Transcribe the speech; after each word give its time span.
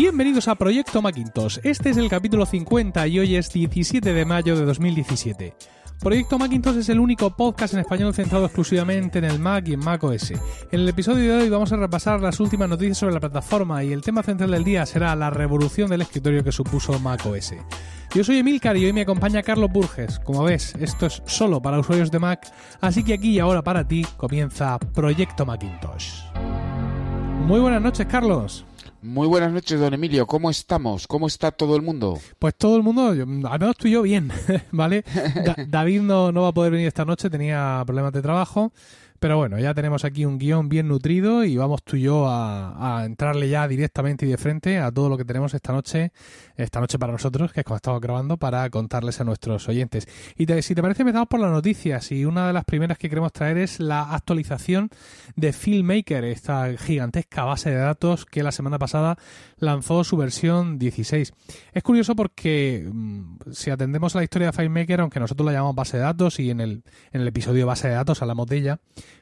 Bienvenidos 0.00 0.46
a 0.46 0.54
Proyecto 0.54 1.02
Macintosh. 1.02 1.58
Este 1.64 1.90
es 1.90 1.96
el 1.96 2.08
capítulo 2.08 2.46
50 2.46 3.04
y 3.08 3.18
hoy 3.18 3.34
es 3.34 3.52
17 3.52 4.12
de 4.12 4.24
mayo 4.24 4.56
de 4.56 4.64
2017. 4.64 5.56
Proyecto 5.98 6.38
Macintosh 6.38 6.76
es 6.76 6.88
el 6.88 7.00
único 7.00 7.34
podcast 7.34 7.74
en 7.74 7.80
español 7.80 8.14
centrado 8.14 8.44
exclusivamente 8.44 9.18
en 9.18 9.24
el 9.24 9.40
Mac 9.40 9.66
y 9.66 9.72
en 9.72 9.80
Mac 9.80 10.04
OS. 10.04 10.30
En 10.30 10.38
el 10.70 10.88
episodio 10.88 11.34
de 11.34 11.42
hoy 11.42 11.48
vamos 11.48 11.72
a 11.72 11.76
repasar 11.76 12.20
las 12.20 12.38
últimas 12.38 12.68
noticias 12.68 12.98
sobre 12.98 13.14
la 13.14 13.18
plataforma 13.18 13.82
y 13.82 13.92
el 13.92 14.02
tema 14.02 14.22
central 14.22 14.52
del 14.52 14.62
día 14.62 14.86
será 14.86 15.16
la 15.16 15.30
revolución 15.30 15.90
del 15.90 16.02
escritorio 16.02 16.44
que 16.44 16.52
supuso 16.52 16.96
Mac 17.00 17.26
OS. 17.26 17.54
Yo 18.14 18.22
soy 18.22 18.38
Emilcar 18.38 18.76
y 18.76 18.84
hoy 18.84 18.92
me 18.92 19.00
acompaña 19.00 19.42
Carlos 19.42 19.72
Burges. 19.72 20.20
Como 20.20 20.44
ves, 20.44 20.76
esto 20.78 21.06
es 21.06 21.24
solo 21.26 21.60
para 21.60 21.80
usuarios 21.80 22.12
de 22.12 22.20
Mac, 22.20 22.48
así 22.80 23.02
que 23.02 23.14
aquí 23.14 23.30
y 23.30 23.40
ahora 23.40 23.64
para 23.64 23.88
ti 23.88 24.06
comienza 24.16 24.78
Proyecto 24.78 25.44
Macintosh. 25.44 26.20
Muy 27.48 27.58
buenas 27.58 27.82
noches, 27.82 28.06
Carlos. 28.06 28.64
Muy 29.00 29.28
buenas 29.28 29.52
noches, 29.52 29.78
don 29.78 29.94
Emilio. 29.94 30.26
¿Cómo 30.26 30.50
estamos? 30.50 31.06
¿Cómo 31.06 31.28
está 31.28 31.52
todo 31.52 31.76
el 31.76 31.82
mundo? 31.82 32.18
Pues 32.40 32.56
todo 32.56 32.76
el 32.76 32.82
mundo, 32.82 33.10
al 33.10 33.60
menos 33.60 33.76
tú 33.76 33.86
y 33.86 33.92
yo 33.92 34.02
bien, 34.02 34.32
¿vale? 34.72 35.04
David 35.68 36.00
no, 36.00 36.32
no 36.32 36.42
va 36.42 36.48
a 36.48 36.52
poder 36.52 36.72
venir 36.72 36.88
esta 36.88 37.04
noche, 37.04 37.30
tenía 37.30 37.84
problemas 37.86 38.12
de 38.12 38.22
trabajo. 38.22 38.72
Pero 39.18 39.36
bueno, 39.36 39.58
ya 39.58 39.74
tenemos 39.74 40.04
aquí 40.04 40.24
un 40.24 40.38
guion 40.38 40.68
bien 40.68 40.88
nutrido 40.88 41.44
y 41.44 41.56
vamos 41.56 41.82
tú 41.82 41.96
y 41.96 42.02
yo 42.02 42.26
a, 42.28 43.02
entrarle 43.04 43.48
ya 43.48 43.66
directamente 43.66 44.26
y 44.26 44.28
de 44.28 44.36
frente 44.36 44.78
a 44.78 44.92
todo 44.92 45.08
lo 45.08 45.16
que 45.16 45.24
tenemos 45.24 45.54
esta 45.54 45.72
noche, 45.72 46.12
esta 46.56 46.80
noche 46.80 46.98
para 46.98 47.12
nosotros, 47.12 47.52
que 47.52 47.60
es 47.60 47.64
como 47.64 47.76
estamos 47.76 48.00
grabando, 48.00 48.36
para 48.36 48.68
contarles 48.70 49.20
a 49.20 49.24
nuestros 49.24 49.68
oyentes. 49.68 50.06
Y 50.36 50.46
si 50.62 50.74
te 50.74 50.82
parece, 50.82 51.02
empezamos 51.02 51.28
por 51.28 51.40
las 51.40 51.50
noticias 51.50 52.12
y 52.12 52.24
una 52.24 52.46
de 52.46 52.52
las 52.52 52.64
primeras 52.64 52.98
que 52.98 53.08
queremos 53.08 53.32
traer 53.32 53.58
es 53.58 53.80
la 53.80 54.14
actualización 54.14 54.90
de 55.36 55.52
Filmmaker, 55.52 56.24
esta 56.24 56.76
gigantesca 56.76 57.44
base 57.44 57.70
de 57.70 57.76
datos 57.76 58.24
que 58.24 58.42
la 58.42 58.52
semana 58.52 58.78
pasada 58.78 59.18
lanzó 59.58 60.04
su 60.04 60.16
versión 60.16 60.78
16. 60.78 61.32
Es 61.72 61.82
curioso 61.82 62.14
porque 62.14 62.88
mm, 62.90 63.50
si 63.52 63.70
atendemos 63.70 64.14
a 64.14 64.18
la 64.18 64.24
historia 64.24 64.48
de 64.48 64.52
FileMaker, 64.52 65.00
aunque 65.00 65.20
nosotros 65.20 65.46
la 65.46 65.52
llamamos 65.52 65.74
base 65.74 65.96
de 65.96 66.04
datos 66.04 66.38
y 66.38 66.50
en 66.50 66.60
el, 66.60 66.82
en 67.12 67.20
el 67.20 67.28
episodio 67.28 67.66
base 67.66 67.88
de 67.88 67.94
datos 67.94 68.22
hablamos 68.22 68.46
de 68.46 68.56
ella, 68.56 68.80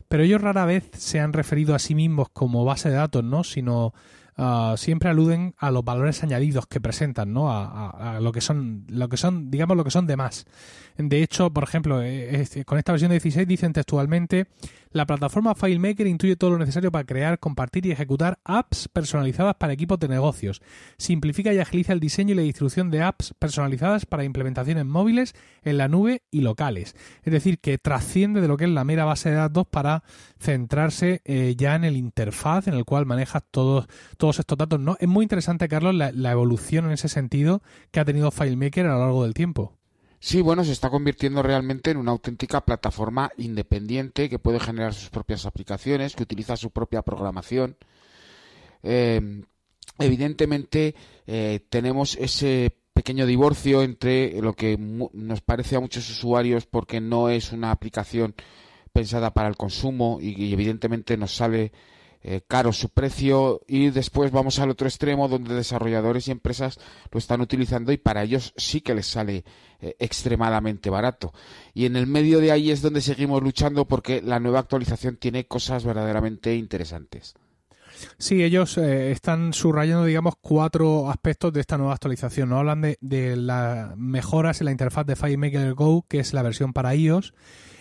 pero 0.09 0.23
ellos 0.23 0.41
rara 0.41 0.65
vez 0.65 0.89
se 0.93 1.21
han 1.21 1.33
referido 1.33 1.75
a 1.75 1.79
sí 1.79 1.95
mismos 1.95 2.29
como 2.33 2.65
base 2.65 2.91
de 2.91 2.97
datos, 2.97 3.25
¿no? 3.25 3.45
Sino 3.45 3.93
ah, 4.37 4.75
siempre 4.77 5.09
aluden 5.09 5.55
a 5.59 5.71
los 5.71 5.85
valores 5.85 6.23
añadidos 6.23 6.67
que 6.67 6.81
presentan, 6.81 7.33
¿no? 7.33 7.51
A, 7.51 8.17
a, 8.17 8.21
lo 8.21 8.33
que 8.33 8.41
son, 8.41 8.85
lo 8.89 9.09
que 9.09 9.17
son, 9.17 9.51
digamos, 9.51 9.77
lo 9.77 9.85
que 9.85 9.91
son 9.91 10.07
de 10.07 10.17
más. 10.17 10.47
De 10.99 11.23
hecho, 11.23 11.51
por 11.51 11.65
ejemplo, 11.65 12.03
eh, 12.03 12.47
con 12.65 12.79
esta 12.79 12.93
versión 12.93 13.11
de 13.11 13.17
16 13.17 13.47
dicen 13.47 13.73
textualmente 13.73 14.47
la 14.97 15.05
plataforma 15.05 15.55
FileMaker 15.55 16.07
incluye 16.07 16.37
todo 16.37 16.53
lo 16.53 16.59
necesario 16.59 16.91
para 16.91 17.05
crear, 17.05 17.39
compartir 17.39 17.85
y 17.85 17.91
ejecutar 17.91 18.39
apps 18.45 18.89
personalizadas 18.89 19.57
para 19.57 19.75
equipos 19.75 19.99
de 19.99 20.09
negocios. 20.09 20.63
Simplifica 20.97 21.53
y 21.53 21.59
agiliza 21.59 21.93
el 21.93 22.01
diseño 22.01 22.33
y 22.33 22.37
la 22.37 22.43
distribución 22.43 22.91
de 22.91 23.03
apps 23.03 23.35
personalizadas 23.39 24.07
para 24.07 24.25
implementaciones 24.25 24.87
móviles, 24.87 25.35
en 25.63 25.77
la 25.77 25.89
nube 25.89 26.23
y 26.31 26.41
locales. 26.41 26.97
Es 27.25 27.33
decir, 27.33 27.59
que 27.59 27.77
trasciende 27.77 28.41
de 28.41 28.49
lo 28.49 28.57
que 28.57 28.65
es 28.65 28.71
la 28.71 28.85
mera 28.85 29.05
base 29.05 29.29
de 29.29 29.37
datos 29.37 29.67
para 29.67 30.03
centrarse 30.39 31.21
eh, 31.27 31.55
ya 31.59 31.75
en 31.75 31.85
el 31.85 31.99
interfaz 31.99 32.67
en 32.67 32.73
el 32.73 32.87
cual 32.87 33.05
manejas 33.05 33.43
todos, 33.51 33.87
todos 34.17 34.39
estos 34.39 34.57
datos. 34.57 34.81
¿no? 34.81 34.97
Es 34.99 35.09
muy 35.09 35.25
interesante, 35.25 35.69
Carlos, 35.69 35.95
la 35.95 36.31
evolución 36.33 36.87
en 36.87 36.93
ese 36.93 37.09
sentido 37.09 37.63
que 37.91 38.01
ha 38.01 38.07
tenido 38.07 38.31
FileMaker 38.31 38.87
a 38.87 38.95
lo 38.95 39.01
largo 39.01 39.25
del 39.25 39.35
tiempo. 39.35 39.77
Sí, 40.19 40.41
bueno, 40.41 40.65
se 40.65 40.73
está 40.73 40.91
convirtiendo 40.91 41.43
realmente 41.43 41.91
en 41.91 41.99
una 41.99 42.13
auténtica 42.13 42.65
plataforma 42.65 43.31
independiente 43.37 44.29
que 44.29 44.39
puede 44.39 44.59
generar 44.59 44.95
sus 44.95 45.11
propias 45.11 45.47
aplicaciones, 45.47 46.17
que 46.17 46.23
utiliza 46.23 46.57
su 46.57 46.71
propia 46.71 47.03
programación. 47.03 47.77
Eh, 48.83 49.43
evidentemente, 49.99 50.95
eh, 51.27 51.61
tenemos 51.69 52.17
ese 52.17 52.77
pequeño 52.95 53.27
divorcio 53.27 53.83
entre 53.83 54.41
lo 54.41 54.55
que 54.55 54.79
nos 54.79 55.41
parece 55.43 55.77
a 55.77 55.81
muchos 55.81 56.09
usuarios 56.09 56.67
porque 56.67 57.01
no 57.01 57.29
es 57.29 57.53
una 57.53 57.71
aplicación 57.71 58.35
pensada 58.93 59.35
para 59.35 59.49
el 59.49 59.57
consumo 59.57 60.19
y 60.21 60.53
evidentemente 60.53 61.19
nos 61.19 61.37
sale 61.37 61.73
eh, 62.29 62.41
caro 62.45 62.73
su 62.73 62.89
precio 62.89 63.61
y 63.69 63.91
después 63.91 64.33
vamos 64.33 64.59
al 64.59 64.71
otro 64.71 64.89
extremo 64.89 65.29
donde 65.29 65.55
desarrolladores 65.55 66.27
y 66.27 66.33
empresas 66.33 66.81
lo 67.13 67.19
están 67.19 67.41
utilizando 67.41 67.93
y 67.93 67.99
para 67.99 68.25
ellos 68.25 68.53
sí 68.57 68.81
que 68.81 68.97
les 68.97 69.07
sale 69.07 69.45
eh, 69.81 69.95
extremadamente 70.01 70.91
barato. 70.91 71.33
Y 71.73 71.87
en 71.87 71.95
el 71.95 72.09
medio 72.09 72.41
de 72.41 72.51
ahí 72.51 72.73
es 72.73 72.83
donde 72.83 73.01
seguimos 73.01 73.45
luchando 73.45 73.87
porque 73.87 74.23
la 74.23 74.41
nueva 74.41 74.59
actualización 74.59 75.19
tiene 75.19 75.47
cosas 75.47 75.85
verdaderamente 75.85 76.57
interesantes. 76.57 77.37
Sí, 78.19 78.43
ellos 78.43 78.77
eh, 78.77 79.13
están 79.13 79.53
subrayando, 79.53 80.05
digamos, 80.05 80.35
cuatro 80.41 81.09
aspectos 81.09 81.53
de 81.53 81.61
esta 81.61 81.79
nueva 81.79 81.93
actualización. 81.93 82.49
¿no? 82.49 82.59
Hablan 82.59 82.81
de, 82.81 82.99
de 83.01 83.37
las 83.37 83.97
mejoras 83.97 84.61
en 84.61 84.65
la 84.65 84.73
interfaz 84.73 85.07
de 85.07 85.15
FileMaker 85.15 85.75
Go, 85.75 86.05
que 86.09 86.19
es 86.19 86.33
la 86.33 86.43
versión 86.43 86.73
para 86.73 86.93
iOS, 86.93 87.35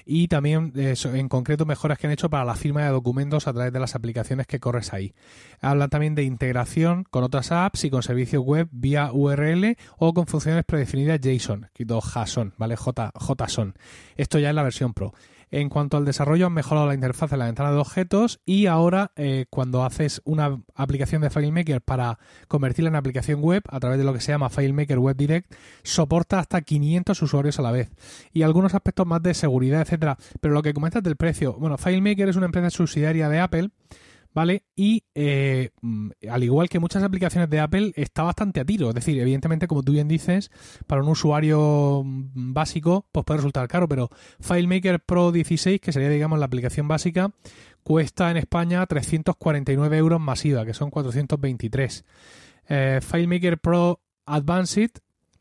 y 0.06 0.28
también 0.28 0.74
en 0.76 1.30
concreto 1.30 1.66
mejoras 1.66 1.98
que 1.98 2.08
han 2.08 2.14
hecho 2.14 2.30
para 2.30 2.46
la 2.46 2.56
firma 2.56 2.84
de 2.84 2.90
documentos 2.90 3.48
a 3.48 3.54
través 3.54 3.74
de 3.74 3.80
las 3.80 3.96
aplicaciones 3.96 4.48
que 4.48 4.60
corres 4.60 4.94
ahí. 4.94 5.14
Hablan 5.62 5.90
también 5.90 6.16
de 6.16 6.24
integración 6.24 7.06
con 7.10 7.24
otras 7.24 7.52
apps 7.52 7.84
y 7.86 7.90
con 7.90 8.04
servicios 8.04 8.44
web 8.44 8.68
vía 8.72 9.12
URL 9.12 9.78
o 9.98 10.14
con 10.14 10.28
funciones 10.28 10.64
predefinidas 10.66 11.20
JSON, 11.22 11.70
JSON, 11.78 12.54
¿vale? 12.58 12.76
J, 12.76 13.12
JSON. 13.16 13.76
Esto 14.16 14.40
ya 14.40 14.50
es 14.50 14.56
la 14.56 14.64
versión 14.64 14.94
Pro. 14.94 15.14
En 15.56 15.70
cuanto 15.70 15.96
al 15.96 16.04
desarrollo, 16.04 16.48
han 16.48 16.54
mejorado 16.54 16.86
la 16.86 16.96
interfaz 16.96 17.32
de 17.32 17.38
la 17.38 17.46
ventana 17.46 17.72
de 17.72 17.78
objetos 17.78 18.42
y 18.46 18.66
ahora 18.66 19.14
eh, 19.16 19.46
cuando 19.50 19.86
haces 19.86 20.22
una 20.26 20.62
aplicación 20.76 21.22
de 21.22 21.30
FileMaker 21.30 21.80
para 21.80 22.20
convertirla 22.50 22.90
en 22.90 22.98
aplicación 22.98 23.40
web 23.40 23.64
a 23.70 23.80
través 23.80 23.98
de 23.98 24.04
lo 24.04 24.12
que 24.12 24.20
se 24.20 24.34
llama 24.34 24.50
FileMaker 24.50 25.00
Web 25.00 25.16
Direct, 25.16 25.56
soporta 25.82 26.40
hasta 26.40 26.60
500 26.60 27.22
usuarios 27.22 27.58
a 27.58 27.62
la 27.62 27.72
vez 27.72 27.90
y 28.34 28.42
algunos 28.42 28.74
aspectos 28.74 29.08
más 29.08 29.24
de 29.24 29.34
seguridad, 29.34 29.80
etcétera. 29.80 30.18
Pero 30.42 30.54
lo 30.54 30.62
que 30.62 30.74
comentas 30.74 31.02
del 31.04 31.16
precio, 31.16 31.54
bueno, 31.54 31.78
FileMaker 31.78 32.28
es 32.28 32.36
una 32.36 32.48
empresa 32.48 32.70
subsidiaria 32.70 33.30
de 33.30 33.40
Apple 33.40 33.70
¿vale? 34.36 34.66
Y 34.76 35.06
eh, 35.16 35.70
mm, 35.82 36.10
al 36.30 36.44
igual 36.44 36.68
que 36.68 36.80
muchas 36.80 37.02
aplicaciones 37.02 37.50
de 37.50 37.62
Apple, 37.62 37.94
está 37.96 38.22
bastante 38.24 38.60
a 38.60 38.66
tiro. 38.66 38.90
Es 38.90 38.96
decir, 38.96 39.18
evidentemente, 39.18 39.66
como 39.66 39.82
tú 39.82 39.94
bien 39.94 40.10
dices, 40.10 40.52
para 40.86 41.02
un 41.02 41.08
usuario 41.08 42.04
mm, 42.04 42.54
básico, 42.54 43.08
pues 43.14 43.26
puede 43.26 43.38
resultar 43.38 43.68
caro, 43.70 43.88
pero 43.88 44.10
FileMaker 44.42 45.00
Pro 45.00 45.32
16, 45.32 45.80
que 45.80 45.94
sería, 45.94 46.10
digamos, 46.10 46.38
la 46.38 46.46
aplicación 46.46 46.88
básica, 46.88 47.32
cuesta 47.82 48.30
en 48.30 48.36
España 48.36 48.86
349 48.86 49.98
euros 49.98 50.20
masiva, 50.20 50.66
que 50.66 50.74
son 50.74 50.92
423. 50.92 52.04
Eh, 52.68 53.00
FileMaker 53.02 53.58
Pro 53.58 54.02
Advanced, 54.26 54.92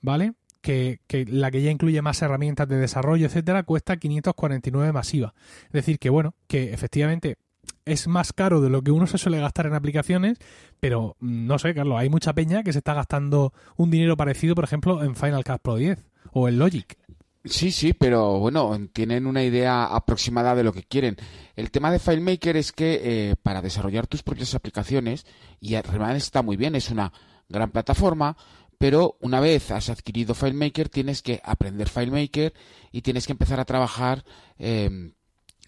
¿vale? 0.03 0.35
Que, 0.61 1.01
que, 1.09 1.27
la 1.27 1.51
que 1.51 1.63
ya 1.63 1.73
incluye 1.73 2.01
más 2.01 2.23
herramientas 2.23 2.69
de 2.69 2.77
desarrollo, 2.77 3.27
etcétera, 3.27 3.65
cuesta 3.65 3.97
549 3.97 4.93
masiva. 4.93 5.35
Es 5.67 5.73
decir, 5.73 5.99
que 5.99 6.11
bueno, 6.11 6.35
que 6.47 6.73
efectivamente 6.73 7.39
es 7.85 8.09
más 8.09 8.33
caro 8.33 8.61
de 8.61 8.71
lo 8.71 8.83
que 8.83 8.91
uno 8.91 9.07
se 9.07 9.19
suele 9.19 9.41
gastar 9.41 9.67
en 9.67 9.75
aplicaciones, 9.75 10.39
pero 10.81 11.17
mm, 11.21 11.47
no 11.47 11.59
sé, 11.59 11.75
Carlos, 11.75 11.99
hay 11.99 12.09
mucha 12.09 12.33
peña 12.33 12.63
que 12.63 12.73
se 12.73 12.79
está 12.79 12.95
gastando 12.95 13.53
un 13.77 13.91
dinero 13.91 14.17
parecido, 14.17 14.55
por 14.55 14.65
ejemplo, 14.65 15.03
en 15.03 15.17
Final 15.17 15.45
Cut 15.45 15.61
Pro 15.63 15.77
10 15.77 15.99
o 16.33 16.49
en 16.49 16.59
Logic. 16.59 16.97
Sí, 17.45 17.73
sí, 17.73 17.93
pero 17.93 18.39
bueno, 18.39 18.75
tienen 18.95 19.27
una 19.27 19.45
idea 19.45 19.85
aproximada 19.85 20.55
de 20.55 20.65
lo 20.65 20.73
que 20.73 20.83
quieren. 20.83 21.17
El 21.57 21.71
tema 21.71 21.91
de 21.93 21.99
FileMaker 21.99 22.57
es 22.57 22.73
que 22.73 23.01
eh, 23.03 23.37
para 23.43 23.61
desarrollar 23.61 24.07
tus 24.07 24.23
propias 24.23 24.55
aplicaciones, 24.55 25.27
y 25.61 25.79
realmente 25.79 26.17
está 26.17 26.41
muy 26.41 26.57
bien, 26.57 26.75
es 26.75 26.91
una 26.91 27.13
gran 27.51 27.71
plataforma, 27.71 28.35
pero 28.79 29.19
una 29.21 29.41
vez 29.41 29.71
has 29.71 29.91
adquirido 29.91 30.35
FileMaker 30.35 30.89
tienes 30.89 31.21
que 31.21 31.41
aprender 31.45 31.89
FileMaker 31.89 32.55
y 32.91 33.03
tienes 33.03 33.27
que 33.27 33.33
empezar 33.33 33.61
a 33.61 33.65
trabajar 33.67 34.25
eh, 34.59 35.13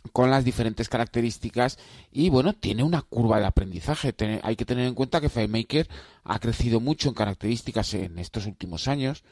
con 0.08 0.30
las 0.30 0.44
diferentes 0.44 0.88
características 0.88 1.78
y 2.12 2.30
bueno, 2.30 2.52
tiene 2.52 2.82
una 2.82 3.02
curva 3.02 3.38
de 3.40 3.46
aprendizaje. 3.46 4.14
hay 4.42 4.56
que 4.56 4.64
tener 4.64 4.86
en 4.86 4.94
cuenta 4.94 5.20
que 5.20 5.28
FileMaker 5.28 5.88
ha 6.24 6.38
crecido 6.38 6.80
mucho 6.80 7.08
en 7.08 7.14
características 7.14 7.94
en 7.94 8.18
estos 8.18 8.46
últimos 8.46 8.88
años. 8.88 9.24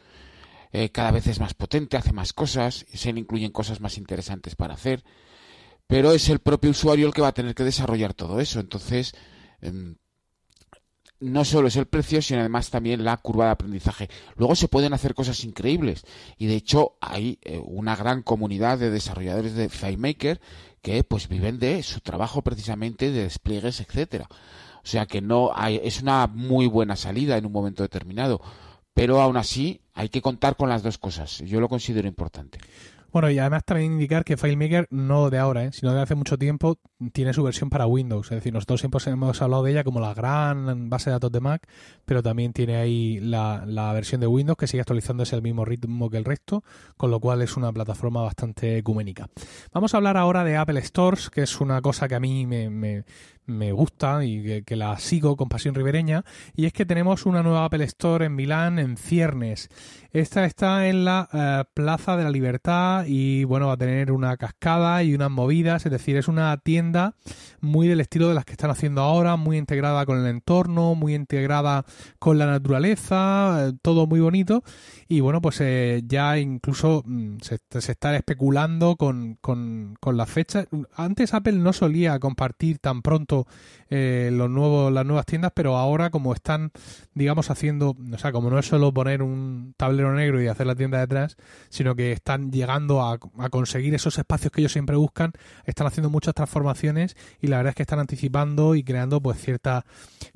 Eh, 0.73 0.91
cada 0.91 1.13
vez 1.13 1.27
es 1.29 1.39
más 1.39 1.55
potente, 1.55 1.97
hace 1.97 2.13
más 2.13 2.33
cosas, 2.33 2.85
se 2.93 3.13
le 3.13 3.21
incluyen 3.21 3.53
cosas 3.53 3.81
más 3.81 3.97
interesantes 3.97 4.57
para 4.57 4.75
hacer, 4.75 5.05
pero 5.87 6.13
es 6.13 6.29
el 6.29 6.41
propio 6.41 6.71
usuario 6.71 7.07
el 7.07 7.15
que 7.15 7.23
va 7.23 7.29
a 7.29 7.35
tener 7.35 7.55
que 7.55 7.63
desarrollar 7.63 8.15
todo 8.15 8.41
eso. 8.41 8.59
Entonces, 8.59 9.15
em, 9.61 9.97
no 11.21 11.45
solo 11.45 11.69
es 11.69 11.77
el 11.77 11.87
precio, 11.87 12.21
sino 12.21 12.41
además 12.41 12.71
también 12.71 13.05
la 13.05 13.17
curva 13.17 13.47
de 13.47 13.53
aprendizaje. 13.53 14.09
Luego 14.37 14.55
se 14.55 14.69
pueden 14.69 14.93
hacer 14.93 15.15
cosas 15.15 15.43
increíbles 15.45 16.05
y 16.39 16.47
de 16.47 16.57
hecho 16.57 16.97
hay 17.01 17.39
eh, 17.43 17.61
una 17.65 17.97
gran 17.97 18.23
comunidad 18.23 18.79
de 18.79 18.91
desarrolladores 18.91 19.55
de 19.55 19.69
FileMaker 19.69 20.41
que 20.83 21.03
pues 21.03 21.29
viven 21.29 21.59
de 21.59 21.83
su 21.83 22.01
trabajo 22.01 22.43
precisamente 22.43 23.11
de 23.11 23.23
despliegues, 23.23 23.81
etcétera. 23.81 24.29
O 24.31 24.87
sea 24.87 25.07
que 25.07 25.23
no 25.23 25.51
hay, 25.55 25.81
es 25.83 26.03
una 26.03 26.27
muy 26.27 26.67
buena 26.67 26.95
salida 26.95 27.39
en 27.39 27.47
un 27.47 27.53
momento 27.53 27.83
determinado, 27.83 28.43
pero 28.93 29.23
aún 29.23 29.39
así 29.39 29.81
hay 29.95 30.11
que 30.11 30.21
contar 30.21 30.57
con 30.57 30.69
las 30.69 30.83
dos 30.83 30.99
cosas. 30.99 31.39
Yo 31.39 31.59
lo 31.61 31.71
considero 31.71 32.07
importante. 32.07 32.59
Bueno, 33.15 33.31
y 33.31 33.39
además 33.39 33.65
también 33.65 33.93
indicar 33.93 34.25
que 34.25 34.37
FileMaker 34.37 34.89
no 34.91 35.31
de 35.31 35.39
ahora, 35.39 35.63
¿eh? 35.63 35.71
sino 35.71 35.95
de 35.95 36.03
hace 36.03 36.17
mucho 36.17 36.37
tiempo, 36.37 36.81
tiene 37.13 37.33
su 37.33 37.45
versión 37.45 37.71
para 37.71 37.87
Windows. 37.87 38.27
Es 38.27 38.39
decir, 38.39 38.53
nosotros 38.53 38.81
siempre 38.81 39.01
hemos 39.07 39.41
hablado 39.41 39.63
de 39.63 39.71
ella 39.71 39.85
como 39.85 40.01
la 40.01 40.13
gran 40.15 40.91
base 40.91 41.11
de 41.11 41.13
datos 41.13 41.31
de 41.31 41.39
Mac, 41.39 41.65
pero 42.05 42.25
también 42.25 42.53
tiene 42.53 42.75
ahí 42.75 43.21
la, 43.21 43.67
la 43.69 43.93
versión 43.93 44.21
de 44.21 44.27
Windows 44.27 44.59
que 44.59 44.67
sigue 44.67 44.81
actualizándose 44.81 45.37
al 45.37 45.43
mismo 45.43 45.65
ritmo 45.65 46.11
que 46.11 46.17
el 46.17 46.25
resto, 46.25 46.65
con 46.97 47.13
lo 47.13 47.21
cual 47.21 47.41
es 47.43 47.57
una 47.57 47.73
plataforma 47.73 48.21
bastante 48.21 48.79
ecuménica. 48.79 49.29
Vamos 49.73 49.95
a 49.95 49.99
hablar 49.99 50.17
ahora 50.17 50.43
de 50.43 50.57
Apple 50.57 50.83
Stores, 50.83 51.31
que 51.31 51.43
es 51.43 51.61
una 51.61 51.81
cosa 51.83 52.09
que 52.09 52.17
a 52.17 52.21
mí 52.21 52.47
me, 52.47 52.69
me, 52.69 53.05
me 53.47 53.73
gusta 53.73 54.25
y 54.25 54.63
que, 54.63 54.77
la 54.77 54.99
sigo 54.99 55.37
con 55.37 55.49
pasión 55.49 55.75
ribereña, 55.75 56.25
y 56.55 56.67
es 56.67 56.73
que 56.73 56.87
tenemos 56.87 57.27
una 57.27 57.43
nueva 57.43 57.65
Apple 57.65 57.85
Store 57.85 58.27
en 58.27 58.35
Milán, 58.35 58.79
en 58.79 58.97
ciernes. 58.97 59.69
Esta 60.13 60.45
está 60.45 60.89
en 60.89 61.05
la 61.05 61.29
eh, 61.33 61.65
Plaza 61.75 62.17
de 62.17 62.25
la 62.25 62.31
Libertad 62.31 63.05
y 63.07 63.45
bueno, 63.45 63.67
va 63.67 63.75
a 63.75 63.77
tener 63.77 64.13
una 64.13 64.37
cascada 64.37 65.03
y 65.03 65.15
unas 65.15 65.31
movidas, 65.31 65.87
es 65.87 65.93
decir, 65.93 66.17
es 66.17 66.29
una 66.29 66.57
tienda 66.59 67.15
muy 67.61 67.89
del 67.89 68.01
estilo 68.01 68.29
de 68.29 68.35
las 68.35 68.45
que 68.45 68.53
están 68.53 68.71
haciendo 68.71 69.03
ahora, 69.03 69.37
muy 69.37 69.59
integrada 69.59 70.07
con 70.07 70.19
el 70.19 70.27
entorno, 70.27 70.95
muy 70.95 71.15
integrada 71.15 71.85
con 72.19 72.39
la 72.39 72.47
naturaleza, 72.47 73.69
eh, 73.69 73.73
todo 73.83 74.07
muy 74.07 74.21
bonito 74.21 74.63
y 75.15 75.21
bueno, 75.21 75.41
pues 75.41 75.61
eh, 75.61 76.03
ya 76.05 76.39
incluso 76.39 77.05
mm, 77.07 77.37
se, 77.41 77.61
está 77.71 78.17
especulando 78.17 78.97
con, 78.97 79.37
con, 79.41 79.97
con 80.01 80.17
las 80.17 80.29
fechas. 80.29 80.67
Antes 80.97 81.35
Apple 81.35 81.53
no 81.53 81.73
solía 81.73 82.19
compartir 82.19 82.81
tan 82.81 83.01
pronto 83.01 83.47
eh, 83.91 84.31
los 84.33 84.51
nuevos, 84.51 84.93
las 84.93 85.07
nuevas 85.07 85.25
tiendas, 85.25 85.53
pero 85.55 85.77
ahora 85.77 86.11
como 86.11 86.35
están, 86.35 86.73
digamos, 87.15 87.49
haciendo, 87.51 87.97
o 88.13 88.19
sea, 88.19 88.33
como 88.33 88.51
no 88.51 88.59
es 88.59 88.67
solo 88.67 88.93
poner 88.93 89.23
un 89.23 89.75
tablero 89.77 90.13
negro 90.15 90.43
y 90.43 90.49
hacer 90.49 90.67
la 90.67 90.75
tienda 90.75 90.99
detrás, 90.99 91.37
sino 91.69 91.95
que 91.95 92.11
están 92.11 92.51
llegando 92.51 93.01
a, 93.01 93.21
a 93.39 93.49
conseguir 93.51 93.95
esos 93.95 94.19
espacios 94.19 94.51
que 94.51 94.63
ellos 94.63 94.73
siempre 94.73 94.97
buscan, 94.97 95.31
están 95.65 95.87
haciendo 95.87 96.11
muchas 96.11 96.35
transformaciones 96.35 97.17
y 97.41 97.47
la 97.47 97.59
verdad 97.59 97.71
es 97.71 97.77
que 97.77 97.83
están 97.85 98.01
anticipando 98.01 98.75
y 98.75 98.83
creando 98.83 99.21
pues 99.21 99.41
cierta, 99.41 99.87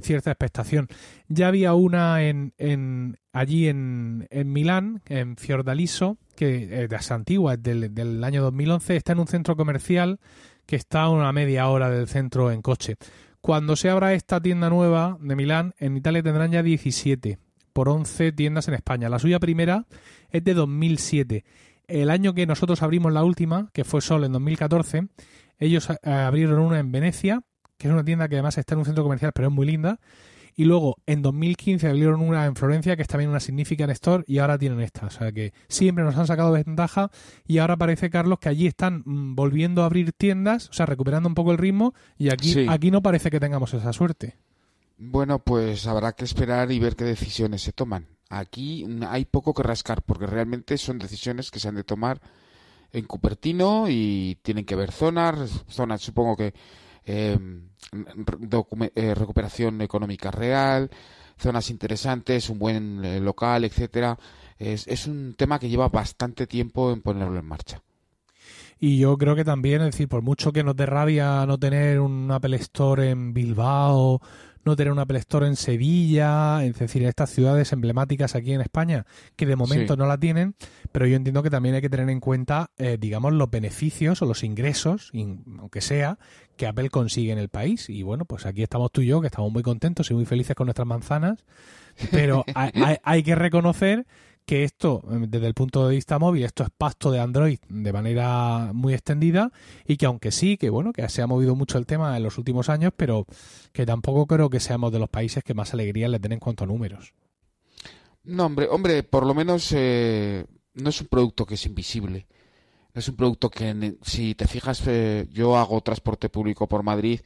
cierta 0.00 0.30
expectación. 0.30 0.86
Ya 1.26 1.48
había 1.48 1.74
una 1.74 2.22
en, 2.22 2.54
en 2.58 3.18
allí 3.38 3.68
en, 3.68 4.26
en 4.30 4.52
Milán, 4.52 5.00
en 5.06 5.36
Fiordaliso, 5.36 6.18
que 6.34 6.88
es 6.90 7.10
antigua, 7.10 7.54
es 7.54 7.62
del, 7.62 7.94
del 7.94 8.24
año 8.24 8.42
2011, 8.42 8.96
está 8.96 9.12
en 9.12 9.20
un 9.20 9.28
centro 9.28 9.56
comercial 9.56 10.18
que 10.66 10.76
está 10.76 11.02
a 11.02 11.10
una 11.10 11.32
media 11.32 11.68
hora 11.68 11.88
del 11.88 12.08
centro 12.08 12.50
en 12.50 12.62
coche. 12.62 12.96
Cuando 13.40 13.76
se 13.76 13.90
abra 13.90 14.12
esta 14.14 14.40
tienda 14.40 14.68
nueva 14.68 15.16
de 15.20 15.36
Milán, 15.36 15.74
en 15.78 15.96
Italia 15.96 16.22
tendrán 16.22 16.50
ya 16.50 16.62
17 16.62 17.38
por 17.72 17.88
11 17.88 18.32
tiendas 18.32 18.66
en 18.66 18.74
España. 18.74 19.08
La 19.08 19.20
suya 19.20 19.38
primera 19.38 19.86
es 20.30 20.42
de 20.42 20.54
2007. 20.54 21.44
El 21.86 22.10
año 22.10 22.34
que 22.34 22.44
nosotros 22.44 22.82
abrimos 22.82 23.12
la 23.12 23.22
última, 23.22 23.70
que 23.72 23.84
fue 23.84 24.00
solo 24.00 24.26
en 24.26 24.32
2014, 24.32 25.06
ellos 25.58 25.88
eh, 25.90 26.10
abrieron 26.10 26.58
una 26.58 26.80
en 26.80 26.90
Venecia, 26.90 27.42
que 27.78 27.86
es 27.86 27.94
una 27.94 28.04
tienda 28.04 28.28
que 28.28 28.34
además 28.34 28.58
está 28.58 28.74
en 28.74 28.80
un 28.80 28.84
centro 28.84 29.04
comercial, 29.04 29.30
pero 29.32 29.48
es 29.48 29.54
muy 29.54 29.66
linda, 29.66 30.00
y 30.58 30.64
luego 30.64 30.96
en 31.06 31.22
2015 31.22 31.86
abrieron 31.86 32.20
una 32.20 32.44
en 32.46 32.56
Florencia, 32.56 32.96
que 32.96 33.02
es 33.02 33.08
también 33.08 33.30
una 33.30 33.38
Significant 33.38 33.92
Store, 33.92 34.24
y 34.26 34.38
ahora 34.38 34.58
tienen 34.58 34.80
esta. 34.80 35.06
O 35.06 35.10
sea 35.10 35.30
que 35.30 35.52
siempre 35.68 36.02
nos 36.02 36.16
han 36.16 36.26
sacado 36.26 36.50
ventaja 36.50 37.12
y 37.46 37.58
ahora 37.58 37.76
parece, 37.76 38.10
Carlos, 38.10 38.40
que 38.40 38.48
allí 38.48 38.66
están 38.66 39.04
mm, 39.06 39.36
volviendo 39.36 39.82
a 39.82 39.84
abrir 39.84 40.12
tiendas, 40.12 40.68
o 40.68 40.72
sea, 40.72 40.84
recuperando 40.84 41.28
un 41.28 41.36
poco 41.36 41.52
el 41.52 41.58
ritmo, 41.58 41.94
y 42.18 42.30
aquí, 42.30 42.66
aquí 42.68 42.90
no 42.90 43.02
parece 43.02 43.30
que 43.30 43.38
tengamos 43.38 43.72
esa 43.72 43.92
suerte. 43.92 44.36
Bueno, 44.96 45.38
pues 45.38 45.86
habrá 45.86 46.14
que 46.14 46.24
esperar 46.24 46.72
y 46.72 46.80
ver 46.80 46.96
qué 46.96 47.04
decisiones 47.04 47.62
se 47.62 47.72
toman. 47.72 48.08
Aquí 48.28 48.84
hay 49.08 49.26
poco 49.26 49.54
que 49.54 49.62
rascar, 49.62 50.02
porque 50.02 50.26
realmente 50.26 50.76
son 50.76 50.98
decisiones 50.98 51.52
que 51.52 51.60
se 51.60 51.68
han 51.68 51.76
de 51.76 51.84
tomar 51.84 52.20
en 52.92 53.04
Cupertino 53.04 53.84
y 53.88 54.38
tienen 54.42 54.64
que 54.64 54.74
ver 54.74 54.90
zonas, 54.90 55.64
zonas 55.68 56.02
supongo 56.02 56.36
que 56.36 56.52
Em, 57.10 57.70
eh, 58.94 59.14
recuperación 59.14 59.80
económica 59.80 60.30
real, 60.30 60.90
zonas 61.38 61.70
interesantes, 61.70 62.50
un 62.50 62.58
buen 62.58 63.02
eh, 63.02 63.18
local, 63.18 63.64
etcétera. 63.64 64.18
Es, 64.58 64.86
es 64.86 65.06
un 65.06 65.34
tema 65.34 65.58
que 65.58 65.70
lleva 65.70 65.88
bastante 65.88 66.46
tiempo 66.46 66.92
en 66.92 67.00
ponerlo 67.00 67.38
en 67.38 67.46
marcha. 67.46 67.82
Y 68.78 68.98
yo 68.98 69.16
creo 69.16 69.34
que 69.34 69.44
también, 69.44 69.80
es 69.80 69.92
decir, 69.92 70.06
por 70.06 70.20
mucho 70.20 70.52
que 70.52 70.62
nos 70.62 70.76
dé 70.76 70.84
rabia 70.84 71.46
no 71.46 71.58
tener 71.58 71.98
un 71.98 72.30
Apple 72.30 72.56
Store 72.56 73.08
en 73.08 73.32
Bilbao 73.32 74.20
no 74.68 74.76
tener 74.76 74.92
una 74.92 75.02
Apple 75.02 75.18
Store 75.18 75.46
en 75.46 75.56
Sevilla, 75.56 76.64
es 76.64 76.78
decir, 76.78 77.02
en 77.02 77.08
estas 77.08 77.30
ciudades 77.30 77.72
emblemáticas 77.72 78.34
aquí 78.34 78.52
en 78.52 78.60
España, 78.60 79.06
que 79.36 79.46
de 79.46 79.56
momento 79.56 79.96
no 79.96 80.06
la 80.06 80.18
tienen, 80.18 80.54
pero 80.92 81.06
yo 81.06 81.16
entiendo 81.16 81.42
que 81.42 81.50
también 81.50 81.74
hay 81.74 81.80
que 81.80 81.90
tener 81.90 82.08
en 82.10 82.20
cuenta, 82.20 82.70
eh, 82.78 82.96
digamos, 83.00 83.32
los 83.32 83.50
beneficios 83.50 84.22
o 84.22 84.26
los 84.26 84.44
ingresos, 84.44 85.10
aunque 85.58 85.80
sea, 85.80 86.18
que 86.56 86.66
Apple 86.66 86.90
consigue 86.90 87.32
en 87.32 87.38
el 87.38 87.48
país. 87.48 87.88
Y 87.88 88.02
bueno, 88.02 88.24
pues 88.24 88.46
aquí 88.46 88.62
estamos 88.62 88.92
tú 88.92 89.00
y 89.00 89.06
yo, 89.06 89.20
que 89.20 89.28
estamos 89.28 89.52
muy 89.52 89.62
contentos 89.62 90.10
y 90.10 90.14
muy 90.14 90.26
felices 90.26 90.54
con 90.54 90.66
nuestras 90.66 90.86
manzanas, 90.86 91.44
pero 92.10 92.44
hay 93.02 93.22
que 93.22 93.34
reconocer 93.34 94.06
que 94.48 94.64
esto, 94.64 95.02
em, 95.10 95.28
desde 95.28 95.46
el 95.46 95.52
punto 95.52 95.86
de 95.86 95.94
vista 95.94 96.18
móvil, 96.18 96.42
esto 96.42 96.62
es 96.62 96.70
pasto 96.70 97.10
de 97.10 97.20
Android 97.20 97.58
de 97.68 97.92
manera 97.92 98.70
muy 98.72 98.94
extendida 98.94 99.52
y 99.86 99.98
que 99.98 100.06
aunque 100.06 100.32
sí, 100.32 100.56
que 100.56 100.70
bueno, 100.70 100.94
que 100.94 101.06
se 101.10 101.20
ha 101.20 101.26
movido 101.26 101.54
mucho 101.54 101.76
el 101.76 101.84
tema 101.84 102.16
en 102.16 102.22
los 102.22 102.38
últimos 102.38 102.70
años, 102.70 102.94
pero 102.96 103.26
que 103.72 103.84
tampoco 103.84 104.26
creo 104.26 104.48
que 104.48 104.58
seamos 104.58 104.90
de 104.90 105.00
los 105.00 105.10
países 105.10 105.44
que 105.44 105.52
más 105.52 105.74
alegría 105.74 106.08
le 106.08 106.18
den 106.18 106.32
en 106.32 106.38
cuanto 106.38 106.64
a 106.64 106.66
números. 106.66 107.12
No, 108.24 108.46
hombre, 108.46 108.68
hombre, 108.70 109.02
por 109.02 109.26
lo 109.26 109.34
menos 109.34 109.70
eh, 109.76 110.46
no 110.72 110.88
es 110.88 111.00
un 111.02 111.08
producto 111.08 111.44
que 111.44 111.54
es 111.56 111.66
invisible. 111.66 112.26
Es 112.94 113.06
un 113.06 113.16
producto 113.16 113.50
que, 113.50 113.98
si 114.00 114.34
te 114.34 114.46
fijas, 114.46 114.82
eh, 114.86 115.26
yo 115.30 115.58
hago 115.58 115.82
transporte 115.82 116.30
público 116.30 116.66
por 116.66 116.82
Madrid 116.82 117.20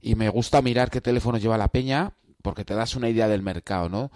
y 0.00 0.16
me 0.16 0.28
gusta 0.28 0.60
mirar 0.60 0.90
qué 0.90 1.00
teléfono 1.00 1.38
lleva 1.38 1.56
la 1.56 1.68
peña 1.68 2.14
porque 2.42 2.64
te 2.64 2.74
das 2.74 2.96
una 2.96 3.08
idea 3.08 3.28
del 3.28 3.42
mercado, 3.42 3.88
¿no? 3.88 4.10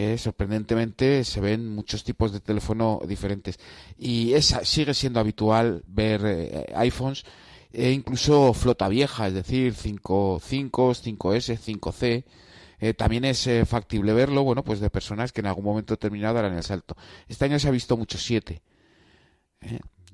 Eh, 0.00 0.16
sorprendentemente 0.16 1.24
se 1.24 1.40
ven 1.40 1.74
muchos 1.74 2.04
tipos 2.04 2.30
de 2.32 2.38
teléfono 2.38 3.00
diferentes 3.04 3.58
y 3.98 4.32
esa 4.34 4.64
sigue 4.64 4.94
siendo 4.94 5.18
habitual 5.18 5.82
ver 5.88 6.20
eh, 6.24 6.72
iPhones 6.76 7.24
e 7.72 7.90
incluso 7.90 8.54
flota 8.54 8.88
vieja, 8.88 9.26
es 9.26 9.34
decir, 9.34 9.74
5, 9.74 10.40
5, 10.40 10.94
5S, 10.94 11.58
5C. 11.58 12.94
también 12.94 13.24
es 13.24 13.44
eh, 13.48 13.66
factible 13.66 14.12
verlo, 14.12 14.44
bueno, 14.44 14.62
pues 14.62 14.78
de 14.78 14.88
personas 14.88 15.32
que 15.32 15.40
en 15.40 15.48
algún 15.48 15.64
momento 15.64 15.94
determinado 15.94 16.38
harán 16.38 16.56
el 16.56 16.62
salto. 16.62 16.96
Este 17.26 17.46
año 17.46 17.58
se 17.58 17.66
ha 17.66 17.72
visto 17.72 17.96
mucho 17.96 18.18
7, 18.18 18.62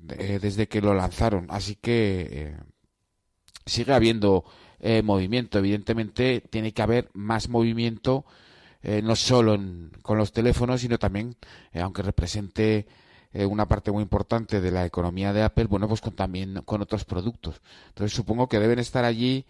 desde 0.01 0.67
que 0.67 0.81
lo 0.81 0.95
lanzaron, 0.95 1.45
así 1.49 1.75
que 1.75 2.55
sigue 3.67 3.93
habiendo 3.93 4.45
movimiento. 5.03 5.59
Evidentemente 5.59 6.41
tiene 6.41 6.73
que 6.73 6.81
haber 6.81 7.11
más 7.13 7.49
movimiento 7.49 8.25
eh, 8.87 9.01
no 9.01 9.15
solo 9.15 9.57
con 10.03 10.19
los 10.19 10.31
teléfonos, 10.31 10.81
sino 10.81 10.99
también, 10.99 11.35
eh, 11.73 11.81
aunque 11.81 12.03
represente 12.03 12.85
eh, 13.33 13.43
una 13.43 13.67
parte 13.67 13.91
muy 13.91 14.03
importante 14.03 14.61
de 14.61 14.69
la 14.69 14.85
economía 14.85 15.33
de 15.33 15.41
Apple, 15.41 15.65
bueno, 15.65 15.87
pues 15.87 16.01
con, 16.01 16.13
también 16.13 16.61
con 16.65 16.83
otros 16.83 17.03
productos. 17.03 17.61
Entonces 17.87 18.15
supongo 18.15 18.47
que 18.47 18.59
deben 18.59 18.77
estar 18.77 19.03
allí 19.03 19.43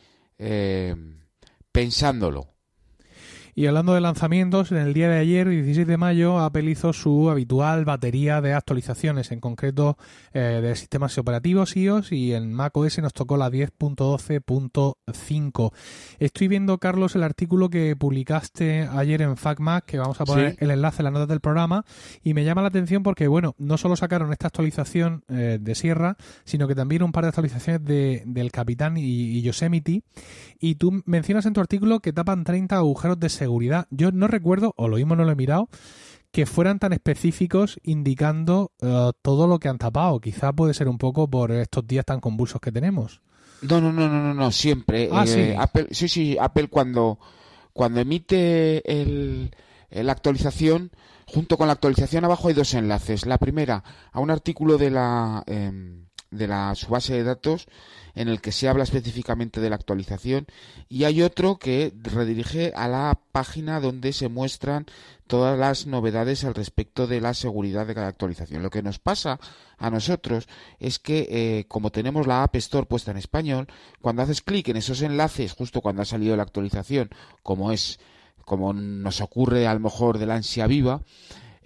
pensándolo. 1.74 2.55
Y 3.58 3.68
hablando 3.68 3.94
de 3.94 4.02
lanzamientos, 4.02 4.74
en 4.74 4.80
el 4.80 4.94
día 4.94 5.08
de 5.08 5.18
ayer, 5.18 5.48
16 5.48 5.88
de 5.88 5.96
mayo, 5.96 6.40
Apple 6.40 6.70
hizo 6.70 6.92
su 6.92 7.30
habitual 7.30 7.86
batería 7.86 8.42
de 8.42 8.52
actualizaciones, 8.52 9.32
en 9.32 9.40
concreto 9.40 9.98
eh, 10.34 10.60
de 10.62 10.76
sistemas 10.76 11.18
operativos 11.18 11.78
iOS 11.78 12.12
y 12.12 12.34
en 12.34 12.52
macOS 12.52 13.00
nos 13.00 13.14
tocó 13.14 13.38
la 13.38 13.50
10.12.5. 13.50 15.72
Estoy 16.20 16.50
viendo, 16.50 16.78
Carlos, 16.80 17.16
el 17.16 17.24
artículo 17.24 17.70
que 17.70 17.96
publicaste 17.96 18.90
ayer 18.92 19.22
en 19.22 19.38
FacMac, 19.38 19.86
que 19.86 20.00
vamos 20.00 20.20
a 20.20 20.26
poner 20.26 20.58
el 20.60 20.72
enlace 20.72 21.02
en 21.02 21.06
las 21.06 21.14
notas 21.14 21.30
del 21.30 21.40
programa, 21.40 21.86
y 22.24 22.34
me 22.34 22.44
llama 22.44 22.62
la 22.62 22.68
atención 22.68 23.04
porque, 23.04 23.30
bueno, 23.30 23.56
no 23.58 23.78
solo 23.78 23.96
sacaron 23.96 24.34
esta 24.34 24.48
actualización 24.48 25.24
eh, 25.30 25.60
de 25.62 25.76
Sierra, 25.76 26.18
sino 26.44 26.68
que 26.68 26.76
también 26.76 27.04
un 27.04 27.14
par 27.14 27.24
de 27.24 27.30
actualizaciones 27.30 27.86
de, 27.86 28.22
del 28.26 28.52
Capitán 28.52 28.98
y, 28.98 29.42
Yosemite, 29.42 30.04
y 30.60 30.76
tú 30.76 31.02
mencionas 31.06 31.46
en 31.46 31.54
tu 31.54 31.62
artículo 31.62 32.02
que 32.02 32.12
tapan 32.12 32.44
30 32.44 32.76
agujeros 32.76 33.18
de 33.18 33.30
seguridad. 33.30 33.45
Yo 33.90 34.12
no 34.12 34.28
recuerdo, 34.28 34.74
o 34.78 34.88
lo 34.88 34.98
mismo 34.98 35.16
no 35.16 35.26
lo 35.26 35.32
he 35.32 35.36
mirado, 35.36 35.70
que 36.32 36.46
fueran 36.46 36.80
tan 36.80 36.94
específicos 36.94 37.80
indicando 37.84 38.72
eh, 38.82 39.12
todo 39.22 39.48
lo 39.48 39.60
que 39.60 39.70
han 39.70 39.78
tapado. 39.78 40.20
Quizá 40.20 40.54
puede 40.54 40.74
ser 40.74 40.88
un 40.88 40.98
poco 40.98 41.30
por 41.30 41.52
estos 41.52 41.88
días 41.88 42.06
tan 42.06 42.20
convulsos 42.20 42.60
que 42.60 42.72
tenemos. 42.72 43.22
No, 43.62 43.80
no, 43.80 43.94
no, 43.94 44.10
no, 44.10 44.34
no, 44.34 44.52
siempre. 44.52 45.10
Ah, 45.12 45.26
sí. 45.26 45.40
Eh, 45.40 45.56
Apple, 45.58 45.88
sí, 45.92 46.08
sí, 46.08 46.38
Apple 46.40 46.68
cuando, 46.68 47.20
cuando 47.74 48.02
emite 48.02 48.84
el, 48.92 49.52
la 49.90 50.12
actualización, 50.12 50.92
junto 51.26 51.58
con 51.58 51.68
la 51.68 51.74
actualización 51.74 52.26
abajo 52.26 52.50
hay 52.50 52.54
dos 52.54 52.74
enlaces. 52.74 53.26
La 53.26 53.38
primera, 53.38 53.84
a 54.12 54.20
un 54.20 54.30
artículo 54.30 54.78
de 54.78 54.92
la, 54.92 55.44
em, 55.48 56.06
de 56.32 56.48
la 56.48 56.76
su 56.76 56.88
base 56.90 57.14
de 57.14 57.24
datos 57.24 57.68
en 58.16 58.30
el 58.30 58.42
que 58.42 58.52
se 58.52 58.68
habla 58.68 58.84
específicamente 58.84 59.62
de 59.62 59.70
la 59.70 59.76
actualización 59.76 60.48
y 60.90 61.04
hay 61.04 61.22
otro 61.22 61.58
que 61.58 61.94
redirige 62.02 62.72
a 62.76 62.88
la 62.88 63.20
página 63.32 63.80
donde 63.80 64.14
se 64.14 64.30
muestran 64.30 64.86
todas 65.28 65.58
las 65.58 65.88
novedades 65.88 66.44
al 66.44 66.56
respecto 66.56 67.08
de 67.08 67.20
la 67.20 67.34
seguridad 67.34 67.86
de 67.86 67.96
cada 67.96 68.08
actualización. 68.08 68.64
Lo 68.64 68.70
que 68.70 68.84
nos 68.84 69.00
pasa 69.00 69.40
a 69.78 69.90
nosotros 69.90 70.48
es 70.80 71.00
que 71.00 71.28
eh, 71.30 71.66
como 71.68 71.92
tenemos 71.92 72.28
la 72.28 72.44
App 72.44 72.56
Store 72.56 72.86
puesta 72.88 73.12
en 73.12 73.18
español, 73.18 73.68
cuando 74.02 74.22
haces 74.22 74.42
clic 74.42 74.70
en 74.70 74.78
esos 74.78 75.02
enlaces 75.02 75.54
justo 75.54 75.82
cuando 75.82 76.02
ha 76.02 76.06
salido 76.06 76.36
la 76.36 76.44
actualización, 76.44 77.10
como 77.44 77.72
es 77.72 78.00
como 78.46 78.74
nos 78.74 79.22
ocurre 79.22 79.68
a 79.68 79.74
lo 79.74 79.80
mejor 79.80 80.20
de 80.20 80.28
la 80.28 80.36
ansia 80.36 80.68
viva, 80.68 81.02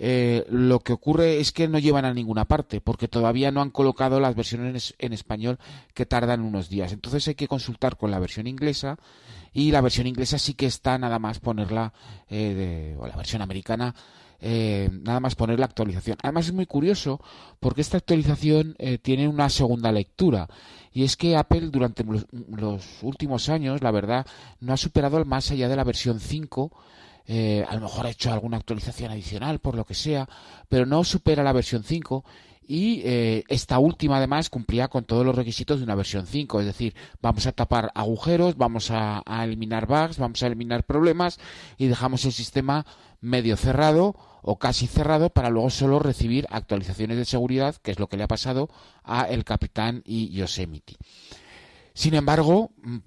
eh, 0.02 0.46
lo 0.50 0.80
que 0.80 0.94
ocurre 0.94 1.42
es 1.42 1.52
que 1.52 1.68
no 1.68 1.78
llevan 1.78 2.06
a 2.06 2.14
ninguna 2.14 2.46
parte, 2.46 2.80
porque 2.80 3.10
todavía 3.10 3.52
no 3.52 3.62
han 3.62 3.70
colocado 3.70 4.22
las 4.22 4.34
versiones 4.34 4.96
en 4.98 5.12
español 5.12 5.60
que 5.94 6.06
tardan 6.06 6.40
unos 6.40 6.70
días. 6.70 6.94
Entonces 6.94 7.28
hay 7.28 7.36
que 7.36 7.50
consultar 7.50 7.98
con 7.98 8.10
la 8.10 8.20
versión 8.20 8.48
inglesa 8.48 8.98
y 9.52 9.72
la 9.72 9.82
versión 9.82 10.08
inglesa 10.08 10.40
sí 10.40 10.54
que 10.54 10.68
está 10.68 10.98
nada 10.98 11.20
más 11.20 11.40
ponerla, 11.40 11.92
eh, 12.30 12.96
o 12.98 13.08
la 13.08 13.18
versión 13.18 13.42
americana, 13.42 13.94
eh, 14.40 14.90
nada 15.04 15.20
más 15.20 15.36
poner 15.36 15.60
la 15.60 15.66
actualización. 15.66 16.18
Además 16.24 16.48
es 16.48 16.54
muy 16.54 16.66
curioso 16.66 17.20
porque 17.60 17.82
esta 17.82 17.98
actualización 17.98 18.78
tiene 19.02 19.28
una 19.28 19.50
segunda 19.50 19.92
lectura 19.92 20.48
y 20.94 21.04
es 21.04 21.18
que 21.18 21.36
Apple 21.36 21.72
durante 21.72 22.06
los, 22.06 22.26
los, 22.32 23.04
últimos 23.04 23.50
años, 23.50 23.84
la 23.84 23.92
verdad, 23.92 24.26
no 24.62 24.72
ha 24.72 24.78
superado 24.78 25.24
más 25.26 25.52
allá 25.52 25.68
de 25.68 25.76
la 25.76 25.84
versión 25.84 26.22
5 26.22 26.72
eh, 27.32 27.64
a 27.70 27.76
lo 27.76 27.82
mejor 27.82 28.08
ha 28.08 28.10
hecho 28.10 28.34
alguna 28.34 28.58
actualización 28.58 29.12
adicional 29.12 29.60
por 29.60 29.76
lo 29.76 29.86
que 29.86 29.94
sea, 29.94 30.28
pero 30.68 30.88
no 30.88 31.04
supera 31.04 31.44
la 31.44 31.54
versión 31.54 31.84
5 31.84 32.26
y 32.68 33.04
eh, 33.06 33.44
esta 33.50 33.78
última 33.78 34.18
además 34.18 34.50
cumplía 34.50 34.88
con 34.88 35.04
todos 35.04 35.24
los 35.24 35.36
requisitos 35.36 35.78
de 35.78 35.84
una 35.84 35.94
versión 35.94 36.26
5, 36.26 36.60
es 36.60 36.66
decir, 36.66 36.96
vamos 37.22 37.46
a 37.46 37.52
tapar 37.52 37.92
agujeros, 37.94 38.58
vamos 38.58 38.90
a, 38.90 39.22
eliminar 39.44 39.86
bugs, 39.86 40.18
vamos 40.18 40.42
a 40.42 40.48
eliminar 40.48 40.84
problemas 40.86 41.40
y 41.78 41.86
dejamos 41.86 42.26
el 42.26 42.32
sistema 42.32 42.84
medio 43.22 43.58
cerrado 43.58 44.16
o 44.42 44.58
casi 44.58 44.88
cerrado 44.88 45.30
para 45.30 45.52
luego 45.52 45.70
solo 45.70 46.00
recibir 46.00 46.48
actualizaciones 46.50 47.18
de 47.18 47.26
seguridad, 47.26 47.76
que 47.76 47.92
es 47.92 48.00
lo 48.00 48.08
que 48.08 48.18
le 48.18 48.24
ha 48.24 48.28
pasado 48.28 48.70
a 49.04 49.26
el 49.26 49.44
capitán 49.44 50.02
y 50.04 50.32
Yosemite. 50.32 50.96
Sin 51.94 52.16
embargo, 52.16 52.72
mm, 52.82 52.98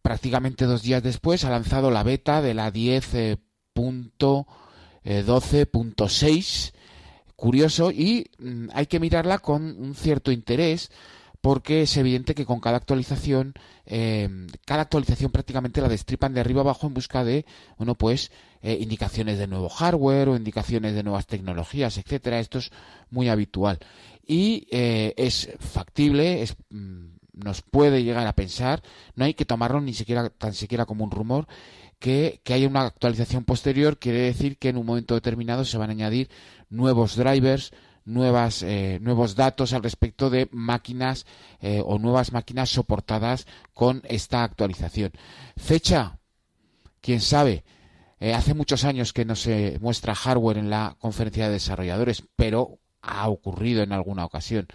prácticamente 0.00 0.64
dos 0.64 0.80
días 0.80 1.02
después 1.02 1.44
ha 1.44 1.50
lanzado 1.50 1.90
la 1.90 2.02
beta 2.04 2.40
de 2.40 2.54
la 2.54 2.70
10 2.70 3.14
12.6 3.80 6.72
curioso 7.36 7.90
y 7.90 8.30
mm, 8.38 8.68
hay 8.74 8.86
que 8.86 9.00
mirarla 9.00 9.38
con 9.38 9.62
un 9.62 9.94
cierto 9.94 10.30
interés 10.30 10.90
porque 11.40 11.82
es 11.82 11.96
evidente 11.96 12.34
que 12.34 12.44
con 12.44 12.60
cada 12.60 12.76
actualización, 12.76 13.54
em, 13.86 14.46
cada 14.66 14.82
actualización 14.82 15.32
prácticamente 15.32 15.80
la 15.80 15.88
destripan 15.88 16.34
de 16.34 16.40
arriba 16.40 16.60
abajo 16.60 16.86
en 16.86 16.94
busca 16.94 17.24
de, 17.24 17.46
bueno, 17.78 17.94
pues 17.94 18.30
eh, 18.62 18.76
indicaciones 18.78 19.38
de 19.38 19.46
nuevo 19.46 19.70
hardware 19.70 20.28
o 20.28 20.36
indicaciones 20.36 20.94
de 20.94 21.02
nuevas 21.02 21.26
tecnologías, 21.26 21.96
etcétera. 21.96 22.40
Esto 22.40 22.58
es 22.58 22.70
muy 23.10 23.30
habitual 23.30 23.78
y 24.26 24.66
eh, 24.70 25.14
es 25.16 25.48
factible, 25.58 26.42
es, 26.42 26.56
mm, 26.68 27.06
nos 27.32 27.62
puede 27.62 28.04
llegar 28.04 28.26
a 28.26 28.34
pensar, 28.34 28.82
no 29.14 29.24
hay 29.24 29.32
que 29.32 29.46
tomarlo 29.46 29.80
ni 29.80 29.94
siquiera 29.94 30.28
tan 30.28 30.52
siquiera 30.52 30.84
como 30.84 31.04
un 31.04 31.10
rumor 31.10 31.46
que, 32.00 32.40
que 32.42 32.54
haya 32.54 32.66
una 32.66 32.82
actualización 32.82 33.44
posterior 33.44 33.98
quiere 33.98 34.22
decir 34.22 34.58
que 34.58 34.70
en 34.70 34.78
un 34.78 34.86
momento 34.86 35.14
determinado 35.14 35.64
se 35.64 35.78
van 35.78 35.90
a 35.90 35.92
añadir 35.92 36.30
nuevos 36.70 37.14
drivers, 37.14 37.72
nuevas, 38.04 38.62
eh, 38.62 38.98
nuevos 39.02 39.36
datos 39.36 39.72
al 39.72 39.82
respecto 39.82 40.30
de 40.30 40.48
máquinas 40.50 41.26
eh, 41.60 41.82
o 41.84 41.98
nuevas 41.98 42.32
máquinas 42.32 42.70
soportadas 42.70 43.46
con 43.74 44.02
esta 44.08 44.42
actualización. 44.42 45.12
Fecha, 45.56 46.18
quién 47.00 47.20
sabe. 47.20 47.64
Eh, 48.18 48.34
hace 48.34 48.54
muchos 48.54 48.84
años 48.84 49.12
que 49.12 49.24
no 49.24 49.36
se 49.36 49.78
muestra 49.80 50.14
hardware 50.14 50.58
en 50.58 50.70
la 50.70 50.96
conferencia 50.98 51.46
de 51.46 51.54
desarrolladores, 51.54 52.24
pero 52.34 52.78
ha 53.02 53.28
ocurrido 53.28 53.82
en 53.82 53.92
alguna 53.92 54.24
ocasión. 54.24 54.66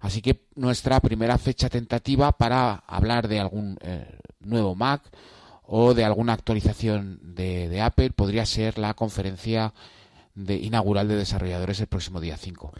Así 0.00 0.20
que 0.20 0.46
nuestra 0.56 1.00
primera 1.00 1.38
fecha 1.38 1.68
tentativa 1.68 2.32
para 2.32 2.74
hablar 2.74 3.26
de 3.26 3.40
algún 3.40 3.76
nuevo 4.40 4.76
Mac 4.76 5.02
o 5.62 5.94
de 5.94 6.04
alguna 6.04 6.32
actualización 6.32 7.18
de, 7.22 7.68
de 7.68 7.80
Apple 7.80 8.10
podría 8.10 8.46
ser 8.46 8.78
la 8.78 8.94
conferencia 8.94 9.72
de, 10.34 10.56
inaugural 10.56 11.08
de 11.08 11.16
desarrolladores 11.16 11.80
el 11.80 11.86
próximo 11.86 12.20
día 12.20 12.36
5. 12.36 12.72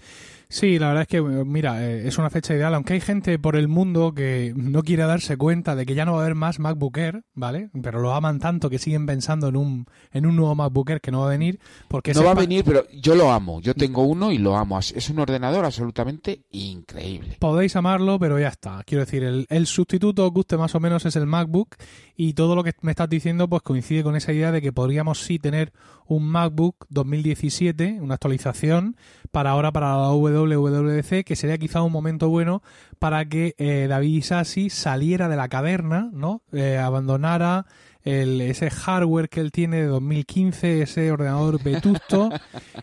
Sí, 0.52 0.78
la 0.78 0.88
verdad 0.88 1.02
es 1.04 1.08
que, 1.08 1.22
mira, 1.22 1.82
eh, 1.82 2.06
es 2.06 2.18
una 2.18 2.28
fecha 2.28 2.54
ideal, 2.54 2.74
aunque 2.74 2.92
hay 2.92 3.00
gente 3.00 3.38
por 3.38 3.56
el 3.56 3.68
mundo 3.68 4.12
que 4.12 4.52
no 4.54 4.82
quiere 4.82 5.04
darse 5.04 5.38
cuenta 5.38 5.74
de 5.74 5.86
que 5.86 5.94
ya 5.94 6.04
no 6.04 6.12
va 6.12 6.18
a 6.18 6.22
haber 6.24 6.34
más 6.34 6.58
MacBook 6.58 6.98
Air, 6.98 7.24
¿vale? 7.32 7.70
Pero 7.82 8.00
lo 8.00 8.12
aman 8.12 8.38
tanto 8.38 8.68
que 8.68 8.78
siguen 8.78 9.06
pensando 9.06 9.48
en 9.48 9.56
un, 9.56 9.86
en 10.12 10.26
un 10.26 10.36
nuevo 10.36 10.54
MacBook 10.54 10.90
Air 10.90 11.00
que 11.00 11.10
no 11.10 11.20
va 11.20 11.28
a 11.28 11.30
venir. 11.30 11.58
porque 11.88 12.12
No 12.12 12.22
va 12.22 12.32
a 12.32 12.34
venir, 12.34 12.64
pero 12.66 12.86
yo 12.92 13.14
lo 13.14 13.32
amo. 13.32 13.62
Yo 13.62 13.72
tengo 13.72 14.02
uno 14.02 14.30
y 14.30 14.36
lo 14.36 14.54
amo. 14.54 14.78
Es 14.78 15.08
un 15.08 15.20
ordenador 15.20 15.64
absolutamente 15.64 16.42
increíble. 16.50 17.38
Podéis 17.38 17.74
amarlo, 17.76 18.18
pero 18.18 18.38
ya 18.38 18.48
está. 18.48 18.82
Quiero 18.84 19.06
decir, 19.06 19.24
el, 19.24 19.46
el 19.48 19.66
sustituto, 19.66 20.26
os 20.26 20.32
guste 20.34 20.58
más 20.58 20.74
o 20.74 20.80
menos, 20.80 21.06
es 21.06 21.16
el 21.16 21.24
MacBook 21.24 21.76
y 22.14 22.34
todo 22.34 22.54
lo 22.56 22.62
que 22.62 22.74
me 22.82 22.92
estás 22.92 23.08
diciendo 23.08 23.48
pues 23.48 23.62
coincide 23.62 24.02
con 24.02 24.16
esa 24.16 24.34
idea 24.34 24.52
de 24.52 24.60
que 24.60 24.70
podríamos 24.70 25.22
sí 25.22 25.38
tener 25.38 25.72
un 26.06 26.28
MacBook 26.28 26.86
2017, 26.90 27.98
una 28.00 28.14
actualización 28.14 28.96
para 29.30 29.50
ahora 29.50 29.72
para 29.72 29.96
la 29.96 30.10
WWDC, 30.42 31.24
que 31.24 31.36
sería 31.36 31.58
quizá 31.58 31.82
un 31.82 31.92
momento 31.92 32.28
bueno 32.28 32.62
para 32.98 33.24
que 33.26 33.54
eh, 33.58 33.86
David 33.88 34.18
Isasi 34.18 34.70
saliera 34.70 35.28
de 35.28 35.36
la 35.36 35.48
caverna, 35.48 36.10
¿no? 36.12 36.42
Eh, 36.52 36.78
abandonara 36.78 37.66
el, 38.02 38.40
ese 38.40 38.70
hardware 38.70 39.28
que 39.28 39.40
él 39.40 39.52
tiene 39.52 39.78
de 39.78 39.86
2015, 39.86 40.82
ese 40.82 41.12
ordenador 41.12 41.62
vetusto, 41.62 42.30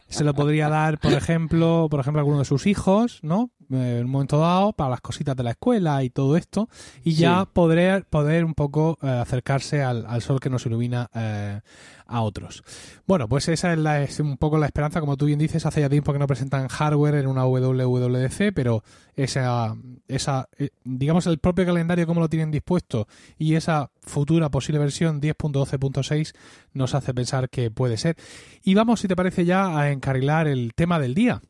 se 0.08 0.24
lo 0.24 0.34
podría 0.34 0.70
dar, 0.70 1.00
por 1.00 1.14
ejemplo, 1.14 1.88
por 1.90 2.00
ejemplo, 2.00 2.20
a 2.20 2.22
alguno 2.22 2.40
de 2.40 2.46
sus 2.46 2.68
hijos, 2.68 3.20
¿no? 3.22 3.52
Eh, 3.72 3.98
en 4.00 4.06
un 4.06 4.12
momento 4.12 4.40
dado, 4.40 4.74
para 4.74 4.92
las 4.92 5.02
cositas 5.02 5.36
de 5.36 5.44
la 5.44 5.52
escuela 5.52 6.04
y 6.04 6.10
todo 6.10 6.36
esto, 6.38 6.70
y 7.04 7.14
ya 7.14 7.46
poder, 7.46 8.06
poder 8.06 8.46
un 8.46 8.56
poco 8.56 8.98
acercarse 9.02 9.84
al, 9.84 10.06
al, 10.08 10.22
sol 10.22 10.40
que 10.40 10.50
nos 10.50 10.66
ilumina 10.66 11.10
eh, 11.14 11.62
a 12.10 12.22
otros. 12.22 12.64
Bueno, 13.06 13.30
pues 13.30 13.48
esa 13.48 13.72
es, 13.72 13.80
la, 13.80 14.02
es 14.02 14.20
un 14.20 14.38
poco 14.38 14.58
la 14.58 14.66
esperanza, 14.66 15.00
como 15.00 15.16
tú 15.16 15.26
bien 15.26 15.40
dices, 15.40 15.66
hace 15.66 15.82
ya 15.82 15.90
tiempo 15.90 16.12
que 16.12 16.20
no 16.20 16.28
presentan 16.28 16.68
hardware 16.68 17.16
en 17.16 17.28
una 17.28 17.46
WWDC, 17.46 18.54
pero 18.54 18.84
esa, 19.16 19.76
esa 20.08 20.50
eh, 20.58 20.70
digamos 20.84 21.28
el 21.28 21.38
propio 21.38 21.66
calendario 21.66 22.08
como 22.08 22.22
lo 22.22 22.30
tienen 22.30 22.52
dispuesto 22.52 23.08
y 23.38 23.56
esa 23.56 23.92
futura 24.02 24.50
posible 24.50 24.80
versión 24.80 25.22
10.12.6 25.22 26.34
nos 26.74 26.96
hace 26.96 27.14
pensar 27.14 27.50
que 27.50 27.70
puede 27.70 27.98
ser. 27.98 28.16
Y 28.64 28.74
vamos, 28.74 29.02
si 29.02 29.08
te 29.08 29.16
parece 29.16 29.46
ya, 29.46 29.78
a 29.78 29.92
encarrilar 29.92 30.48
el 30.48 30.74
tema 30.74 31.00
del 31.00 31.14
día. 31.14 31.42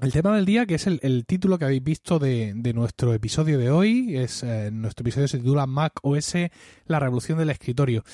El 0.00 0.12
tema 0.12 0.36
del 0.36 0.44
día, 0.44 0.64
que 0.64 0.76
es 0.76 0.86
el, 0.86 1.24
título 1.26 1.58
que 1.58 1.64
habéis 1.64 1.82
visto 1.82 2.20
de, 2.20 2.54
nuestro 2.72 3.14
episodio 3.14 3.58
de 3.58 3.72
hoy, 3.72 4.16
es 4.16 4.44
eh, 4.44 4.70
nuestro 4.72 5.02
episodio 5.02 5.26
se 5.26 5.38
titula 5.38 5.66
Mac 5.66 5.94
OS, 6.02 6.34
la 6.86 7.00
revolución 7.00 7.36
del 7.36 7.50
escritorio. 7.50 8.04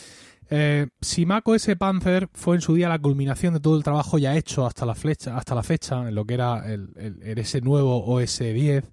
Eh, 0.49 0.87
si 1.03 1.27
Mac 1.27 1.47
OS 1.47 1.69
Panther 1.79 2.31
fue 2.33 2.57
en 2.57 2.63
su 2.63 2.75
día 2.75 2.89
la 2.89 2.99
culminación 2.99 3.53
de 3.53 3.61
todo 3.61 3.77
el 3.77 3.85
trabajo 3.85 4.17
ya 4.17 4.35
hecho 4.35 4.65
hasta 4.65 4.87
la, 4.87 4.95
flecha, 4.95 5.37
hasta 5.37 5.55
la 5.55 5.63
fecha, 5.63 6.09
en 6.09 6.15
lo 6.15 6.25
que 6.25 6.35
era 6.35 6.73
el, 6.73 6.89
ese 7.23 7.61
nuevo 7.61 8.03
OS 8.07 8.39
10, 8.39 8.85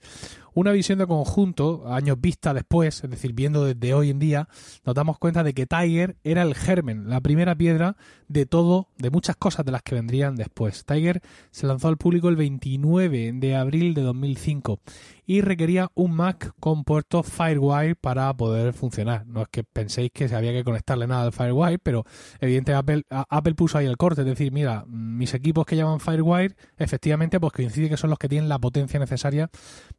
una 0.53 0.71
visión 0.71 0.99
de 0.99 1.07
conjunto, 1.07 1.83
años 1.87 2.19
vista 2.19 2.53
después, 2.53 3.03
es 3.03 3.09
decir, 3.09 3.33
viendo 3.33 3.65
desde 3.65 3.93
hoy 3.93 4.09
en 4.09 4.19
día, 4.19 4.47
nos 4.85 4.95
damos 4.95 5.17
cuenta 5.17 5.43
de 5.43 5.53
que 5.53 5.65
Tiger 5.65 6.17
era 6.23 6.41
el 6.43 6.55
germen, 6.55 7.09
la 7.09 7.21
primera 7.21 7.55
piedra 7.55 7.95
de 8.27 8.45
todo, 8.45 8.87
de 8.97 9.09
muchas 9.09 9.35
cosas 9.35 9.65
de 9.65 9.71
las 9.71 9.81
que 9.81 9.95
vendrían 9.95 10.35
después. 10.35 10.85
Tiger 10.85 11.21
se 11.51 11.67
lanzó 11.67 11.87
al 11.87 11.97
público 11.97 12.29
el 12.29 12.35
29 12.35 13.31
de 13.33 13.55
abril 13.55 13.93
de 13.93 14.01
2005 14.01 14.79
y 15.25 15.41
requería 15.41 15.91
un 15.95 16.13
Mac 16.13 16.53
con 16.59 16.83
puerto 16.83 17.23
Firewire 17.23 17.95
para 17.95 18.33
poder 18.35 18.73
funcionar. 18.73 19.25
No 19.27 19.43
es 19.43 19.47
que 19.49 19.63
penséis 19.63 20.11
que 20.13 20.27
se 20.27 20.35
había 20.35 20.51
que 20.51 20.63
conectarle 20.63 21.07
nada 21.07 21.23
al 21.23 21.31
Firewire, 21.31 21.79
pero 21.79 22.05
evidentemente 22.39 22.73
Apple, 22.73 23.03
Apple 23.09 23.55
puso 23.55 23.77
ahí 23.77 23.85
el 23.85 23.97
corte, 23.97 24.21
es 24.21 24.27
decir, 24.27 24.51
mira, 24.51 24.85
mis 24.87 25.33
equipos 25.33 25.65
que 25.65 25.75
llaman 25.75 25.99
Firewire, 25.99 26.55
efectivamente, 26.77 27.39
pues 27.39 27.53
coincide 27.53 27.89
que 27.89 27.97
son 27.97 28.09
los 28.09 28.19
que 28.19 28.27
tienen 28.27 28.49
la 28.49 28.59
potencia 28.59 28.99
necesaria 28.99 29.49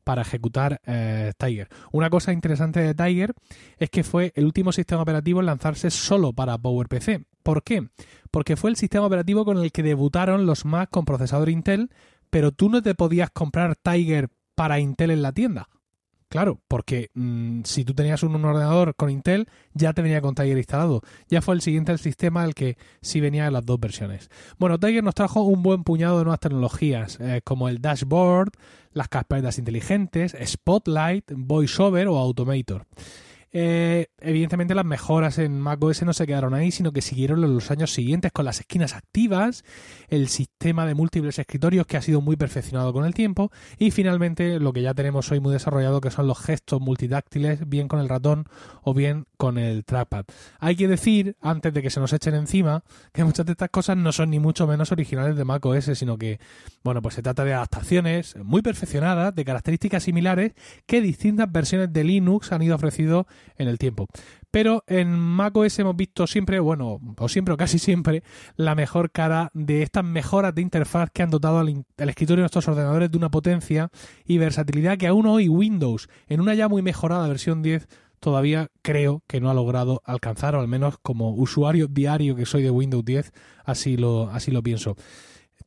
para 0.05 0.23
ejecutar 0.23 0.42
eh, 0.87 1.33
Tiger. 1.39 1.69
Una 1.93 2.11
cosa 2.11 2.33
interesante 2.33 2.81
de 2.81 2.95
Tiger 2.95 3.35
es 3.79 3.91
que 3.91 4.05
fue 4.05 4.33
el 4.35 4.45
último 4.45 4.73
sistema 4.73 5.03
operativo 5.03 5.41
en 5.41 5.47
lanzarse 5.47 5.91
solo 5.91 6.33
para 6.33 6.59
PowerPC. 6.59 7.25
¿Por 7.43 7.63
qué? 7.63 7.89
Porque 8.31 8.57
fue 8.57 8.71
el 8.71 8.77
sistema 8.77 9.07
operativo 9.07 9.45
con 9.45 9.59
el 9.59 9.73
que 9.73 9.83
debutaron 9.83 10.47
los 10.47 10.65
Mac 10.65 10.91
con 10.91 11.05
procesador 11.05 11.49
Intel, 11.49 11.91
pero 12.31 12.53
tú 12.53 12.69
no 12.69 12.83
te 12.83 12.95
podías 12.95 13.31
comprar 13.31 13.77
Tiger 13.77 14.29
para 14.55 14.79
Intel 14.79 15.11
en 15.11 15.23
la 15.23 15.33
tienda. 15.33 15.69
Claro, 16.33 16.63
porque 16.67 17.11
mm, 17.13 17.61
si 17.65 17.85
tú 17.85 17.93
tenías 17.93 18.23
un, 18.23 18.43
ordenador 18.43 18.95
con 18.97 19.11
Intel, 19.11 19.49
ya 19.75 19.93
te 19.93 20.01
venía 20.01 20.23
con 20.23 20.35
Tiger 20.35 20.57
instalado. 20.57 21.03
Ya 21.29 21.43
fue 21.43 21.55
el 21.55 21.61
siguiente 21.61 21.93
el 21.93 21.99
sistema 21.99 22.43
el 22.43 22.55
que 22.55 22.79
sí 23.03 23.21
venía 23.21 23.47
en 23.49 23.53
las 23.53 23.67
dos 23.67 23.79
versiones. 23.79 24.31
Bueno, 24.57 24.81
Tiger 24.81 25.05
nos 25.05 25.15
trajo 25.15 25.43
un 25.43 25.63
buen 25.63 25.85
puñado 25.85 26.17
de 26.17 26.25
nuevas 26.25 26.41
tecnologías, 26.41 27.21
eh, 27.21 27.43
como 27.45 27.69
el 27.69 27.83
dashboard, 27.83 28.49
las 28.95 29.09
carpetas 29.09 29.59
inteligentes, 29.59 30.35
Spotlight, 30.43 31.31
VoiceOver 31.37 32.09
o 32.09 32.17
Automator. 32.17 32.87
Eh, 33.55 34.07
evidentemente 34.19 34.75
las 34.75 34.87
mejoras 34.87 35.39
en 35.39 35.61
macOS 35.61 36.03
no 36.05 36.15
se 36.15 36.27
quedaron 36.27 36.55
ahí, 36.55 36.71
sino 36.71 36.93
que 36.93 37.03
siguieron 37.03 37.45
en 37.45 37.55
los 37.55 37.71
años 37.71 37.93
siguientes 37.93 38.33
con 38.33 38.47
las 38.47 38.61
esquinas 38.61 38.95
activas, 38.95 39.63
el 40.09 40.29
sistema 40.29 40.87
de 40.87 40.95
múltiples 40.95 41.39
escritorios 41.39 41.87
que 41.87 41.99
ha 41.99 42.03
sido 42.03 42.23
muy 42.23 42.37
perfeccionado 42.37 42.93
con 42.95 43.05
el 43.05 43.13
tiempo 43.13 43.51
y 43.79 43.91
finalmente 43.91 44.59
lo 44.59 44.73
que 44.73 44.81
ya 44.81 44.95
tenemos 44.95 45.31
hoy 45.31 45.41
muy 45.41 45.53
desarrollado 45.53 46.01
que 46.01 46.11
son 46.11 46.27
los 46.27 46.39
gestos 46.39 46.81
multidáctiles, 46.81 47.69
bien 47.69 47.89
con 47.89 48.01
el 48.01 48.09
ratón 48.09 48.47
o 48.83 48.95
bien 48.95 49.27
con 49.37 49.59
el 49.59 49.85
trackpad. 49.85 50.25
Hay 50.59 50.77
que 50.77 50.89
decir, 50.89 51.37
antes 51.41 51.75
de 51.75 51.83
que 51.83 51.91
se 51.91 52.01
nos 52.01 52.13
echen 52.15 52.35
encima, 52.35 52.85
que 53.13 53.25
muchas 53.25 53.45
de 53.45 53.53
estas 53.53 53.69
cosas 53.69 53.99
no 53.99 54.13
son 54.13 54.31
ni 54.31 54.39
mucho 54.39 54.67
menos 54.67 54.93
originales 54.93 55.37
de 55.37 55.45
macOS, 55.45 55.91
sino 55.95 56.17
que, 56.17 56.41
bueno, 56.83 57.03
pues 57.03 57.17
se 57.17 57.23
trata 57.23 57.45
de 57.45 57.53
adaptaciones 57.53 58.35
muy 58.43 58.63
perfeccionadas, 58.63 59.35
de 59.35 59.45
características 59.45 60.05
similares 60.05 60.53
que 60.87 61.03
distintas 61.03 61.51
versiones 61.53 61.93
de 61.93 62.05
Linux 62.05 62.53
han 62.53 62.63
ido 62.63 62.77
ofreciendo 62.77 63.27
en 63.57 63.69
el 63.69 63.79
tiempo. 63.79 64.07
Pero 64.51 64.85
en 64.87 65.19
macOS 65.19 65.79
hemos 65.79 65.97
visto 65.97 66.27
siempre, 66.27 66.61
bueno, 66.61 67.01
o 67.17 67.29
siempre 67.29 67.55
o 67.55 67.57
casi 67.57 67.79
siempre, 67.79 68.23
la 68.57 68.75
mejor 68.75 69.11
cara 69.11 69.51
de 69.55 69.83
estas 69.83 70.05
mejoras 70.05 70.55
de 70.55 70.63
interfaz 70.63 71.11
que 71.11 71.23
han 71.23 71.31
dotado 71.31 71.59
al, 71.59 71.85
escritorio 71.97 72.41
de 72.41 72.43
nuestros 72.43 72.69
ordenadores 72.69 73.11
de 73.11 73.19
una 73.19 73.31
potencia 73.31 73.91
y 74.25 74.39
versatilidad 74.39 74.99
que 74.99 75.07
aún 75.07 75.27
hoy 75.27 75.49
Windows, 75.49 76.09
en 76.29 76.41
una 76.41 76.55
ya 76.55 76.69
muy 76.69 76.83
mejorada 76.83 77.29
versión 77.29 77.63
10, 77.63 77.89
todavía 78.21 78.69
creo 78.83 79.23
que 79.27 79.41
no 79.41 79.51
ha 79.51 79.55
logrado 79.55 80.03
alcanzar, 80.05 80.55
o 80.55 80.61
al 80.61 80.69
menos 80.69 80.99
como 81.03 81.31
usuario 81.35 81.89
diario 81.89 82.37
que 82.37 82.47
soy 82.47 82.63
de 82.63 82.71
Windows 82.71 83.05
10, 83.05 83.33
así 83.65 83.97
lo, 83.97 84.31
así 84.31 84.51
lo 84.51 84.63
pienso 84.63 84.97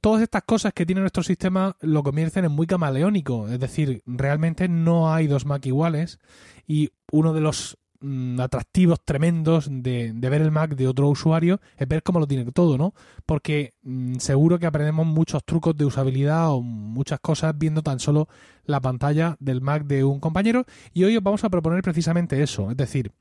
todas 0.05 0.22
estas 0.22 0.44
cosas 0.44 0.72
que 0.72 0.86
tiene 0.86 1.01
nuestro 1.01 1.24
sistema 1.24 1.75
lo 1.82 2.03
convierten 2.03 2.46
en 2.46 2.51
muy 2.51 2.67
camaleónico. 2.67 3.50
Es 3.50 3.60
decir, 3.60 4.03
realmente 4.05 4.67
no 4.70 5.12
hay 5.12 5.25
dos 5.25 5.48
Mac 5.48 5.65
iguales 5.65 6.20
y 6.67 6.91
uno 7.16 7.34
de 7.34 7.42
los 7.42 7.78
mm, 8.02 8.40
atractivos 8.42 9.00
tremendos 9.04 9.68
de, 9.70 10.14
ver 10.14 10.42
el 10.42 10.52
Mac 10.52 10.76
de 10.76 10.88
otro 10.88 11.08
usuario 11.08 11.62
es 11.78 11.88
ver 11.88 12.04
cómo 12.04 12.20
lo 12.20 12.28
tiene 12.28 12.52
todo, 12.52 12.78
¿no? 12.78 12.94
Porque 13.26 13.74
mm, 13.84 14.16
seguro 14.16 14.60
que 14.60 14.66
aprendemos 14.66 15.08
muchos 15.08 15.44
trucos 15.46 15.78
de 15.78 15.86
usabilidad 15.86 16.52
o 16.52 16.62
muchas 16.62 17.20
cosas 17.22 17.58
viendo 17.58 17.82
tan 17.82 18.00
solo 18.00 18.28
la 18.66 18.82
pantalla 18.82 19.38
del 19.40 19.62
Mac 19.62 19.86
de 19.86 20.04
un 20.04 20.20
compañero 20.20 20.66
y 20.94 21.06
hoy 21.06 21.16
os 21.16 21.24
vamos 21.24 21.44
a 21.44 21.50
proponer 21.50 21.82
precisamente 21.82 22.42
eso, 22.44 22.70
es 22.70 22.78
decir, 22.78 23.12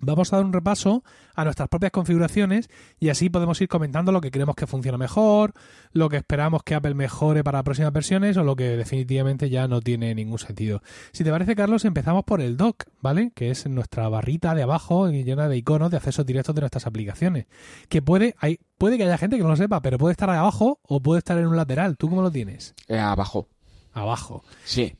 Vamos 0.00 0.32
a 0.32 0.36
dar 0.36 0.44
un 0.44 0.52
repaso 0.52 1.04
a 1.34 1.44
nuestras 1.44 1.68
propias 1.68 1.92
configuraciones 1.92 2.68
y 2.98 3.10
así 3.10 3.28
podemos 3.28 3.60
ir 3.60 3.68
comentando 3.68 4.12
lo 4.12 4.20
que 4.20 4.30
creemos 4.30 4.56
que 4.56 4.66
funciona 4.66 4.98
mejor, 4.98 5.52
lo 5.92 6.08
que 6.08 6.16
esperamos 6.18 6.62
que 6.62 6.74
Apple 6.74 6.94
mejore 6.94 7.44
para 7.44 7.62
próximas 7.62 7.92
versiones 7.92 8.36
o 8.36 8.44
lo 8.44 8.56
que 8.56 8.76
definitivamente 8.76 9.50
ya 9.50 9.68
no 9.68 9.80
tiene 9.80 10.14
ningún 10.14 10.38
sentido. 10.38 10.82
Si 11.12 11.24
te 11.24 11.30
parece, 11.30 11.54
Carlos, 11.54 11.84
empezamos 11.84 12.24
por 12.24 12.40
el 12.40 12.56
dock, 12.56 12.84
¿vale? 13.00 13.32
Que 13.34 13.50
es 13.50 13.66
nuestra 13.68 14.08
barrita 14.08 14.54
de 14.54 14.62
abajo 14.62 15.08
llena 15.08 15.48
de 15.48 15.56
iconos 15.56 15.90
de 15.90 15.98
acceso 15.98 16.24
directo 16.24 16.52
de 16.52 16.60
nuestras 16.60 16.86
aplicaciones. 16.86 17.46
Que 17.88 18.02
puede, 18.02 18.34
hay, 18.38 18.60
puede 18.78 18.96
que 18.96 19.04
haya 19.04 19.18
gente 19.18 19.36
que 19.36 19.42
no 19.42 19.50
lo 19.50 19.56
sepa, 19.56 19.82
pero 19.82 19.98
puede 19.98 20.12
estar 20.12 20.30
abajo 20.30 20.80
o 20.82 21.00
puede 21.00 21.18
estar 21.18 21.38
en 21.38 21.46
un 21.46 21.56
lateral. 21.56 21.96
¿Tú 21.96 22.08
cómo 22.08 22.22
lo 22.22 22.30
tienes? 22.30 22.74
Eh, 22.88 22.98
abajo. 22.98 23.48
Abajo. 23.92 24.44
Sí 24.64 24.99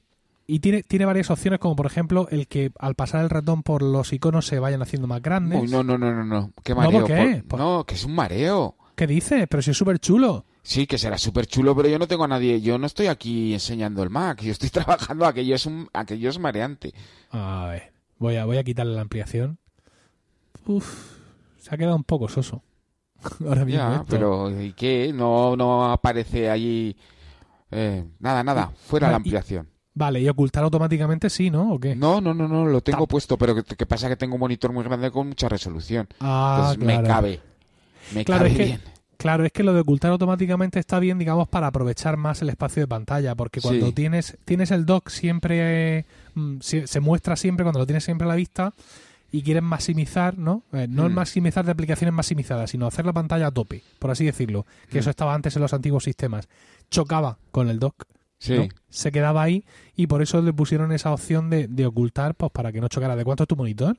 y 0.50 0.58
tiene, 0.58 0.82
tiene 0.82 1.04
varias 1.04 1.30
opciones, 1.30 1.60
como 1.60 1.76
por 1.76 1.86
ejemplo 1.86 2.26
el 2.28 2.48
que 2.48 2.72
al 2.80 2.96
pasar 2.96 3.22
el 3.22 3.30
ratón 3.30 3.62
por 3.62 3.82
los 3.82 4.12
iconos 4.12 4.46
se 4.46 4.58
vayan 4.58 4.82
haciendo 4.82 5.06
más 5.06 5.22
grandes. 5.22 5.62
Uy, 5.62 5.68
no, 5.68 5.84
no, 5.84 5.96
no, 5.96 6.12
no, 6.12 6.24
no. 6.24 6.52
Qué 6.64 6.74
mareo. 6.74 7.06
No, 7.56 7.84
que 7.84 7.94
es 7.94 8.04
un 8.04 8.16
mareo. 8.16 8.74
¿Qué 8.96 9.06
dices? 9.06 9.46
Pero 9.48 9.62
si 9.62 9.70
es 9.70 9.76
súper 9.76 10.00
chulo. 10.00 10.44
Sí, 10.62 10.88
que 10.88 10.98
será 10.98 11.18
súper 11.18 11.46
chulo, 11.46 11.76
pero 11.76 11.88
yo 11.88 12.00
no 12.00 12.08
tengo 12.08 12.24
a 12.24 12.28
nadie. 12.28 12.60
Yo 12.60 12.78
no 12.78 12.86
estoy 12.86 13.06
aquí 13.06 13.54
enseñando 13.54 14.02
el 14.02 14.10
Mac. 14.10 14.42
Yo 14.42 14.50
estoy 14.50 14.70
trabajando. 14.70 15.24
Aquello 15.24 15.54
es, 15.54 15.66
un, 15.66 15.88
aquello 15.92 16.28
es 16.28 16.38
mareante. 16.40 16.94
A 17.30 17.68
ver, 17.70 17.92
voy 18.18 18.34
a, 18.34 18.44
voy 18.44 18.58
a 18.58 18.64
quitarle 18.64 18.96
la 18.96 19.02
ampliación. 19.02 19.58
Uf, 20.66 21.16
se 21.58 21.72
ha 21.72 21.78
quedado 21.78 21.94
un 21.94 22.04
poco 22.04 22.28
soso. 22.28 22.64
Ahora 23.46 23.64
mismo. 23.64 23.80
Ya, 23.80 24.04
pero 24.08 24.60
¿y 24.60 24.72
qué? 24.72 25.12
No, 25.14 25.54
no 25.56 25.92
aparece 25.92 26.50
allí. 26.50 26.96
Eh, 27.70 28.04
nada, 28.18 28.42
nada. 28.42 28.72
Fuera 28.74 29.08
la 29.10 29.16
ampliación. 29.16 29.69
Vale, 29.92 30.20
y 30.20 30.28
ocultar 30.28 30.62
automáticamente 30.62 31.28
sí, 31.28 31.50
¿no? 31.50 31.72
¿O 31.74 31.80
qué? 31.80 31.96
No, 31.96 32.20
no, 32.20 32.32
no, 32.32 32.46
no, 32.46 32.64
lo 32.64 32.80
tengo 32.80 33.06
puesto, 33.06 33.36
pero 33.36 33.64
que, 33.64 33.86
pasa 33.86 34.08
que 34.08 34.16
tengo 34.16 34.34
un 34.34 34.40
monitor 34.40 34.72
muy 34.72 34.84
grande 34.84 35.10
con 35.10 35.28
mucha 35.28 35.48
resolución. 35.48 36.06
Ah, 36.20 36.72
Entonces 36.72 36.86
me 36.86 37.02
cabe. 37.06 37.40
Me 38.14 38.24
claro, 38.24 38.44
cabe 38.44 38.50
es 38.50 38.56
que, 38.56 38.64
bien. 38.64 38.80
Claro, 39.20 39.44
es 39.44 39.52
que 39.52 39.62
lo 39.62 39.74
de 39.74 39.80
ocultar 39.80 40.12
automáticamente 40.12 40.78
está 40.78 40.98
bien, 40.98 41.18
digamos, 41.18 41.46
para 41.46 41.66
aprovechar 41.66 42.16
más 42.16 42.40
el 42.40 42.48
espacio 42.48 42.82
de 42.82 42.86
pantalla, 42.86 43.34
porque 43.34 43.60
cuando 43.60 43.92
tienes, 43.92 44.38
tienes 44.46 44.70
el 44.70 44.86
dock 44.86 45.10
siempre, 45.10 46.06
mm, 46.34 46.60
se, 46.60 47.00
muestra 47.00 47.36
siempre, 47.36 47.64
cuando 47.64 47.80
lo 47.80 47.86
tienes 47.86 48.02
siempre 48.02 48.24
a 48.24 48.28
la 48.28 48.36
vista, 48.36 48.72
y 49.30 49.42
quieres 49.42 49.62
maximizar, 49.62 50.38
¿no? 50.38 50.62
Eh, 50.72 50.86
no 50.88 51.06
mm. 51.08 51.12
maximizar 51.12 51.66
de 51.66 51.72
aplicaciones 51.72 52.14
maximizadas, 52.14 52.70
sino 52.70 52.86
hacer 52.86 53.04
la 53.04 53.12
pantalla 53.12 53.48
a 53.48 53.50
tope, 53.50 53.82
por 53.98 54.10
así 54.10 54.24
decirlo, 54.24 54.64
que 54.88 54.98
mm. 54.98 55.00
eso 55.00 55.10
estaba 55.10 55.34
antes 55.34 55.54
en 55.54 55.62
los 55.62 55.74
antiguos 55.74 56.04
sistemas. 56.04 56.48
Chocaba 56.90 57.36
con 57.50 57.68
el 57.68 57.78
dock. 57.78 58.04
Sí. 58.40 58.70
Se 58.88 59.12
quedaba 59.12 59.42
ahí 59.42 59.64
y 59.94 60.06
por 60.06 60.22
eso 60.22 60.40
le 60.40 60.52
pusieron 60.54 60.92
esa 60.92 61.12
opción 61.12 61.50
de, 61.50 61.68
de, 61.68 61.86
ocultar, 61.86 62.34
pues 62.34 62.50
para 62.50 62.72
que 62.72 62.80
no 62.80 62.88
chocara. 62.88 63.14
¿De 63.14 63.22
cuánto 63.22 63.44
es 63.44 63.48
tu 63.48 63.54
monitor? 63.54 63.98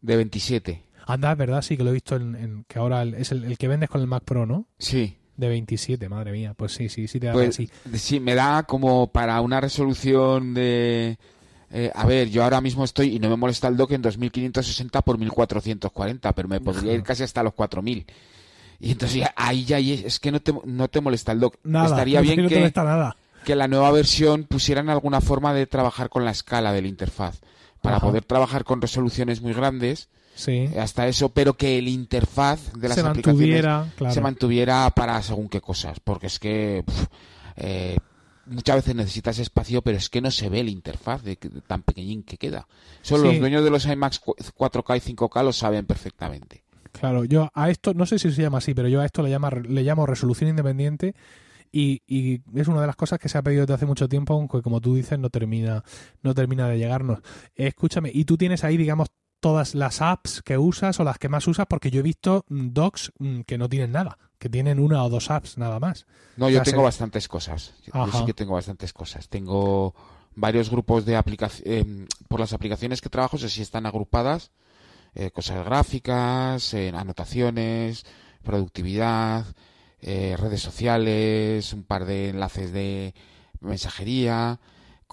De 0.00 0.16
27. 0.16 0.80
Anda, 1.06 1.32
es 1.32 1.38
verdad, 1.38 1.60
sí, 1.60 1.76
que 1.76 1.82
lo 1.82 1.90
he 1.90 1.92
visto 1.92 2.14
en, 2.14 2.64
que 2.68 2.78
ahora 2.78 3.02
es 3.02 3.32
el, 3.32 3.58
que 3.58 3.68
vendes 3.68 3.90
con 3.90 4.00
el 4.00 4.06
Mac 4.06 4.22
Pro, 4.24 4.46
¿no? 4.46 4.68
Sí. 4.78 5.18
De 5.36 5.48
27, 5.48 6.08
madre 6.08 6.30
mía. 6.30 6.54
Pues 6.54 6.72
sí, 6.72 6.88
sí, 6.88 7.08
sí 7.08 7.18
te 7.18 7.26
da 7.26 7.32
pues, 7.32 7.48
así. 7.48 7.68
Sí, 7.94 8.20
me 8.20 8.36
da 8.36 8.62
como 8.62 9.08
para 9.08 9.40
una 9.40 9.60
resolución 9.60 10.54
de... 10.54 11.18
Eh, 11.72 11.90
a 11.92 12.06
ver, 12.06 12.30
yo 12.30 12.44
ahora 12.44 12.60
mismo 12.60 12.84
estoy, 12.84 13.16
y 13.16 13.18
no 13.18 13.28
me 13.28 13.36
molesta 13.36 13.66
el 13.66 13.76
dock, 13.76 13.90
en 13.90 14.02
2560 14.02 15.02
por 15.02 15.18
1440, 15.18 16.32
pero 16.32 16.46
me 16.48 16.60
podría 16.60 16.92
ir 16.92 17.02
casi 17.02 17.24
hasta 17.24 17.42
los 17.42 17.54
4000. 17.54 18.06
Y 18.78 18.92
entonces 18.92 19.24
ahí 19.34 19.64
ya 19.64 19.80
es 19.80 20.20
que 20.20 20.30
no 20.30 20.40
te, 20.40 20.54
no 20.64 20.86
te 20.86 21.00
molesta 21.00 21.32
el 21.32 21.40
dock. 21.40 21.56
Nada, 21.64 21.86
Estaría 21.86 22.20
bien 22.20 22.36
no 22.36 22.48
que... 22.48 22.54
Te 22.54 22.60
molesta 22.60 22.84
nada 22.84 23.16
que 23.44 23.54
la 23.54 23.68
nueva 23.68 23.90
versión 23.92 24.44
pusieran 24.44 24.88
alguna 24.88 25.20
forma 25.20 25.54
de 25.54 25.66
trabajar 25.66 26.08
con 26.08 26.24
la 26.24 26.32
escala 26.32 26.72
de 26.72 26.82
la 26.82 26.88
interfaz 26.88 27.40
para 27.80 28.00
poder 28.00 28.24
trabajar 28.24 28.64
con 28.64 28.80
resoluciones 28.80 29.42
muy 29.42 29.52
grandes. 29.52 30.08
Sí. 30.34 30.68
Hasta 30.80 31.06
eso, 31.06 31.28
pero 31.28 31.54
que 31.54 31.78
el 31.78 31.86
interfaz 31.86 32.72
de 32.72 32.88
las 32.88 32.96
se 32.96 33.06
aplicaciones 33.06 33.64
se 34.12 34.20
mantuviera 34.20 34.90
para 34.90 35.22
según 35.22 35.48
qué 35.48 35.60
cosas, 35.60 36.00
porque 36.00 36.26
es 36.26 36.40
que 36.40 36.82
eh, 37.56 37.96
muchas 38.46 38.76
veces 38.76 38.96
necesitas 38.96 39.38
espacio, 39.38 39.82
pero 39.82 39.96
es 39.98 40.08
que 40.08 40.20
no 40.20 40.30
se 40.30 40.48
ve 40.48 40.60
el 40.60 40.68
interfaz 40.68 41.22
de, 41.22 41.36
tan 41.36 41.82
pequeñín 41.82 42.24
que 42.24 42.36
queda. 42.36 42.66
Solo 43.02 43.24
los 43.24 43.38
dueños 43.38 43.62
de 43.62 43.70
los 43.70 43.86
iMacs 43.86 44.22
4K 44.22 44.96
y 44.96 45.14
5K 45.14 45.44
lo 45.44 45.52
saben 45.52 45.86
perfectamente. 45.86 46.64
Claro, 46.92 47.24
yo 47.24 47.50
a 47.54 47.70
esto, 47.70 47.92
no 47.94 48.06
sé 48.06 48.18
si 48.18 48.32
se 48.32 48.42
llama 48.42 48.58
así, 48.58 48.72
pero 48.74 48.88
yo 48.88 49.00
a 49.00 49.04
esto 49.04 49.22
le, 49.22 49.30
llama, 49.30 49.50
le 49.50 49.82
llamo 49.82 50.06
resolución 50.06 50.50
independiente 50.50 51.14
y, 51.74 52.42
es 52.54 52.68
una 52.68 52.80
de 52.80 52.86
las 52.86 52.96
cosas 52.96 53.18
que 53.18 53.28
se 53.28 53.36
ha 53.36 53.42
pedido 53.42 53.62
desde 53.62 53.74
hace 53.74 53.86
mucho 53.86 54.08
tiempo, 54.08 54.34
aunque 54.34 54.62
como 54.62 54.80
tú 54.80 54.94
dices 54.94 55.18
no 55.18 55.30
termina, 55.30 55.82
no 56.22 56.34
termina 56.34 56.68
de 56.68 56.78
llegarnos. 56.78 57.18
escúchame, 57.54 58.10
y 58.14 58.24
tú 58.24 58.36
tienes 58.36 58.62
ahí, 58.62 58.76
digamos, 58.76 59.08
todas 59.40 59.74
las 59.74 60.00
apps 60.00 60.40
que 60.42 60.56
usas 60.56 61.00
o 61.00 61.04
las 61.04 61.18
que 61.18 61.28
más 61.28 61.46
usas, 61.48 61.66
porque 61.68 61.90
yo 61.90 62.00
he 62.00 62.02
visto 62.02 62.44
mm, 62.48 62.68
docs 62.70 63.12
mm, 63.18 63.40
que 63.40 63.58
no 63.58 63.68
tienen 63.68 63.92
nada, 63.92 64.18
que 64.38 64.48
tienen 64.48 64.78
una 64.78 65.02
o 65.04 65.10
dos 65.10 65.30
apps 65.30 65.58
nada 65.58 65.80
más. 65.80 66.06
No, 66.36 66.48
yo 66.48 66.62
tengo 66.62 66.82
bastantes 66.82 67.28
cosas. 67.28 67.74
Yo 67.84 68.06
sí 68.12 68.24
que 68.24 68.34
tengo 68.34 68.54
bastantes 68.54 68.92
cosas. 68.92 69.28
Tengo 69.28 69.94
varios 70.34 70.70
grupos 70.70 71.04
de 71.04 71.16
aplicaciones, 71.16 71.66
eh, 71.66 72.06
por 72.28 72.40
las 72.40 72.52
aplicaciones 72.52 73.00
que 73.00 73.10
trabajo, 73.10 73.36
sé 73.36 73.48
si 73.48 73.62
están 73.62 73.84
agrupadas, 73.84 74.52
eh, 75.14 75.30
cosas 75.30 75.64
gráficas, 75.64 76.72
anotaciones, 76.72 78.06
productividad, 78.42 79.44
eh, 80.06 80.36
redes 80.38 80.60
sociales, 80.60 81.72
un 81.72 81.82
par 81.82 82.04
de 82.04 82.28
enlaces 82.28 82.72
de 82.72 83.14
mensajería, 83.60 84.60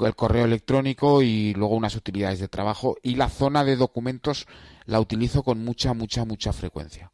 el 0.06 0.16
correo 0.16 0.46
electrónico 0.46 1.22
y 1.22 1.54
luego 1.54 1.76
unas 1.76 1.96
utilidades 1.96 2.40
de 2.40 2.48
trabajo 2.48 2.98
y 3.04 3.16
la 3.16 3.30
zona 3.30 3.64
de 3.64 3.76
documentos 3.76 4.48
la 4.86 5.00
utilizo 5.00 5.44
con 5.44 5.64
mucha, 5.64 5.94
mucha, 5.94 6.26
mucha 6.26 6.54
frecuencia. 6.54 7.12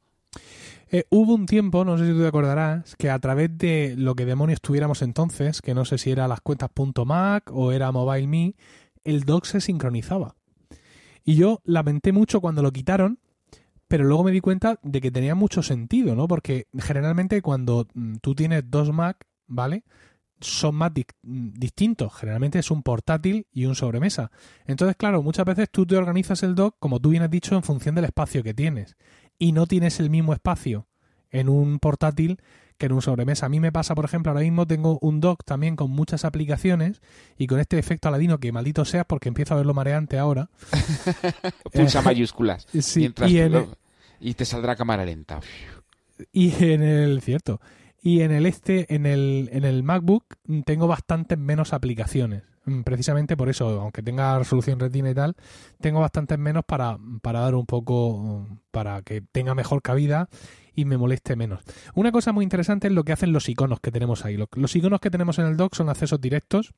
Eh, 0.90 1.04
hubo 1.10 1.36
un 1.36 1.46
tiempo, 1.46 1.84
no 1.84 1.98
sé 1.98 2.08
si 2.08 2.14
tú 2.14 2.22
te 2.22 2.28
acordarás, 2.28 2.96
que 2.96 3.10
a 3.10 3.20
través 3.20 3.58
de 3.58 3.96
lo 3.98 4.16
que 4.16 4.26
demonios 4.26 4.62
tuviéramos 4.62 5.02
entonces, 5.02 5.62
que 5.62 5.74
no 5.74 5.84
sé 5.84 5.98
si 5.98 6.12
era 6.12 6.28
las 6.28 6.42
cuentas 6.42 6.70
.mac 7.06 7.52
o 7.54 7.72
era 7.74 7.92
MobileMe, 7.92 8.56
el 9.04 9.24
doc 9.24 9.46
se 9.46 9.60
sincronizaba. 9.60 10.36
Y 11.26 11.36
yo 11.36 11.62
lamenté 11.66 12.14
mucho 12.14 12.40
cuando 12.40 12.62
lo 12.62 12.72
quitaron 12.72 13.20
pero 13.88 14.04
luego 14.04 14.24
me 14.24 14.32
di 14.32 14.42
cuenta 14.42 14.80
de 14.84 15.02
que 15.02 15.12
tenía 15.12 15.36
mucho 15.36 15.64
sentido, 15.64 16.16
¿no? 16.16 16.28
Porque 16.28 16.68
generalmente 16.78 17.42
cuando 17.42 17.88
mm, 17.94 18.16
tú 18.22 18.36
tienes 18.36 18.64
dos 18.70 18.92
Mac, 18.92 19.26
¿vale? 19.48 19.84
son 20.40 20.76
más 20.76 20.92
distintos. 21.24 22.14
Generalmente 22.14 22.60
es 22.60 22.72
un 22.72 22.84
portátil 22.84 23.48
y 23.52 23.66
un 23.66 23.76
sobremesa. 23.76 24.32
Entonces, 24.66 24.96
claro, 24.96 25.24
muchas 25.24 25.46
veces 25.46 25.70
tú 25.72 25.86
te 25.86 25.98
organizas 25.98 26.44
el 26.44 26.56
dock, 26.56 26.76
como 26.80 27.00
tú 27.00 27.10
bien 27.10 27.24
has 27.24 27.32
dicho, 27.32 27.56
en 27.56 27.64
función 27.64 27.96
del 27.96 28.06
espacio 28.06 28.44
que 28.44 28.54
tienes. 28.54 28.98
Y 29.40 29.52
no 29.52 29.66
tienes 29.66 30.00
el 30.00 30.10
mismo 30.10 30.34
espacio 30.34 30.88
en 31.32 31.50
un 31.50 31.80
portátil 31.80 32.40
que 32.78 32.86
en 32.86 32.94
un 32.94 33.02
sobremesa. 33.02 33.46
A 33.46 33.50
mí 33.50 33.60
me 33.60 33.72
pasa, 33.72 33.96
por 33.96 34.06
ejemplo, 34.06 34.32
ahora 34.32 34.42
mismo 34.42 34.66
tengo 34.66 34.98
un 35.02 35.20
dock 35.20 35.44
también 35.44 35.76
con 35.76 35.92
muchas 35.92 36.26
aplicaciones 36.26 37.02
y 37.38 37.48
con 37.48 37.60
este 37.60 37.78
efecto 37.78 38.08
aladino 38.08 38.40
que 38.40 38.52
maldito 38.52 38.86
seas 38.86 39.06
porque 39.06 39.30
empiezo 39.30 39.54
a 39.54 39.58
verlo 39.58 39.74
mareante 39.74 40.18
ahora. 40.18 40.50
Pulsa 41.74 42.02
mayúsculas. 42.02 42.68
y, 44.20 44.34
te 44.34 44.46
saldrá 44.46 44.76
cámara 44.76 45.06
lenta. 45.06 45.40
Y 46.32 46.64
en 46.64 46.84
el 46.84 47.22
cierto. 47.22 47.60
Y 48.02 48.22
en 48.22 48.32
el 48.32 48.46
este, 48.46 48.94
en 48.94 49.06
el, 49.06 49.50
en 49.52 49.66
el 49.66 49.84
MacBook, 49.84 50.24
tengo 50.66 50.88
bastantes 50.88 51.38
menos 51.38 51.74
aplicaciones. 51.74 52.44
Mm, 52.68 52.82
precisamente 52.82 53.38
por 53.38 53.50
eso, 53.50 53.82
aunque 53.82 54.04
tenga 54.04 54.38
resolución 54.38 54.80
retina 54.80 55.10
y 55.10 55.16
tal, 55.16 55.36
tengo 55.80 56.02
bastantes 56.02 56.38
menos 56.38 56.64
para, 56.66 56.98
para 57.22 57.40
dar 57.40 57.56
un 57.56 57.66
poco, 57.66 58.46
para 58.72 59.02
que 59.02 59.22
tenga 59.22 59.56
mejor 59.56 59.82
cabida 59.82 60.30
y 60.78 60.86
me 60.86 60.96
moleste 60.96 61.36
menos. 61.36 61.62
Una 61.96 62.12
cosa 62.12 62.32
muy 62.32 62.44
interesante 62.44 62.88
es 62.88 62.94
lo 62.94 63.04
que 63.04 63.12
hacen 63.12 63.34
los 63.34 63.50
iconos 63.50 63.80
que 63.80 63.92
tenemos 63.92 64.24
ahí. 64.24 64.38
Los 64.38 64.76
iconos 64.76 65.02
que 65.02 65.10
tenemos 65.10 65.40
en 65.40 65.48
el 65.48 65.58
dock 65.58 65.74
son 65.74 65.90
accesos 65.90 66.22
directos 66.22 66.76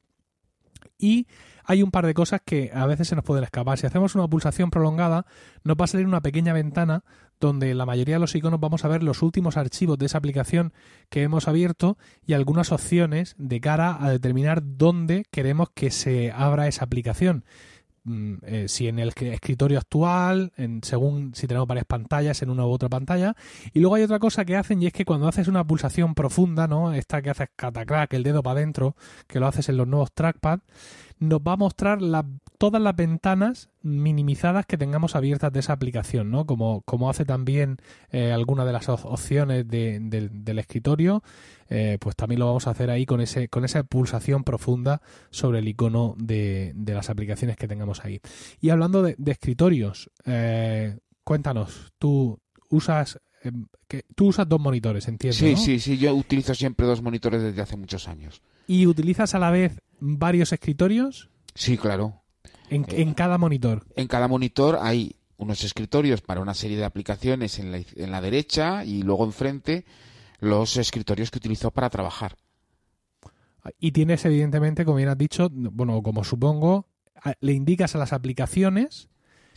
y 0.97 1.27
hay 1.65 1.83
un 1.83 1.91
par 1.91 2.05
de 2.05 2.13
cosas 2.13 2.39
que 2.43 2.71
a 2.73 2.85
veces 2.85 3.09
se 3.09 3.15
nos 3.15 3.25
pueden 3.25 3.43
escapar. 3.43 3.77
Si 3.77 3.85
hacemos 3.85 4.15
una 4.15 4.27
pulsación 4.29 4.71
prolongada, 4.71 5.25
nos 5.65 5.75
va 5.75 5.83
a 5.83 5.87
salir 5.87 6.07
una 6.07 6.21
pequeña 6.21 6.53
ventana 6.53 7.03
donde 7.41 7.75
la 7.75 7.85
mayoría 7.85 8.15
de 8.15 8.19
los 8.19 8.33
iconos 8.33 8.61
vamos 8.61 8.85
a 8.85 8.87
ver 8.87 9.03
los 9.03 9.21
últimos 9.21 9.57
archivos 9.57 9.97
de 9.97 10.05
esa 10.05 10.17
aplicación 10.17 10.71
que 11.09 11.23
hemos 11.23 11.49
abierto 11.49 11.97
y 12.25 12.33
algunas 12.33 12.71
opciones 12.71 13.35
de 13.37 13.59
cara 13.59 13.97
a 13.99 14.09
determinar 14.09 14.61
dónde 14.63 15.25
queremos 15.29 15.69
que 15.73 15.91
se 15.91 16.31
abra 16.31 16.69
esa 16.69 16.85
aplicación. 16.85 17.43
Mm, 18.03 18.33
eh, 18.43 18.67
si 18.67 18.87
en 18.87 18.99
el 18.99 19.09
escritorio 19.09 19.77
actual, 19.77 20.51
en, 20.57 20.81
según 20.83 21.33
si 21.35 21.47
tenemos 21.47 21.67
varias 21.67 21.85
pantallas 21.85 22.41
en 22.41 22.49
una 22.49 22.65
u 22.65 22.69
otra 22.69 22.89
pantalla. 22.89 23.35
Y 23.73 23.79
luego 23.79 23.95
hay 23.95 24.03
otra 24.03 24.19
cosa 24.19 24.45
que 24.45 24.55
hacen 24.55 24.81
y 24.81 24.87
es 24.87 24.93
que 24.93 25.05
cuando 25.05 25.27
haces 25.27 25.47
una 25.47 25.65
pulsación 25.65 26.15
profunda, 26.15 26.67
¿no? 26.67 26.93
Esta 26.93 27.21
que 27.21 27.29
haces 27.29 27.49
catacrack, 27.55 28.13
el 28.13 28.23
dedo 28.23 28.43
para 28.43 28.59
adentro, 28.59 28.95
que 29.27 29.39
lo 29.39 29.47
haces 29.47 29.69
en 29.69 29.77
los 29.77 29.87
nuevos 29.87 30.11
trackpad, 30.13 30.59
nos 31.19 31.41
va 31.41 31.53
a 31.53 31.57
mostrar 31.57 31.99
todas 32.57 32.81
las 32.81 32.95
ventanas 32.95 33.69
minimizadas 33.81 34.65
que 34.65 34.77
tengamos 34.77 35.15
abiertas 35.15 35.51
de 35.51 35.59
esa 35.59 35.73
aplicación, 35.73 36.31
¿no? 36.31 36.45
Como, 36.45 36.81
como 36.81 37.09
hace 37.09 37.25
también 37.25 37.77
eh, 38.11 38.31
alguna 38.31 38.65
de 38.65 38.73
las 38.73 38.87
opciones 38.89 39.67
del 39.67 40.59
escritorio, 40.59 41.21
eh, 41.69 41.97
pues 41.99 42.15
también 42.15 42.39
lo 42.39 42.47
vamos 42.47 42.67
a 42.67 42.71
hacer 42.71 42.89
ahí 42.89 43.05
con, 43.05 43.19
ese, 43.21 43.49
con 43.49 43.65
esa 43.65 43.83
pulsación 43.83 44.43
profunda 44.43 45.01
sobre 45.29 45.59
el 45.59 45.67
icono 45.67 46.15
de, 46.17 46.73
las 46.85 47.09
aplicaciones 47.09 47.57
que 47.57 47.67
tengamos 47.67 48.03
ahí. 48.05 48.21
Y 48.61 48.69
hablando 48.69 49.03
de, 49.03 49.15
escritorios, 49.25 50.09
eh, 50.25 50.97
cuéntanos, 51.23 51.93
tú 51.99 52.39
usas 52.69 53.19
que 53.87 54.03
tú 54.15 54.27
usas 54.27 54.47
dos 54.49 54.59
monitores, 54.59 55.07
entiendo. 55.07 55.37
Sí, 55.37 55.55
sí, 55.55 55.79
sí, 55.79 55.97
yo 55.97 56.13
utilizo 56.13 56.53
siempre 56.53 56.85
dos 56.85 57.01
monitores 57.01 57.41
desde 57.41 57.61
hace 57.61 57.77
muchos 57.77 58.09
años. 58.09 58.41
¿Y 58.67 58.85
utilizas 58.85 59.33
a 59.33 59.39
la 59.39 59.49
vez 59.49 59.81
varios 59.99 60.53
escritorios? 60.53 61.29
Sí, 61.55 61.77
claro. 61.77 62.21
En, 62.69 62.85
eh, 62.87 63.13
cada 63.15 63.37
monitor. 63.37 63.85
En 63.95 64.07
cada 64.07 64.27
monitor 64.27 64.77
hay 64.81 65.15
unos 65.37 65.63
escritorios 65.63 66.21
para 66.21 66.41
una 66.41 66.53
serie 66.53 66.77
de 66.77 66.85
aplicaciones 66.85 67.59
en 67.59 67.71
la, 67.71 67.81
en 67.95 68.11
la 68.11 68.21
derecha 68.21 68.85
y 68.85 69.01
luego 69.01 69.25
enfrente 69.25 69.85
los 70.39 70.77
escritorios 70.77 71.31
que 71.31 71.37
utilizo 71.37 71.71
para 71.71 71.89
trabajar. 71.89 72.37
Y 73.79 73.91
tienes, 73.91 74.23
evidentemente, 74.25 74.85
como 74.85 74.97
bien 74.97 75.09
has 75.09 75.17
dicho, 75.17 75.49
bueno, 75.51 76.01
como 76.01 76.23
supongo, 76.23 76.87
le 77.41 77.53
indicas 77.53 77.95
a 77.95 77.97
las 77.97 78.13
aplicaciones 78.13 79.09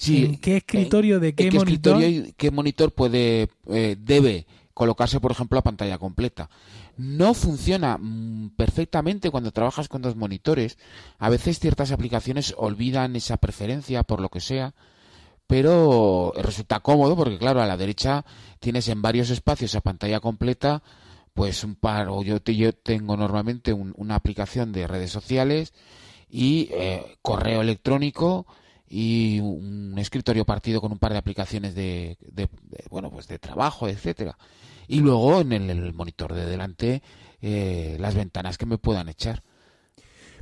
en 0.09 0.37
qué 0.39 0.57
escritorio 0.59 1.21
de 1.21 1.35
qué, 1.35 1.51
monitor. 1.51 2.03
qué 2.37 2.51
monitor 2.51 2.93
puede, 2.93 3.49
eh, 3.69 3.97
debe 3.99 4.47
colocarse, 4.83 5.21
por 5.21 5.31
ejemplo, 5.31 5.55
la 5.57 5.63
pantalla 5.63 5.97
completa. 5.97 6.51
No 6.97 7.35
funciona 7.35 7.99
mm, 7.99 8.51
perfectamente 8.57 9.31
cuando 9.31 9.53
trabajas 9.53 9.87
con 9.87 10.03
dos 10.03 10.17
monitores. 10.17 10.77
A 11.21 11.29
veces 11.29 11.61
ciertas 11.61 11.93
aplicaciones 11.93 12.53
olvidan 12.59 13.15
esa 13.15 13.37
preferencia 13.37 14.03
por 14.03 14.21
lo 14.21 14.29
que 14.29 14.41
sea, 14.41 14.75
pero 15.47 16.33
resulta 16.35 16.81
cómodo 16.81 17.15
porque, 17.15 17.39
claro, 17.39 17.63
a 17.63 17.67
la 17.67 17.77
derecha 17.77 18.25
tienes 18.59 18.89
en 18.89 19.03
varios 19.03 19.31
espacios 19.31 19.77
a 19.77 19.83
pantalla 19.83 20.19
completa, 20.19 20.83
pues 21.33 21.63
un 21.63 21.77
par, 21.77 22.09
o 22.09 22.25
yo, 22.25 22.39
yo 22.39 22.73
tengo 22.73 23.17
normalmente 23.17 23.73
una 23.73 24.17
aplicación 24.17 24.73
de 24.73 24.89
redes 24.89 25.13
sociales 25.13 25.73
y 26.29 26.71
eh, 26.73 27.19
correo 27.23 27.61
electrónico 27.61 28.47
y 28.89 29.39
un 29.41 29.97
escritorio 29.97 30.45
partido 30.45 30.81
con 30.81 30.91
un 30.93 30.99
par 30.99 31.13
de 31.13 31.19
aplicaciones 31.19 31.75
de, 31.75 32.19
bueno 32.91 33.11
pues 33.11 33.27
de 33.27 33.39
trabajo 33.39 33.89
etcétera 33.89 34.37
y 34.93 35.01
luego 35.01 35.41
en 35.41 35.53
el, 35.53 35.95
monitor 35.95 36.35
de 36.35 36.45
delante 36.45 37.03
eh, 37.41 37.97
las 37.99 38.15
ventanas 38.15 38.59
que 38.59 38.67
me 38.67 38.77
puedan 38.77 39.09
echar 39.09 39.43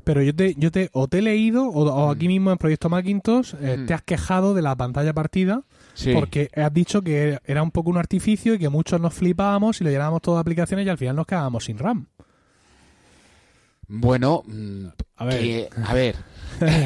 pero 0.02 0.22
yo 0.22 0.34
te 0.34 0.54
yo 0.56 0.72
te 0.72 0.90
o 0.92 1.06
te 1.06 1.18
he 1.18 1.22
leído 1.22 1.68
o, 1.68 2.10
aquí 2.10 2.26
mm. 2.26 2.28
mismo 2.28 2.50
en 2.50 2.58
Proyecto 2.58 2.88
Macintosh 2.88 3.54
eh, 3.60 3.76
mm. 3.78 3.86
te 3.86 3.94
has 3.94 4.02
quejado 4.02 4.52
de 4.54 4.62
la 4.62 4.74
pantalla 4.74 5.12
partida 5.12 5.62
porque 6.14 6.50
has 6.56 6.72
dicho 6.72 7.02
que 7.02 7.38
era 7.44 7.62
un 7.62 7.70
poco 7.70 7.90
un 7.90 7.98
artificio 7.98 8.54
y 8.54 8.58
que 8.58 8.68
muchos 8.68 9.00
nos 9.00 9.14
flipábamos 9.14 9.80
y 9.80 9.84
lo 9.84 9.90
llenábamos 9.90 10.22
todas 10.22 10.40
aplicaciones 10.40 10.84
y 10.84 10.88
al 10.88 10.98
final 10.98 11.14
nos 11.14 11.26
quedábamos 11.26 11.64
sin 11.64 11.78
RAM 11.78 12.06
bueno, 13.92 14.44
a 15.16 15.24
ver, 15.24 15.68
a 15.84 15.94
ver, 15.94 16.14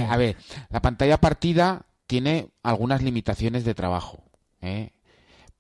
a 0.09 0.17
ver, 0.17 0.37
la 0.71 0.81
pantalla 0.81 1.19
partida 1.19 1.85
tiene 2.07 2.49
algunas 2.63 3.03
limitaciones 3.03 3.67
de 3.67 3.75
trabajo, 3.75 4.25
¿eh? 4.63 4.95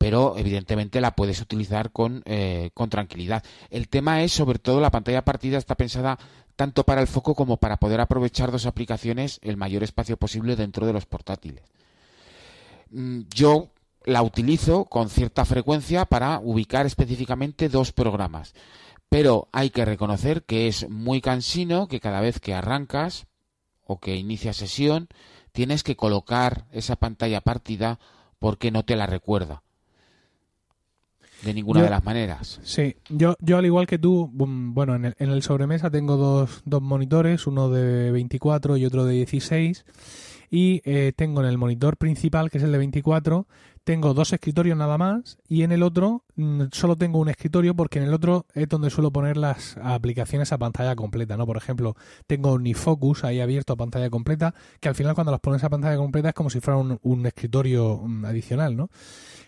Pero 0.04 0.36
evidentemente 0.36 1.00
la 1.00 1.12
puedes 1.12 1.40
utilizar 1.40 1.90
con, 1.90 2.22
eh, 2.26 2.68
con 2.74 2.90
tranquilidad. 2.90 3.42
El 3.70 3.88
tema 3.88 4.22
es, 4.22 4.32
sobre 4.32 4.58
todo, 4.58 4.82
la 4.82 4.90
pantalla 4.90 5.24
partida 5.24 5.56
está 5.56 5.76
pensada 5.76 6.18
tanto 6.56 6.84
para 6.84 7.00
el 7.00 7.06
foco 7.06 7.34
como 7.34 7.56
para 7.56 7.78
poder 7.78 8.02
aprovechar 8.02 8.52
dos 8.52 8.66
aplicaciones 8.66 9.40
el 9.40 9.56
mayor 9.56 9.82
espacio 9.82 10.18
posible 10.18 10.56
dentro 10.56 10.86
de 10.86 10.92
los 10.92 11.06
portátiles. 11.06 11.64
Mm, 12.90 13.20
yo 13.34 13.70
la 14.04 14.22
utilizo 14.22 14.84
con 14.84 15.08
cierta 15.08 15.46
frecuencia 15.46 16.04
para 16.04 16.38
ubicar 16.38 16.84
específicamente 16.84 17.70
dos 17.70 17.92
programas 17.92 18.52
pero 19.08 19.48
hay 19.52 19.70
que 19.70 19.86
reconocer 19.86 20.42
que 20.42 20.68
es 20.68 20.90
muy 20.90 21.22
cansino 21.22 21.88
que 21.88 22.00
cada 22.00 22.20
vez 22.20 22.40
que 22.40 22.52
arrancas 22.52 23.26
o 23.82 24.00
que 24.00 24.16
inicias 24.16 24.56
sesión 24.56 25.08
tienes 25.52 25.82
que 25.82 25.96
colocar 25.96 26.66
esa 26.72 26.96
pantalla 26.96 27.40
partida 27.40 27.98
porque 28.38 28.70
no 28.70 28.84
te 28.84 28.96
la 28.96 29.06
recuerda 29.06 29.64
de 31.44 31.54
ninguna 31.54 31.82
de 31.82 31.90
las 31.90 32.04
maneras. 32.04 32.60
Sí, 32.62 32.96
yo, 33.08 33.36
yo 33.40 33.58
al 33.58 33.66
igual 33.66 33.86
que 33.86 33.98
tú, 33.98 34.30
bueno, 34.32 34.94
en 34.94 35.06
el, 35.06 35.14
en 35.18 35.30
el 35.30 35.42
sobremesa 35.42 35.90
tengo 35.90 36.16
dos, 36.16 36.62
dos 36.64 36.82
monitores, 36.82 37.46
uno 37.46 37.70
de 37.70 38.10
24 38.10 38.76
y 38.76 38.86
otro 38.86 39.04
de 39.04 39.14
16 39.14 39.84
y 40.50 40.82
eh, 40.84 41.12
tengo 41.16 41.40
en 41.40 41.48
el 41.48 41.58
monitor 41.58 41.96
principal, 41.96 42.48
que 42.48 42.58
es 42.58 42.64
el 42.64 42.70
de 42.70 42.78
24, 42.78 43.48
tengo 43.84 44.14
dos 44.14 44.32
escritorios 44.32 44.78
nada 44.78 44.96
más 44.96 45.38
y 45.48 45.62
en 45.62 45.72
el 45.72 45.82
otro 45.82 46.24
mm, 46.36 46.64
solo 46.72 46.96
tengo 46.96 47.18
un 47.18 47.28
escritorio 47.28 47.74
porque 47.74 47.98
en 47.98 48.06
el 48.06 48.14
otro 48.14 48.46
es 48.54 48.68
donde 48.68 48.88
suelo 48.88 49.10
poner 49.10 49.36
las 49.36 49.76
aplicaciones 49.76 50.52
a 50.52 50.58
pantalla 50.58 50.96
completa, 50.96 51.36
¿no? 51.36 51.44
Por 51.44 51.56
ejemplo, 51.56 51.96
tengo 52.26 52.52
Unifocus 52.52 53.24
ahí 53.24 53.40
abierto 53.40 53.72
a 53.72 53.76
pantalla 53.76 54.10
completa, 54.10 54.54
que 54.80 54.88
al 54.88 54.94
final 54.94 55.14
cuando 55.14 55.32
las 55.32 55.40
pones 55.40 55.64
a 55.64 55.70
pantalla 55.70 55.96
completa 55.96 56.28
es 56.28 56.34
como 56.34 56.50
si 56.50 56.60
fuera 56.60 56.78
un, 56.78 57.26
escritorio 57.26 57.98
mm, 57.98 58.24
adicional, 58.24 58.76
¿no? 58.76 58.90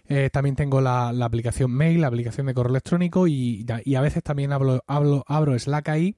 Eh, 0.08 0.30
también 0.32 0.56
tengo 0.56 0.80
la, 0.80 1.08
aplicación 1.08 1.70
Mail, 1.70 2.00
la 2.00 2.06
aplicación 2.06 2.46
de 2.46 2.54
correo 2.54 2.70
electrónico 2.70 3.26
y, 3.26 3.66
a 3.68 4.00
veces 4.00 4.22
también 4.22 4.52
hablo, 4.52 4.82
hablo, 4.86 5.24
abro 5.26 5.58
Slack 5.58 5.88
ahí 5.88 6.16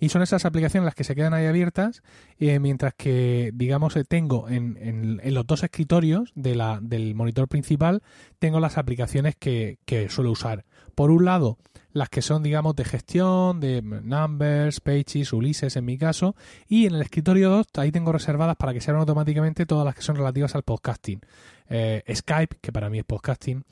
y 0.00 0.08
son 0.08 0.22
esas 0.22 0.44
aplicaciones 0.44 0.84
las 0.84 0.94
que 0.94 1.04
se 1.04 1.14
quedan 1.14 1.34
ahí 1.34 1.46
abiertas, 1.46 2.02
eh, 2.38 2.58
mientras 2.60 2.94
que, 2.94 3.50
digamos, 3.54 3.96
eh, 3.96 4.04
tengo 4.04 4.48
en, 4.48 4.78
en, 4.80 5.34
los 5.34 5.46
dos 5.46 5.64
escritorios 5.64 6.32
de 6.34 6.54
la, 6.54 6.78
del 6.80 7.14
monitor 7.14 7.48
principal, 7.48 8.02
tengo 8.38 8.60
las 8.60 8.78
aplicaciones 8.78 9.34
que, 9.36 9.78
que 9.84 10.08
suelo 10.08 10.30
usar. 10.30 10.64
Por 10.94 11.10
un 11.10 11.24
lado, 11.24 11.58
las 11.92 12.08
que 12.08 12.22
son, 12.22 12.42
digamos, 12.42 12.76
de 12.76 12.84
gestión, 12.84 13.60
de 13.60 13.82
Numbers, 13.82 14.80
Pages, 14.80 15.32
Ulises 15.32 15.76
en 15.76 15.84
mi 15.84 15.98
caso, 15.98 16.36
y 16.68 16.86
en 16.86 16.94
el 16.94 17.02
escritorio 17.02 17.50
2 17.50 17.66
ahí 17.76 17.90
tengo 17.90 18.12
reservadas 18.12 18.56
para 18.56 18.72
que 18.72 18.80
se 18.80 18.90
abran 18.90 19.00
automáticamente 19.00 19.66
todas 19.66 19.84
las 19.84 19.94
que 19.94 20.02
son 20.02 20.16
relativas 20.16 20.54
al 20.54 20.62
podcasting. 20.62 21.20
Eh, 21.68 22.02
Skype, 22.14 22.56
que 22.60 22.72
para 22.72 22.90
mí 22.90 22.98
es 22.98 23.04
podcasting, 23.04 23.64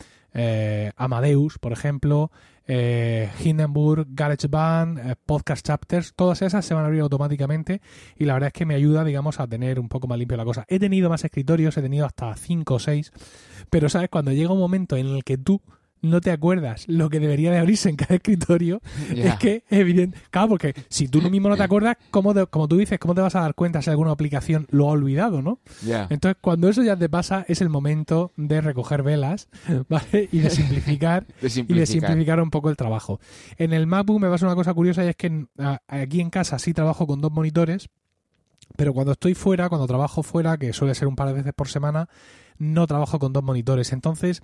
Amadeus, 0.96 1.58
por 1.58 1.72
ejemplo, 1.72 2.30
eh, 2.68 3.30
Hindenburg, 3.44 4.08
GarageBand, 4.10 4.98
eh, 4.98 5.16
Podcast 5.24 5.64
Chapters, 5.64 6.14
todas 6.14 6.42
esas 6.42 6.64
se 6.64 6.74
van 6.74 6.82
a 6.82 6.86
abrir 6.86 7.02
automáticamente 7.02 7.80
y 8.16 8.24
la 8.24 8.34
verdad 8.34 8.48
es 8.48 8.52
que 8.52 8.66
me 8.66 8.74
ayuda, 8.74 9.04
digamos, 9.04 9.38
a 9.38 9.46
tener 9.46 9.78
un 9.78 9.88
poco 9.88 10.08
más 10.08 10.18
limpio 10.18 10.36
la 10.36 10.44
cosa. 10.44 10.64
He 10.68 10.78
tenido 10.78 11.08
más 11.08 11.24
escritorios, 11.24 11.76
he 11.76 11.82
tenido 11.82 12.06
hasta 12.06 12.34
5 12.34 12.74
o 12.74 12.78
6, 12.78 13.12
pero 13.70 13.88
sabes, 13.88 14.08
cuando 14.10 14.32
llega 14.32 14.52
un 14.52 14.58
momento 14.58 14.96
en 14.96 15.06
el 15.06 15.22
que 15.22 15.38
tú 15.38 15.62
no 16.10 16.20
te 16.20 16.30
acuerdas 16.30 16.84
lo 16.88 17.10
que 17.10 17.20
debería 17.20 17.50
de 17.50 17.58
abrirse 17.58 17.88
en 17.88 17.96
cada 17.96 18.16
escritorio, 18.16 18.80
es 19.14 19.36
que 19.36 19.64
evidente. 19.70 20.18
Claro, 20.30 20.48
porque 20.48 20.74
si 20.88 21.08
tú 21.08 21.20
mismo 21.22 21.48
no 21.48 21.56
te 21.56 21.62
acuerdas, 21.62 21.96
¿cómo 22.10 22.34
como 22.46 22.68
tú 22.68 22.76
dices, 22.76 22.98
¿cómo 22.98 23.14
te 23.14 23.20
vas 23.20 23.34
a 23.36 23.40
dar 23.40 23.54
cuenta 23.54 23.82
si 23.82 23.90
alguna 23.90 24.10
aplicación 24.10 24.66
lo 24.70 24.88
ha 24.88 24.92
olvidado, 24.92 25.42
no? 25.42 25.60
Entonces, 26.10 26.36
cuando 26.40 26.68
eso 26.68 26.82
ya 26.82 26.96
te 26.96 27.08
pasa, 27.08 27.44
es 27.48 27.60
el 27.60 27.68
momento 27.68 28.32
de 28.36 28.60
recoger 28.60 29.02
velas, 29.02 29.48
¿vale? 29.88 30.28
Y 30.32 30.38
de 30.38 30.50
simplificar, 30.50 31.26
y 31.42 31.74
de 31.74 31.86
simplificar 31.86 32.40
un 32.40 32.50
poco 32.50 32.70
el 32.70 32.76
trabajo. 32.76 33.20
En 33.58 33.72
el 33.72 33.86
MacBook 33.86 34.20
me 34.20 34.28
pasa 34.28 34.46
una 34.46 34.54
cosa 34.54 34.74
curiosa 34.74 35.04
y 35.04 35.08
es 35.08 35.16
que 35.16 35.46
aquí 35.88 36.20
en 36.20 36.30
casa 36.30 36.58
sí 36.58 36.72
trabajo 36.74 37.06
con 37.06 37.20
dos 37.20 37.32
monitores, 37.32 37.88
pero 38.76 38.92
cuando 38.92 39.12
estoy 39.12 39.34
fuera, 39.34 39.68
cuando 39.68 39.86
trabajo 39.86 40.22
fuera, 40.22 40.58
que 40.58 40.72
suele 40.72 40.94
ser 40.94 41.08
un 41.08 41.16
par 41.16 41.28
de 41.28 41.34
veces 41.34 41.52
por 41.54 41.68
semana, 41.68 42.08
no 42.58 42.86
trabajo 42.86 43.18
con 43.18 43.32
dos 43.32 43.42
monitores. 43.42 43.92
Entonces, 43.92 44.42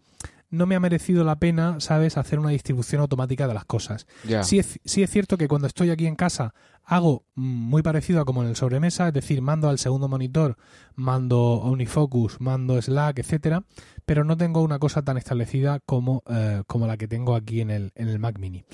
no 0.53 0.67
me 0.67 0.77
ha 0.77 0.81
merecido 0.81 1.25
la 1.25 1.37
pena, 1.37 1.81
¿sabes?, 1.81 2.17
hacer 2.17 2.39
una 2.39 2.51
distribución 2.51 3.01
automática 3.01 3.49
de 3.49 3.55
las 3.55 3.65
cosas. 3.65 4.07
Sí, 4.43 4.59
es, 4.59 4.79
sí 4.85 5.03
es 5.03 5.11
cierto 5.11 5.39
que 5.39 5.49
cuando 5.49 5.67
estoy 5.67 5.91
aquí 5.91 6.07
en 6.07 6.15
casa 6.15 6.55
hago 6.85 7.25
muy 7.35 7.83
parecido 7.83 8.21
a 8.21 8.25
como 8.27 8.43
en 8.43 8.51
el 8.51 8.57
sobremesa, 8.57 9.09
es 9.09 9.15
decir, 9.15 9.41
mando 9.41 9.71
al 9.71 9.79
segundo 9.79 10.09
monitor, 10.09 10.59
mando 10.95 11.41
OmniFocus, 11.41 12.41
mando 12.41 12.81
Slack, 12.81 13.19
etcétera, 13.19 13.65
pero 14.05 14.25
no 14.25 14.37
tengo 14.37 14.63
una 14.63 14.79
cosa 14.79 15.03
tan 15.03 15.17
establecida 15.17 15.81
como, 15.81 16.23
eh, 16.29 16.63
como 16.67 16.87
la 16.87 16.99
que 16.99 17.09
tengo 17.09 17.35
aquí 17.35 17.63
en 17.63 17.71
el, 17.71 17.93
en 17.95 18.09
el 18.09 18.19
Mac 18.19 18.39
Mini. 18.39 18.65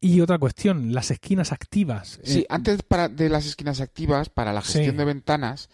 Y 0.00 0.20
otra 0.20 0.38
cuestión, 0.38 0.94
las 0.94 1.10
esquinas 1.10 1.50
activas. 1.50 2.20
Sí, 2.22 2.40
eh, 2.40 2.46
antes 2.48 2.82
para, 2.82 3.08
de 3.08 3.28
las 3.28 3.46
esquinas 3.46 3.80
activas, 3.80 4.30
para 4.30 4.52
la 4.52 4.62
gestión 4.62 4.96
de 4.96 5.04
ventanas, 5.04 5.70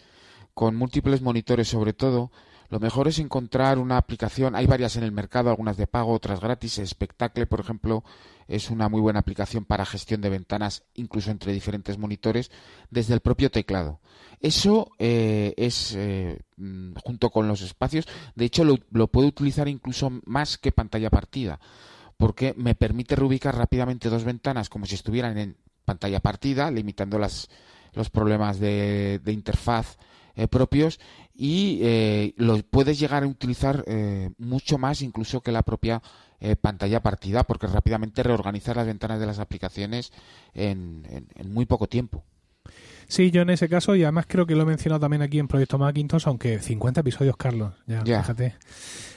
con 0.55 0.75
múltiples 0.75 1.21
monitores 1.21 1.67
sobre 1.67 1.93
todo, 1.93 2.31
lo 2.69 2.79
mejor 2.79 3.07
es 3.07 3.19
encontrar 3.19 3.79
una 3.79 3.97
aplicación. 3.97 4.55
Hay 4.55 4.65
varias 4.65 4.95
en 4.95 5.03
el 5.03 5.11
mercado, 5.11 5.49
algunas 5.49 5.77
de 5.77 5.87
pago, 5.87 6.13
otras 6.13 6.41
gratis. 6.41 6.81
Spectacle, 6.85 7.47
por 7.47 7.59
ejemplo, 7.59 8.03
es 8.47 8.69
una 8.69 8.89
muy 8.89 9.01
buena 9.01 9.19
aplicación 9.19 9.65
para 9.65 9.85
gestión 9.85 10.21
de 10.21 10.29
ventanas, 10.29 10.83
incluso 10.95 11.31
entre 11.31 11.53
diferentes 11.53 11.97
monitores, 11.97 12.51
desde 12.89 13.13
el 13.13 13.21
propio 13.21 13.51
teclado. 13.51 13.99
Eso 14.39 14.91
eh, 14.99 15.53
es, 15.57 15.95
eh, 15.95 16.39
mm, 16.57 16.93
junto 17.03 17.29
con 17.29 17.47
los 17.47 17.61
espacios, 17.61 18.07
de 18.35 18.45
hecho 18.45 18.63
lo, 18.63 19.07
puedo 19.07 19.27
utilizar 19.27 19.67
incluso 19.67 20.11
más 20.25 20.57
que 20.57 20.71
pantalla 20.71 21.09
partida 21.09 21.59
porque 22.17 22.53
me 22.57 22.73
permite 22.73 23.15
reubicar 23.15 23.55
rápidamente 23.55 24.09
dos 24.09 24.23
ventanas 24.23 24.69
como 24.69 24.87
si 24.87 24.95
estuvieran 24.95 25.37
en 25.37 25.55
pantalla 25.85 26.19
partida, 26.19 26.69
limitando 26.71 27.19
las, 27.19 27.47
los 27.93 28.09
problemas 28.09 28.59
de, 28.59 29.21
interfaz 29.27 29.97
eh, 30.37 30.47
propios 30.47 30.99
y 31.33 31.79
eh, 31.81 32.33
lo 32.37 32.61
puedes 32.61 32.99
llegar 32.99 33.23
a 33.23 33.27
utilizar 33.27 33.83
eh, 33.87 34.29
mucho 34.37 34.77
más 34.77 35.01
incluso 35.01 35.41
que 35.41 35.51
la 35.51 35.63
propia 35.63 36.01
pantalla 36.61 37.01
partida 37.01 37.43
porque 37.45 37.65
rápidamente 37.65 38.21
reorganizar 38.21 38.75
las 38.75 38.85
ventanas 38.85 39.19
de 39.19 39.25
las 39.25 39.39
aplicaciones 39.39 40.11
en, 40.53 41.03
en, 41.35 41.51
muy 41.51 41.65
poco 41.65 41.87
tiempo. 41.87 42.23
Sí, 43.07 43.31
yo 43.31 43.41
en 43.41 43.49
ese 43.49 43.67
caso, 43.67 43.95
y 43.95 44.03
además 44.03 44.25
creo 44.27 44.45
que 44.45 44.53
lo 44.53 44.61
he 44.61 44.65
mencionado 44.67 44.99
también 44.99 45.23
aquí 45.23 45.39
en 45.39 45.47
Proyecto 45.47 45.79
Macintosh, 45.79 46.27
aunque 46.27 46.59
50 46.59 47.01
episodios, 47.01 47.37
Carlos, 47.37 47.73
ya, 47.87 48.03
fíjate. 48.03 48.53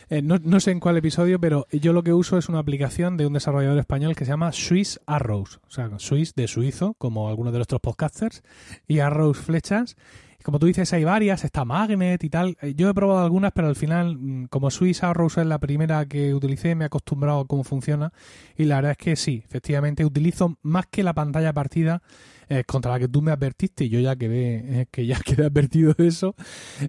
Eh, 0.08 0.22
no, 0.22 0.38
no, 0.42 0.58
sé 0.58 0.72
en 0.72 0.80
cuál 0.80 0.96
episodio, 0.96 1.38
pero 1.38 1.66
yo 1.70 1.92
lo 1.92 2.02
que 2.02 2.12
uso 2.12 2.36
es 2.36 2.48
una 2.48 2.58
aplicación 2.58 3.16
de 3.16 3.26
un 3.26 3.32
desarrollador 3.32 3.78
español 3.78 4.16
que 4.16 4.24
se 4.24 4.32
llama 4.32 4.50
Swiss 4.52 4.98
Arrows. 5.06 5.60
O 5.68 5.70
sea, 5.70 5.90
Swiss 5.98 6.34
de 6.34 6.48
suizo, 6.48 6.94
como 6.94 7.28
algunos 7.28 7.52
de 7.52 7.58
nuestros 7.58 7.80
podcasters, 7.80 8.42
y 8.88 8.98
Arrows 8.98 9.38
flechas. 9.38 9.96
Como 10.42 10.58
tú 10.58 10.66
dices, 10.66 10.90
hay 10.94 11.04
varias, 11.04 11.44
está 11.44 11.64
Magnet 11.64 12.24
y 12.24 12.30
tal. 12.30 12.56
Eh, 12.62 12.74
yo 12.74 12.88
he 12.88 12.94
probado 12.94 13.24
algunas, 13.24 13.52
pero 13.52 13.68
al 13.68 13.76
final, 13.76 14.16
mm, 14.16 14.46
como 14.46 14.70
Swiss 14.70 15.02
Arrows 15.02 15.36
es 15.36 15.46
la 15.46 15.58
primera 15.58 16.06
que 16.06 16.34
utilicé, 16.34 16.74
me 16.74 16.84
he 16.84 16.86
acostumbrado 16.86 17.40
a 17.40 17.46
cómo 17.46 17.62
funciona. 17.62 18.12
Y 18.56 18.64
la 18.64 18.76
verdad 18.76 18.92
es 18.92 18.98
que 18.98 19.16
sí, 19.16 19.42
efectivamente, 19.44 20.04
utilizo 20.04 20.56
más 20.62 20.86
que 20.86 21.02
la 21.02 21.12
pantalla 21.12 21.52
partida 21.52 22.02
eh, 22.48 22.64
contra 22.64 22.92
la 22.92 22.98
que 22.98 23.08
tú 23.08 23.22
me 23.22 23.32
advertiste 23.32 23.84
y 23.84 23.90
yo 23.90 24.00
ya 24.00 24.16
quedé, 24.16 24.80
eh, 24.80 24.86
que 24.90 25.06
ya 25.06 25.20
quedé 25.24 25.44
advertido 25.46 25.92
de 25.92 26.08
eso, 26.08 26.34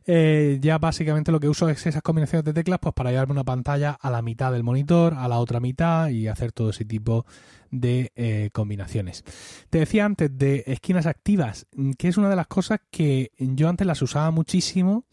ya 0.07 0.77
básicamente 0.77 1.31
lo 1.31 1.39
que 1.39 1.49
uso 1.49 1.69
es 1.69 1.85
esas 1.85 2.01
combinaciones 2.01 2.45
de 2.45 2.53
teclas 2.53 2.79
pues 2.81 2.95
para 2.95 3.11
llevarme 3.11 3.33
una 3.33 3.43
pantalla 3.43 3.91
a 3.99 4.09
la 4.09 4.21
mitad 4.21 4.51
del 4.51 4.63
monitor, 4.63 5.13
a 5.13 5.27
la 5.27 5.37
otra 5.37 5.59
mitad 5.59 6.09
y 6.09 6.27
hacer 6.27 6.51
todo 6.51 6.71
ese 6.71 6.85
tipo 6.85 7.25
de 7.71 8.51
combinaciones. 8.53 9.23
Te 9.69 9.79
decía 9.79 10.05
antes 10.05 10.37
de 10.37 10.63
esquinas 10.67 11.05
activas, 11.05 11.67
mm, 11.75 11.91
que 11.91 12.07
es 12.07 12.17
una 12.17 12.29
de 12.29 12.35
las 12.35 12.47
cosas 12.47 12.79
que 12.91 13.31
yo 13.37 13.69
antes 13.69 13.87
las 13.87 14.01
usaba 14.01 14.31
muchísimo 14.31 15.05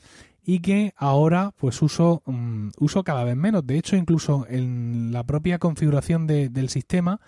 y 0.45 0.61
que 0.61 0.95
ahora 0.97 1.53
pues 1.59 1.83
uso, 1.83 2.23
mm, 2.25 2.71
uso 2.79 3.05
cada 3.05 3.23
vez 3.25 3.37
menos. 3.37 3.67
De 3.67 3.77
hecho, 3.77 3.97
incluso 3.97 4.47
en 4.49 5.13
la 5.13 5.25
propia 5.25 5.59
configuración 5.59 6.27
del 6.27 6.69
sistema, 6.69 7.21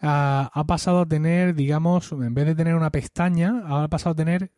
ha, 0.00 0.64
pasado 0.66 1.00
a 1.00 1.06
tener, 1.06 1.54
digamos, 1.54 2.12
en 2.12 2.34
vez 2.34 2.46
de 2.46 2.54
tener 2.54 2.74
una 2.74 2.90
pestaña, 2.90 3.62
ha 3.66 3.88
pasado 3.88 4.12
a 4.12 4.16
tener, 4.16 4.52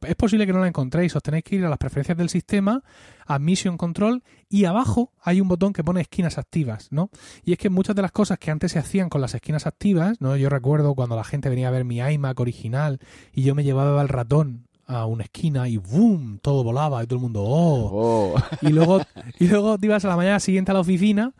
es 0.00 0.14
posible 0.16 0.46
que 0.46 0.52
no 0.52 0.60
la 0.60 0.68
encontréis, 0.68 1.14
os 1.14 1.22
tenéis 1.22 1.44
que 1.44 1.56
ir 1.56 1.64
a 1.64 1.68
las 1.68 1.78
preferencias 1.78 2.16
del 2.16 2.28
sistema, 2.28 2.82
Admission 3.26 3.76
Control, 3.76 4.22
y 4.48 4.64
abajo 4.64 5.12
hay 5.22 5.40
un 5.40 5.48
botón 5.48 5.72
que 5.72 5.84
pone 5.84 6.00
esquinas 6.00 6.38
activas, 6.38 6.88
¿no? 6.90 7.10
Y 7.44 7.52
es 7.52 7.58
que 7.58 7.70
muchas 7.70 7.94
de 7.96 8.02
las 8.02 8.12
cosas 8.12 8.38
que 8.38 8.50
antes 8.50 8.72
se 8.72 8.78
hacían 8.78 9.08
con 9.08 9.20
las 9.20 9.34
esquinas 9.34 9.66
activas, 9.66 10.20
¿no? 10.20 10.36
Yo 10.36 10.48
recuerdo 10.48 10.94
cuando 10.94 11.16
la 11.16 11.24
gente 11.24 11.48
venía 11.48 11.68
a 11.68 11.72
ver 11.72 11.84
mi 11.84 11.98
iMac 11.98 12.40
original 12.40 13.00
y 13.32 13.42
yo 13.42 13.54
me 13.54 13.64
llevaba 13.64 14.00
el 14.00 14.08
ratón 14.08 14.66
a 14.86 15.06
una 15.06 15.24
esquina 15.24 15.68
y 15.68 15.76
¡boom! 15.76 16.40
todo 16.40 16.64
volaba 16.64 17.02
y 17.04 17.06
todo 17.06 17.18
el 17.18 17.22
mundo 17.22 17.44
¡oh! 17.44 18.34
oh. 18.34 18.42
Y 18.60 18.70
luego 18.70 19.00
y 19.38 19.46
luego 19.46 19.78
te 19.78 19.86
ibas 19.86 20.04
a 20.04 20.08
la 20.08 20.16
mañana 20.16 20.40
siguiente 20.40 20.72
a 20.72 20.74
la 20.74 20.80
oficina 20.80 21.32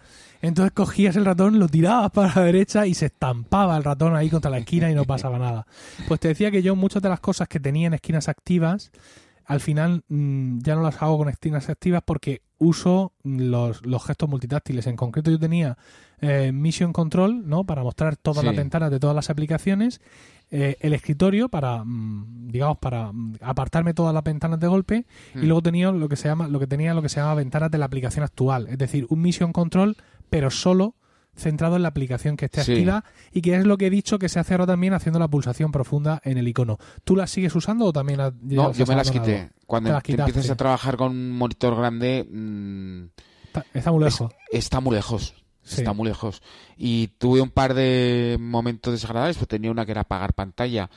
entonces 0.42 0.72
cogías 0.72 1.16
el 1.16 1.24
ratón, 1.24 1.59
lo 1.59 1.68
tirabas 1.68 2.11
para 2.11 2.35
la 2.35 2.42
derecha 2.44 2.87
y 2.87 2.94
se 2.94 3.07
estampaba 3.07 3.76
el 3.76 3.85
ratón 3.85 4.16
ahí 4.16 4.31
contra 4.31 4.50
la 4.50 4.59
esquina 4.59 4.90
y 4.90 4.94
no 4.94 5.05
pasaba 5.05 5.38
nada. 5.38 5.66
Pues 6.09 6.20
te 6.20 6.29
decía 6.29 6.50
que 6.50 6.62
yo 6.62 6.76
muchas 6.76 7.03
de 7.03 7.09
las 7.09 7.20
cosas 7.20 7.48
que 7.48 7.61
tenía 7.61 7.87
en 7.87 7.94
esquinas 7.94 8.29
activas, 8.29 8.90
al 9.44 9.61
final 9.61 10.05
mm, 10.09 10.61
ya 10.61 10.76
no 10.76 10.83
las 10.83 11.03
hago 11.03 11.18
con 11.18 11.29
esquinas 11.29 11.68
activas 11.68 12.03
porque 12.05 12.42
uso 12.59 13.12
los, 13.24 13.83
gestos 14.05 14.29
multitáctiles. 14.29 14.87
En 14.87 14.96
concreto 14.96 15.31
yo 15.31 15.38
tenía 15.38 15.76
eh, 16.20 16.53
Mission 16.53 16.92
Control, 16.92 17.48
¿no? 17.48 17.64
Para 17.64 17.83
mostrar 17.83 18.16
todas 18.16 18.44
las 18.44 18.55
ventanas 18.55 18.90
de 18.90 19.00
todas 19.00 19.16
las 19.16 19.29
aplicaciones. 19.29 20.00
Eh, 20.53 20.76
el 20.81 20.92
escritorio 20.92 21.48
para, 21.48 21.83
mm, 21.85 22.48
digamos, 22.48 22.79
para 22.79 23.12
mm, 23.12 23.37
apartarme 23.40 23.94
todas 23.94 24.14
las 24.14 24.22
ventanas 24.22 24.61
de 24.61 24.68
golpe. 24.68 25.07
Y 25.35 25.46
luego 25.46 25.62
tenía 25.62 25.90
lo 25.90 26.09
que 26.09 26.16
se 26.16 26.29
llama, 26.29 26.46
lo 26.46 26.61
que 26.61 26.66
tenía 26.66 26.94
lo 26.94 27.03
que 27.03 27.09
se 27.09 27.20
llama 27.20 27.35
ventanas 27.35 27.70
de 27.70 27.79
la 27.79 27.87
aplicación 27.87 28.24
actual. 28.24 28.68
Es 28.68 28.79
decir, 28.79 29.07
un 29.09 29.20
Mission 29.20 29.53
Control 29.53 29.96
pero 30.31 30.51
solo 30.51 30.95
centrado 31.37 31.77
en 31.77 31.83
la 31.83 31.88
aplicación 31.88 32.37
que 32.37 32.47
esté 32.47 32.61
activa 32.61 33.05
y 33.33 33.40
que 33.40 33.57
es 33.57 33.64
lo 33.64 33.79
que 33.79 33.87
he 33.87 33.90
dicho 33.90 34.19
que 34.19 34.29
se 34.29 34.38
hace 34.38 34.55
ahora 34.55 34.66
también 34.66 34.93
haciendo 34.95 35.19
la 35.19 35.29
pulsación 35.29 35.73
profunda 35.73 36.21
en 36.25 36.38
el 36.38 36.49
icono. 36.49 36.79
¿Tú 37.05 37.16
las 37.16 37.31
sigues 37.31 37.55
usando 37.55 37.87
o 37.87 37.93
también 37.93 38.19
las, 38.19 38.35
No, 38.35 38.73
yo 38.73 38.87
me 38.87 38.97
las 38.97 39.11
quité. 39.11 39.51
Cuando 39.66 39.97
empieces 39.97 40.51
a 40.51 40.57
trabajar 40.57 40.97
con 40.97 41.12
un 41.12 41.31
monitor 41.33 41.77
grande... 41.77 42.27
Mm, 42.31 43.05
está, 43.75 43.93
muy 43.93 44.05
lejos. 44.05 44.33
está 44.51 44.81
muy 44.81 44.95
lejos. 44.97 45.35
Está 45.64 45.93
muy 45.93 46.09
lejos. 46.09 46.43
Y 46.77 47.09
tuve 47.19 47.40
un 47.40 47.51
par 47.51 47.75
de 47.75 48.37
momentos 48.40 48.93
desagradables, 48.93 49.37
pues 49.37 49.49
tenía 49.49 49.71
una 49.71 49.87
que 49.87 49.93
era 49.93 50.01
apagar 50.03 50.35
pantalla 50.35 50.90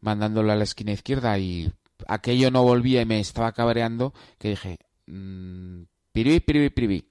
mandándola 0.00 0.54
a 0.54 0.56
la 0.56 0.64
esquina 0.64 0.92
izquierda 0.92 1.38
y 1.38 1.72
aquello 2.06 2.50
no 2.50 2.62
volvía 2.62 3.02
y 3.02 3.06
me 3.06 3.20
estaba 3.20 3.52
cabreando 3.52 4.14
que 4.38 4.50
dije, 4.50 4.78
mmm, 5.06 5.82
piribi, 6.12 6.40
piribi, 6.40 6.70
piribi, 6.70 7.08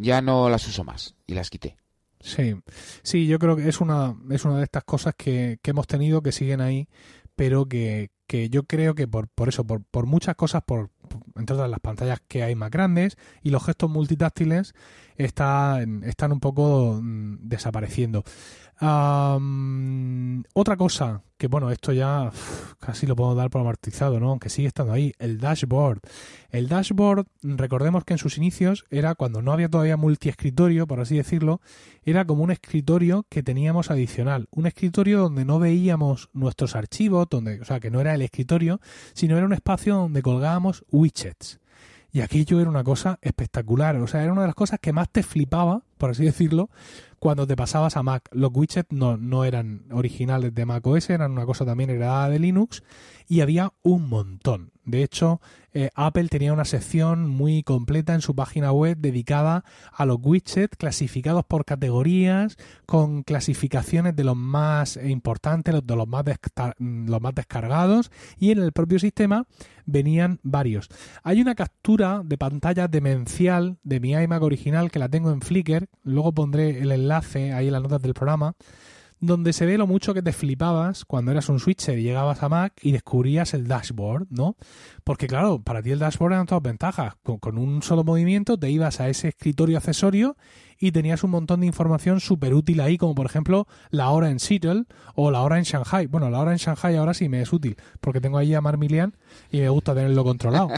ya 0.00 0.22
no 0.22 0.48
las 0.48 0.66
uso 0.66 0.84
más 0.84 1.14
y 1.26 1.34
las 1.34 1.50
quité. 1.50 1.76
Sí, 2.20 2.54
sí, 3.02 3.26
yo 3.26 3.38
creo 3.38 3.56
que 3.56 3.68
es 3.68 3.80
una, 3.80 4.14
es 4.30 4.44
una 4.44 4.58
de 4.58 4.64
estas 4.64 4.84
cosas 4.84 5.14
que, 5.16 5.58
que 5.62 5.70
hemos 5.70 5.86
tenido 5.86 6.22
que 6.22 6.32
siguen 6.32 6.60
ahí, 6.60 6.88
pero 7.34 7.66
que, 7.66 8.10
que 8.26 8.50
yo 8.50 8.64
creo 8.64 8.94
que 8.94 9.08
por, 9.08 9.28
por 9.28 9.48
eso, 9.48 9.66
por, 9.66 9.82
por 9.84 10.06
muchas 10.06 10.36
cosas, 10.36 10.62
por, 10.66 10.90
entre 11.36 11.54
otras 11.54 11.70
las 11.70 11.80
pantallas 11.80 12.20
que 12.28 12.42
hay 12.42 12.54
más 12.54 12.70
grandes 12.70 13.16
y 13.42 13.50
los 13.50 13.64
gestos 13.64 13.88
multitáctiles 13.88 14.74
están, 15.24 16.04
están 16.04 16.32
un 16.32 16.40
poco 16.40 16.98
mm, 17.02 17.38
desapareciendo 17.42 18.24
otra 20.54 20.76
cosa, 20.78 21.22
que 21.36 21.48
bueno, 21.48 21.70
esto 21.70 21.92
ya 21.92 22.30
casi 22.78 23.06
lo 23.06 23.14
puedo 23.14 23.34
dar 23.34 23.50
por 23.50 23.60
amortizado, 23.60 24.18
¿no? 24.20 24.30
Aunque 24.30 24.48
sigue 24.48 24.68
estando 24.68 24.94
ahí, 24.94 25.12
el 25.18 25.38
dashboard. 25.38 26.00
El 26.50 26.68
dashboard, 26.68 27.26
recordemos 27.42 28.04
que 28.04 28.14
en 28.14 28.18
sus 28.18 28.38
inicios 28.38 28.86
era 28.90 29.14
cuando 29.14 29.42
no 29.42 29.52
había 29.52 29.68
todavía 29.68 29.98
multiescritorio, 29.98 30.86
por 30.86 31.00
así 31.00 31.16
decirlo, 31.16 31.60
era 32.04 32.24
como 32.24 32.42
un 32.42 32.52
escritorio 32.52 33.26
que 33.28 33.42
teníamos 33.42 33.90
adicional. 33.90 34.48
Un 34.50 34.66
escritorio 34.66 35.20
donde 35.20 35.44
no 35.44 35.58
veíamos 35.58 36.30
nuestros 36.32 36.74
archivos, 36.74 37.28
donde, 37.28 37.60
o 37.60 37.64
sea, 37.66 37.80
que 37.80 37.90
no 37.90 38.00
era 38.00 38.14
el 38.14 38.22
escritorio, 38.22 38.80
sino 39.12 39.36
era 39.36 39.44
un 39.44 39.52
espacio 39.52 39.96
donde 39.96 40.22
colgábamos 40.22 40.84
widgets. 40.90 41.60
Y 42.12 42.20
aquello 42.20 42.60
era 42.60 42.70
una 42.70 42.84
cosa 42.84 43.18
espectacular. 43.22 43.96
O 43.96 44.06
sea, 44.06 44.22
era 44.22 44.32
una 44.32 44.42
de 44.42 44.48
las 44.48 44.56
cosas 44.56 44.78
que 44.80 44.92
más 44.92 45.08
te 45.10 45.22
flipaba, 45.22 45.82
por 46.00 46.10
así 46.10 46.24
decirlo, 46.24 46.70
cuando 47.20 47.46
te 47.46 47.54
pasabas 47.54 47.96
a 47.96 48.02
Mac. 48.02 48.28
Los 48.32 48.50
widgets 48.52 48.90
no, 48.90 49.16
no 49.18 49.44
eran 49.44 49.84
originales 49.92 50.54
de 50.54 50.64
Mac 50.66 50.84
OS, 50.84 51.10
eran 51.10 51.30
una 51.32 51.44
cosa 51.44 51.64
también 51.64 51.90
heredada 51.90 52.30
de 52.30 52.38
Linux 52.38 52.82
y 53.28 53.42
había 53.42 53.72
un 53.82 54.08
montón. 54.08 54.72
De 54.84 55.04
hecho, 55.04 55.40
eh, 55.72 55.90
Apple 55.94 56.28
tenía 56.28 56.52
una 56.52 56.64
sección 56.64 57.28
muy 57.28 57.62
completa 57.62 58.14
en 58.14 58.22
su 58.22 58.34
página 58.34 58.72
web 58.72 58.96
dedicada 58.98 59.64
a 59.92 60.06
los 60.06 60.18
widgets 60.20 60.76
clasificados 60.76 61.44
por 61.44 61.64
categorías, 61.64 62.56
con 62.86 63.22
clasificaciones 63.22 64.16
de 64.16 64.24
los 64.24 64.36
más 64.36 64.96
importantes, 64.96 65.74
los 65.74 65.86
de 65.86 65.94
los 65.94 66.08
más, 66.08 66.24
los 66.78 67.20
más 67.20 67.34
descargados, 67.34 68.10
y 68.38 68.50
en 68.50 68.58
el 68.58 68.72
propio 68.72 68.98
sistema 68.98 69.46
venían 69.84 70.40
varios. 70.42 70.88
Hay 71.22 71.40
una 71.40 71.54
captura 71.54 72.22
de 72.24 72.38
pantalla 72.38 72.88
demencial 72.88 73.78
de 73.84 74.00
mi 74.00 74.12
iMac 74.12 74.42
original 74.42 74.90
que 74.90 74.98
la 74.98 75.08
tengo 75.08 75.30
en 75.30 75.42
Flickr, 75.42 75.88
luego 76.02 76.32
pondré 76.32 76.80
el 76.80 76.92
enlace 76.92 77.52
ahí 77.52 77.66
en 77.66 77.72
las 77.72 77.82
notas 77.82 78.02
del 78.02 78.14
programa 78.14 78.54
donde 79.20 79.52
se 79.52 79.66
ve 79.66 79.76
lo 79.76 79.86
mucho 79.86 80.14
que 80.14 80.22
te 80.22 80.32
flipabas 80.32 81.04
cuando 81.04 81.30
eras 81.30 81.48
un 81.48 81.60
switcher 81.60 81.98
y 81.98 82.02
llegabas 82.02 82.42
a 82.42 82.48
Mac 82.48 82.72
y 82.82 82.92
descubrías 82.92 83.52
el 83.52 83.68
dashboard, 83.68 84.26
¿no? 84.30 84.56
Porque 85.04 85.26
claro, 85.26 85.62
para 85.62 85.82
ti 85.82 85.90
el 85.90 85.98
dashboard 85.98 86.32
eran 86.32 86.46
todas 86.46 86.62
ventajas. 86.62 87.14
Con, 87.22 87.58
un 87.58 87.82
solo 87.82 88.02
movimiento 88.02 88.58
te 88.58 88.70
ibas 88.70 89.00
a 89.00 89.08
ese 89.08 89.28
escritorio 89.28 89.76
accesorio 89.76 90.36
y 90.80 90.92
tenías 90.92 91.22
un 91.22 91.30
montón 91.30 91.60
de 91.60 91.66
información 91.66 92.20
súper 92.20 92.54
útil 92.54 92.80
ahí, 92.80 92.96
como 92.96 93.14
por 93.14 93.26
ejemplo 93.26 93.68
la 93.90 94.08
hora 94.08 94.30
en 94.30 94.40
Seattle 94.40 94.86
o 95.14 95.30
la 95.30 95.42
hora 95.42 95.58
en 95.58 95.64
Shanghai. 95.64 96.06
Bueno, 96.06 96.30
la 96.30 96.40
hora 96.40 96.52
en 96.52 96.58
Shanghai 96.58 96.96
ahora 96.96 97.12
sí 97.14 97.28
me 97.28 97.42
es 97.42 97.52
útil, 97.52 97.76
porque 98.00 98.20
tengo 98.20 98.38
ahí 98.38 98.54
a 98.54 98.62
Marmilian 98.62 99.14
y 99.52 99.60
me 99.60 99.68
gusta 99.68 99.94
tenerlo 99.94 100.24
controlado. 100.24 100.70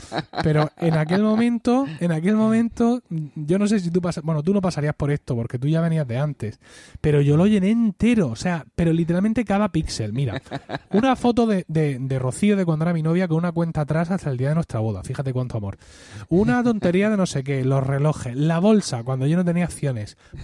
Pero 0.42 0.70
en 0.78 0.94
aquel 0.94 1.22
momento, 1.22 1.86
en 2.00 2.10
aquel 2.10 2.34
momento, 2.34 3.00
yo 3.36 3.58
no 3.58 3.68
sé 3.68 3.78
si 3.78 3.90
tú 3.90 4.02
pasas, 4.02 4.24
bueno, 4.24 4.42
tú 4.42 4.52
no 4.52 4.60
pasarías 4.60 4.94
por 4.94 5.12
esto, 5.12 5.36
porque 5.36 5.58
tú 5.58 5.68
ya 5.68 5.80
venías 5.80 6.06
de 6.06 6.18
antes, 6.18 6.58
pero 7.00 7.20
yo 7.20 7.36
lo 7.36 7.46
llené 7.46 7.70
entero, 7.70 8.28
o 8.28 8.36
sea, 8.36 8.66
pero 8.74 8.92
literalmente 8.92 9.44
cada 9.44 9.70
píxel. 9.70 10.12
Mira, 10.12 10.42
una 10.90 11.14
foto 11.14 11.46
de, 11.46 11.64
de, 11.68 11.98
de 12.00 12.18
Rocío 12.18 12.56
de 12.56 12.64
cuando 12.64 12.84
era 12.84 12.92
mi 12.92 13.02
novia 13.02 13.28
con 13.28 13.38
una 13.38 13.52
cuenta 13.52 13.82
atrás 13.82 14.10
hasta 14.10 14.30
el 14.30 14.36
día 14.36 14.48
de 14.48 14.56
nuestra 14.56 14.80
boda, 14.80 15.04
fíjate 15.04 15.32
cuánto 15.32 15.58
amor. 15.58 15.78
Una 16.28 16.64
tontería 16.64 17.08
de 17.08 17.16
no 17.16 17.26
sé 17.26 17.44
qué, 17.44 17.64
los 17.64 17.86
relojes, 17.86 18.36
la 18.36 18.58
bolsa, 18.58 19.04
cuando 19.04 19.28
yo 19.28 19.36
no 19.36 19.44
tenía 19.44 19.68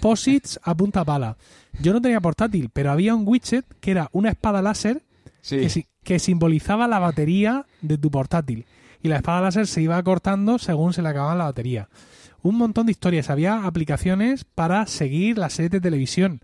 Posits 0.00 0.58
a 0.62 0.74
punta 0.74 1.04
pala. 1.04 1.36
Yo 1.80 1.92
no 1.92 2.00
tenía 2.00 2.20
portátil, 2.20 2.70
pero 2.72 2.90
había 2.90 3.14
un 3.14 3.26
widget 3.26 3.64
que 3.80 3.90
era 3.90 4.08
una 4.12 4.30
espada 4.30 4.62
láser 4.62 5.02
que, 6.04 6.18
simbolizaba 6.18 6.88
la 6.88 6.98
batería 6.98 7.66
de 7.82 7.98
tu 7.98 8.10
portátil. 8.10 8.66
Y 9.02 9.08
la 9.08 9.16
espada 9.16 9.40
láser 9.40 9.66
se 9.66 9.82
iba 9.82 10.02
cortando 10.02 10.58
según 10.58 10.92
se 10.92 11.02
le 11.02 11.08
acababa 11.08 11.34
la 11.34 11.44
batería. 11.44 11.88
Un 12.42 12.56
montón 12.56 12.86
de 12.86 12.92
historias. 12.92 13.30
Había 13.30 13.64
aplicaciones 13.64 14.44
para 14.44 14.86
seguir 14.86 15.38
la 15.38 15.50
serie 15.50 15.68
de 15.68 15.80
televisión. 15.80 16.40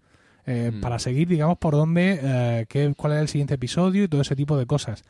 Eh, 0.47 0.73
mm. 0.75 0.81
Para 0.81 0.99
seguir, 0.99 1.29
digamos, 1.29 1.59
por 1.59 1.75
dónde, 1.75 2.21
eh, 2.23 2.67
qué, 2.69 2.93
cuál 2.97 3.15
era 3.15 3.23
el 3.23 3.29
siguiente 3.29 3.55
episodio 3.55 4.05
y 4.05 4.09
todo 4.09 4.21
ese 4.21 4.37
tipo 4.37 4.59
de 4.59 4.67
cosas. 4.67 5.05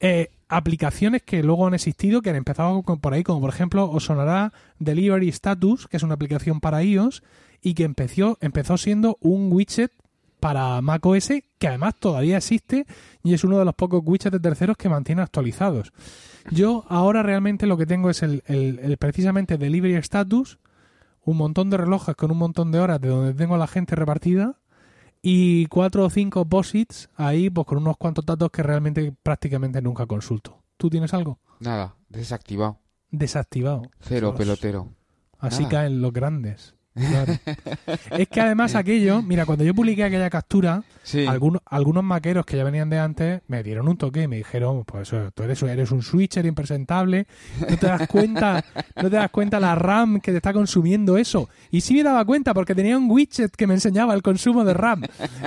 Eh, 0.00 0.30
aplicaciones 0.48 1.22
que 1.22 1.42
luego 1.42 1.66
han 1.66 1.74
existido, 1.74 2.22
que 2.22 2.30
han 2.30 2.36
empezado 2.36 2.82
por 2.82 3.14
ahí, 3.14 3.22
como 3.22 3.40
por 3.40 3.50
ejemplo 3.50 3.88
os 3.90 4.04
sonará 4.04 4.52
Delivery 4.78 5.28
Status, 5.28 5.86
que 5.86 5.96
es 5.98 6.02
una 6.02 6.14
aplicación 6.14 6.60
para 6.60 6.82
iOS 6.82 7.22
y 7.62 7.74
que 7.74 7.84
empezó, 7.84 8.38
empezó 8.40 8.78
siendo 8.78 9.18
un 9.20 9.52
widget 9.52 9.92
para 10.40 10.80
macOS 10.80 11.28
que 11.58 11.68
además 11.68 11.94
todavía 12.00 12.38
existe 12.38 12.86
y 13.22 13.34
es 13.34 13.44
uno 13.44 13.58
de 13.58 13.66
los 13.66 13.74
pocos 13.74 14.02
widgets 14.02 14.32
de 14.32 14.40
terceros 14.40 14.76
que 14.76 14.88
mantiene 14.88 15.22
actualizados. 15.22 15.92
Yo 16.50 16.84
ahora 16.88 17.22
realmente 17.22 17.66
lo 17.66 17.76
que 17.76 17.86
tengo 17.86 18.08
es 18.08 18.22
el, 18.22 18.42
el 18.46 18.96
precisamente 18.96 19.58
Delivery 19.58 19.96
Status, 19.96 20.58
un 21.22 21.36
montón 21.36 21.68
de 21.68 21.76
relojes 21.76 22.16
con 22.16 22.30
un 22.30 22.38
montón 22.38 22.72
de 22.72 22.80
horas 22.80 23.00
de 23.00 23.08
donde 23.08 23.34
tengo 23.34 23.58
la 23.58 23.66
gente 23.66 23.94
repartida 23.94 24.59
y 25.22 25.66
cuatro 25.66 26.04
o 26.04 26.10
cinco 26.10 26.44
posits 26.44 27.08
ahí 27.16 27.50
pues 27.50 27.66
con 27.66 27.78
unos 27.78 27.96
cuantos 27.96 28.24
datos 28.24 28.50
que 28.50 28.62
realmente 28.62 29.14
prácticamente 29.22 29.82
nunca 29.82 30.06
consulto. 30.06 30.62
¿Tú 30.76 30.88
tienes 30.88 31.12
algo? 31.14 31.38
Nada, 31.58 31.96
desactivado. 32.08 32.78
Desactivado. 33.10 33.82
Cero 34.00 34.34
pelotero. 34.36 34.88
Así 35.38 35.64
caen 35.66 36.00
los 36.00 36.12
grandes 36.12 36.74
es 38.18 38.28
que 38.28 38.40
además 38.40 38.74
aquello, 38.74 39.22
mira, 39.22 39.46
cuando 39.46 39.64
yo 39.64 39.74
publiqué 39.74 40.04
aquella 40.04 40.28
captura, 40.28 40.82
algunos, 41.28 41.62
algunos 41.66 42.02
maqueros 42.02 42.44
que 42.44 42.56
ya 42.56 42.64
venían 42.64 42.90
de 42.90 42.98
antes 42.98 43.42
me 43.46 43.62
dieron 43.62 43.88
un 43.88 43.96
toque 43.96 44.22
y 44.22 44.28
me 44.28 44.36
dijeron, 44.36 44.84
pues 44.84 45.08
eso, 45.08 45.30
tú 45.32 45.44
eres, 45.44 45.62
eres 45.62 45.92
un 45.92 46.02
switcher 46.02 46.44
impresentable, 46.46 47.26
no 47.68 47.76
te 47.76 47.86
das 47.86 48.08
cuenta, 48.08 48.64
no 48.96 49.08
te 49.08 49.16
das 49.16 49.30
cuenta 49.30 49.60
la 49.60 49.76
RAM 49.76 50.20
que 50.20 50.32
te 50.32 50.38
está 50.38 50.52
consumiendo 50.52 51.16
eso. 51.16 51.48
Y 51.70 51.80
sí 51.82 51.94
me 51.94 52.02
daba 52.02 52.24
cuenta 52.24 52.54
porque 52.54 52.74
tenía 52.74 52.98
un 52.98 53.08
widget 53.10 53.54
que 53.54 53.66
me 53.66 53.74
enseñaba 53.74 54.14
el 54.14 54.22
consumo 54.22 54.64
de 54.64 54.74
RAM. 54.74 55.02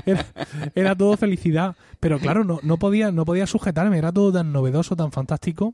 Era, 0.76 0.96
todo 0.96 1.18
felicidad. 1.18 1.76
Pero 2.00 2.20
claro, 2.20 2.44
no, 2.44 2.60
no 2.64 2.78
podía, 2.78 3.12
no 3.12 3.26
podía 3.26 3.48
sujetarme, 3.48 3.98
era 3.98 4.12
todo 4.12 4.32
tan 4.34 4.52
novedoso, 4.52 4.96
tan 4.96 5.12
fantástico. 5.12 5.74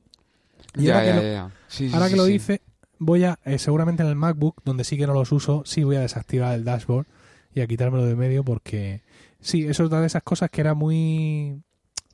Y 0.75 0.89
ahora 0.89 1.03
que, 1.03 1.13
lo, 1.13 1.95
ahora 1.95 2.09
que 2.09 2.15
lo 2.15 2.25
dice, 2.25 2.61
voy 2.99 3.23
a, 3.23 3.39
eh, 3.45 3.57
seguramente 3.57 4.03
en 4.03 4.09
el 4.09 4.15
MacBook, 4.15 4.61
donde 4.63 4.83
sí 4.83 4.97
que 4.97 5.07
no 5.07 5.13
los 5.13 5.31
uso, 5.31 5.63
sí 5.65 5.83
voy 5.83 5.95
a 5.95 6.01
desactivar 6.01 6.53
el 6.53 6.65
dashboard 6.65 7.07
y 7.53 7.61
a 7.61 7.67
quitármelo 7.67 8.05
de 8.05 8.15
medio 8.15 8.43
porque 8.43 9.01
sí, 9.39 9.63
eso 9.63 9.83
es 9.83 9.87
otra 9.87 10.01
de 10.01 10.07
esas 10.07 10.23
cosas 10.23 10.49
que 10.49 10.61
era 10.61 10.73
muy, 10.75 11.61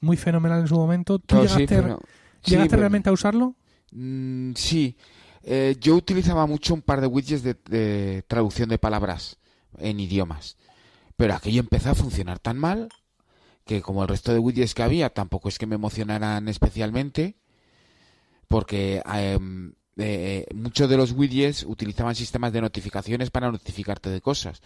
muy 0.01 0.15
fenomenal 0.15 0.61
en 0.61 0.67
su 0.67 0.75
momento. 0.75 1.19
¿Tú 1.19 1.41
llegaste, 1.41 2.77
realmente 2.77 3.09
a 3.09 3.13
usarlo? 3.13 3.55
Mm, 3.91 4.53
sí. 4.53 4.95
Eh, 5.43 5.75
yo 5.79 5.95
utilizaba 5.95 6.45
mucho 6.47 6.73
un 6.73 6.81
par 6.81 7.01
de 7.01 7.07
widgets 7.07 7.43
de, 7.43 8.23
traducción 8.27 8.69
de 8.69 8.77
palabras 8.77 9.37
en 9.77 9.99
idiomas. 9.99 10.57
Pero 11.17 11.33
aquello 11.33 11.59
empezó 11.59 11.91
a 11.91 11.95
funcionar 11.95 12.39
tan 12.39 12.57
mal 12.57 12.89
que 13.65 13.81
como 13.81 14.03
el 14.03 14.09
resto 14.09 14.31
de 14.31 14.39
widgets 14.39 14.73
que 14.73 14.83
había 14.83 15.09
tampoco 15.09 15.49
es 15.49 15.57
que 15.57 15.65
me 15.65 15.75
emocionaran 15.75 16.47
especialmente 16.47 17.35
porque 18.47 19.01
em, 19.11 19.73
eh, 19.97 20.45
muchos 20.53 20.89
de 20.89 20.97
los 20.97 21.11
widgets 21.11 21.63
utilizaban 21.63 22.15
sistemas 22.15 22.51
de 22.53 22.61
notificaciones 22.61 23.31
para 23.31 23.51
notificarte 23.51 24.09
de 24.09 24.21
cosas. 24.21 24.61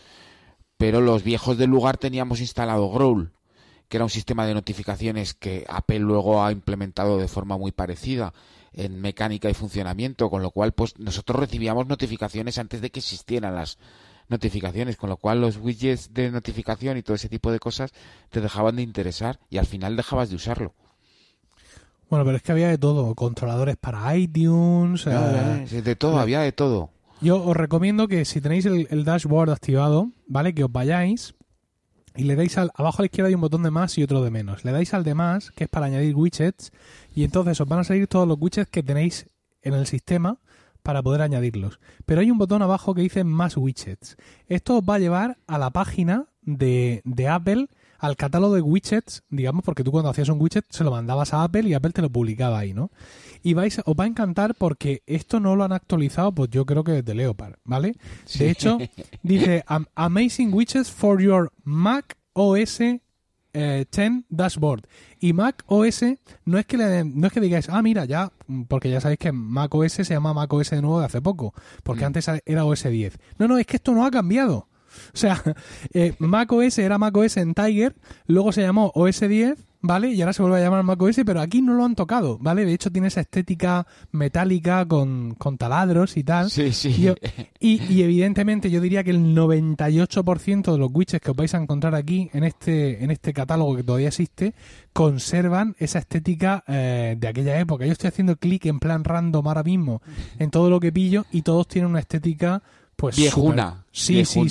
Pero 0.78 1.02
los 1.02 1.24
viejos 1.24 1.58
del 1.58 1.70
lugar 1.70 1.98
teníamos 1.98 2.40
instalado 2.40 2.90
Growl, 2.90 3.32
que 3.88 3.98
era 3.98 4.06
un 4.06 4.10
sistema 4.10 4.46
de 4.46 4.54
notificaciones 4.54 5.34
que 5.34 5.66
Apple 5.68 6.00
luego 6.00 6.44
ha 6.44 6.52
implementado 6.52 7.18
de 7.18 7.28
forma 7.28 7.58
muy 7.58 7.72
parecida 7.72 8.34
en 8.72 9.02
mecánica 9.02 9.50
y 9.50 9.54
funcionamiento, 9.54 10.30
con 10.30 10.42
lo 10.42 10.52
cual 10.52 10.74
pues 10.74 10.98
nosotros 11.00 11.40
recibíamos 11.40 11.88
notificaciones 11.88 12.58
antes 12.58 12.82
de 12.82 12.92
que 12.92 13.00
existieran 13.00 13.56
las 13.56 13.78
notificaciones, 14.30 14.96
con 14.96 15.10
lo 15.10 15.18
cual 15.18 15.42
los 15.42 15.58
widgets 15.58 16.14
de 16.14 16.32
notificación 16.32 16.98
y 16.98 17.02
todo 17.02 17.16
ese 17.16 17.30
tipo 17.30 17.52
de 17.52 17.60
cosas 17.60 17.92
te 18.30 18.42
dejaban 18.42 18.76
de 18.76 18.84
interesar 18.84 19.40
y 19.50 19.58
al 19.58 19.66
final 19.66 19.96
dejabas 19.96 20.30
de 20.30 20.36
usarlo. 20.36 20.76
Bueno, 22.10 22.26
pero 22.26 22.38
es 22.38 22.44
que 22.44 22.52
había 22.52 22.70
de 22.70 22.78
todo, 22.78 23.14
controladores 23.14 23.78
para 23.78 24.16
iTunes. 24.18 25.06
Eh, 25.06 25.82
de 25.82 25.96
todo, 25.96 26.20
había 26.20 26.42
de 26.42 26.52
todo. 26.52 26.90
Yo 27.22 27.44
os 27.44 27.56
recomiendo 27.56 28.08
que 28.08 28.26
si 28.26 28.42
tenéis 28.42 28.66
el, 28.66 29.04
dashboard 29.04 29.52
activado, 29.52 30.10
¿vale? 30.28 30.54
Que 30.54 30.64
os 30.64 30.72
vayáis 30.72 31.36
y 32.16 32.24
le 32.24 32.36
dais 32.36 32.58
al, 32.58 32.72
abajo 32.76 33.02
a 33.02 33.04
la 33.04 33.06
izquierda 33.06 33.28
hay 33.28 33.36
un 33.36 33.42
botón 33.42 33.62
de 33.64 33.72
más 33.72 33.98
y 33.98 34.04
otro 34.04 34.24
de 34.24 34.32
menos. 34.32 34.66
Le 34.66 34.72
dais 34.72 34.94
al 34.94 35.04
de 35.04 35.14
más, 35.14 35.52
que 35.52 35.66
es 35.66 35.70
para 35.70 35.86
añadir 35.86 36.16
widgets, 36.16 36.72
y 37.14 37.24
entonces 37.24 37.60
os 37.62 37.68
van 37.68 37.80
a 37.80 37.84
salir 37.84 38.08
todos 38.08 38.28
los 38.28 38.38
widgets 38.40 38.70
que 38.70 38.82
tenéis 38.82 39.28
en 39.62 39.74
el 39.74 39.86
sistema 39.86 40.40
para 40.82 41.04
poder 41.04 41.22
añadirlos. 41.22 41.80
Pero 42.06 42.22
hay 42.22 42.32
un 42.32 42.38
botón 42.38 42.62
abajo 42.62 42.96
que 42.96 43.02
dice 43.02 43.24
más 43.24 43.56
widgets. 43.58 44.18
Esto 44.48 44.78
os 44.78 44.84
va 44.84 44.96
a 44.96 45.00
llevar 45.00 45.38
a 45.46 45.58
la 45.60 45.70
página 45.70 46.28
de, 46.42 47.02
de 47.04 47.28
Apple 47.28 47.68
al 48.00 48.16
catálogo 48.16 48.56
de 48.56 48.62
widgets, 48.62 49.24
digamos, 49.30 49.64
porque 49.64 49.84
tú 49.84 49.92
cuando 49.92 50.10
hacías 50.10 50.30
un 50.30 50.42
widget 50.42 50.66
se 50.70 50.84
lo 50.84 50.92
mandabas 50.92 51.34
a 51.34 51.44
Apple 51.44 51.70
y 51.70 51.74
Apple 51.74 51.92
te 51.92 52.02
lo 52.02 52.10
publicaba 52.10 52.60
ahí, 52.60 52.74
¿no? 52.74 52.92
Y 53.44 53.54
vais, 53.54 53.82
os 53.86 53.96
va 53.96 54.06
a 54.06 54.08
encantar 54.08 54.56
porque 54.56 55.04
esto 55.06 55.40
no 55.40 55.56
lo 55.56 55.64
han 55.64 55.72
actualizado, 55.72 56.32
pues 56.32 56.50
yo 56.50 56.66
creo 56.66 56.84
que 56.84 56.94
desde 56.94 57.14
Leopard, 57.14 57.56
¿vale? 57.64 57.96
De 58.38 58.50
hecho, 58.50 58.78
dice 59.24 59.64
Amazing 59.96 60.54
Widgets 60.54 60.92
for 60.92 61.22
your 61.22 61.52
Mac 61.64 62.18
OS 62.34 62.80
10 62.80 63.02
eh, 63.54 64.22
Dashboard. 64.30 64.88
Y 65.20 65.34
Mac 65.34 65.64
OS 65.68 66.04
no 66.46 66.58
es 66.58 66.66
que 66.66 66.78
no 66.78 67.28
es 67.28 67.34
que 67.34 67.42
digáis, 67.42 67.68
ah, 67.70 67.82
mira, 67.82 68.06
ya, 68.06 68.32
porque 68.68 68.90
ya 68.90 69.02
sabéis 69.02 69.20
que 69.20 69.32
Mac 69.32 69.74
OS 69.74 69.94
se 69.94 70.04
llama 70.06 70.34
Mac 70.34 70.52
OS 70.54 70.70
de 70.70 70.82
nuevo 70.82 71.00
de 71.00 71.06
hace 71.06 71.22
poco, 71.22 71.54
porque 71.84 72.04
mm. 72.04 72.08
antes 72.08 72.28
era 72.46 72.66
OS 72.66 72.84
10. 72.84 73.18
No, 73.38 73.48
no, 73.48 73.58
es 73.58 73.66
que 73.66 73.78
esto 73.78 73.94
no 73.94 74.06
ha 74.06 74.12
cambiado. 74.12 74.69
O 75.14 75.18
sea, 75.18 75.42
eh, 75.94 76.14
Mac 76.20 76.52
OS 76.52 76.78
era 76.78 76.98
Mac 76.98 77.16
OS 77.16 77.38
en 77.38 77.54
Tiger, 77.54 77.96
luego 78.28 78.52
se 78.52 78.62
llamó 78.62 78.92
OS 78.96 79.20
10, 79.20 79.58
¿vale? 79.82 80.12
Y 80.12 80.22
ahora 80.22 80.34
se 80.34 80.42
vuelve 80.42 80.58
a 80.58 80.62
llamar 80.62 80.84
Mac 80.84 81.02
OS, 81.02 81.22
pero 81.26 81.42
aquí 81.42 81.62
no 81.62 81.74
lo 81.74 81.86
han 81.86 81.96
tocado, 81.96 82.38
¿vale? 82.40 82.66
De 82.66 82.74
hecho 82.74 82.92
tiene 82.92 83.08
esa 83.08 83.22
estética 83.22 83.88
metálica 84.12 84.86
con, 84.86 85.36
taladros 85.58 86.18
y 86.18 86.24
tal. 86.24 86.50
Sí, 86.50 86.72
sí. 86.72 87.12
Y, 87.60 87.82
y, 87.84 88.04
evidentemente 88.04 88.70
yo 88.70 88.82
diría 88.82 89.04
que 89.04 89.12
el 89.12 89.36
98% 89.36 90.72
de 90.72 90.78
los 90.78 90.90
widgets 90.94 91.22
que 91.22 91.32
os 91.32 91.38
vais 91.38 91.54
a 91.54 91.58
encontrar 91.58 91.96
aquí 91.96 92.30
en 92.34 92.44
este, 92.44 93.04
en 93.04 93.12
este 93.12 93.34
catálogo 93.34 93.76
que 93.76 93.84
todavía 93.84 94.10
existe, 94.10 94.54
conservan 94.94 95.76
esa 95.80 96.00
estética 96.00 96.64
eh, 96.68 97.16
de 97.18 97.28
aquella 97.28 97.60
época. 97.60 97.86
Yo 97.86 97.92
estoy 97.92 98.10
haciendo 98.10 98.36
clic 98.38 98.66
en 98.66 98.80
plan 98.80 99.04
random 99.04 99.48
ahora 99.48 99.64
mismo 99.64 100.02
en 100.38 100.50
todo 100.52 100.70
lo 100.70 100.80
que 100.80 100.92
pillo 100.92 101.26
y 101.32 101.42
todos 101.42 101.68
tienen 101.68 101.92
una 101.92 102.00
estética 102.00 102.62
pues 102.96 103.16
viejuna. 103.16 103.86
Sí, 103.92 104.26
sí, 104.26 104.48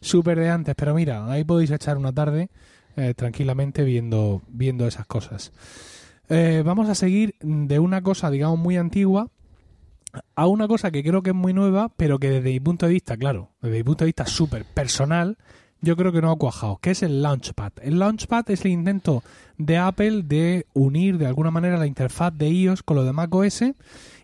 súper 0.00 0.38
de 0.38 0.50
antes, 0.50 0.74
pero 0.74 0.94
mira, 0.94 1.30
ahí 1.30 1.44
podéis 1.44 1.70
echar 1.70 1.96
una 1.96 2.12
tarde 2.12 2.48
eh, 2.96 3.14
tranquilamente 3.14 3.84
viendo, 3.84 4.42
viendo 4.48 4.86
esas 4.86 5.06
cosas. 5.06 5.52
eh, 6.28 6.62
vamos 6.64 6.88
a 6.88 6.94
seguir 6.94 7.34
de 7.40 7.78
una 7.78 8.02
cosa, 8.02 8.30
digamos, 8.30 8.58
muy 8.58 8.76
antigua 8.76 9.30
a 10.34 10.46
una 10.46 10.66
cosa 10.66 10.90
que 10.90 11.02
creo 11.02 11.22
que 11.22 11.30
es 11.30 11.36
muy 11.36 11.52
nueva, 11.52 11.88
pero 11.96 12.18
que 12.18 12.30
desde 12.30 12.50
mi 12.50 12.60
punto 12.60 12.86
de 12.86 12.92
vista, 12.92 13.16
claro, 13.16 13.50
desde 13.60 13.76
mi 13.78 13.84
punto 13.84 14.04
de 14.04 14.08
vista 14.08 14.26
súper 14.26 14.64
personal, 14.64 15.38
yo 15.80 15.96
creo 15.96 16.12
que 16.12 16.20
no 16.20 16.30
ha 16.30 16.36
cuajado, 16.36 16.78
que 16.78 16.90
es 16.90 17.02
el 17.02 17.22
Launchpad. 17.22 17.72
El 17.82 17.98
Launchpad 17.98 18.50
es 18.50 18.64
el 18.64 18.72
intento 18.72 19.22
de 19.56 19.78
Apple 19.78 20.22
de 20.24 20.66
unir 20.74 21.16
de 21.16 21.26
alguna 21.26 21.50
manera 21.50 21.78
la 21.78 21.86
interfaz 21.86 22.32
de 22.36 22.50
iOS 22.50 22.82
con 22.82 22.96
lo 22.96 23.04
de 23.04 23.12
macOS 23.12 23.64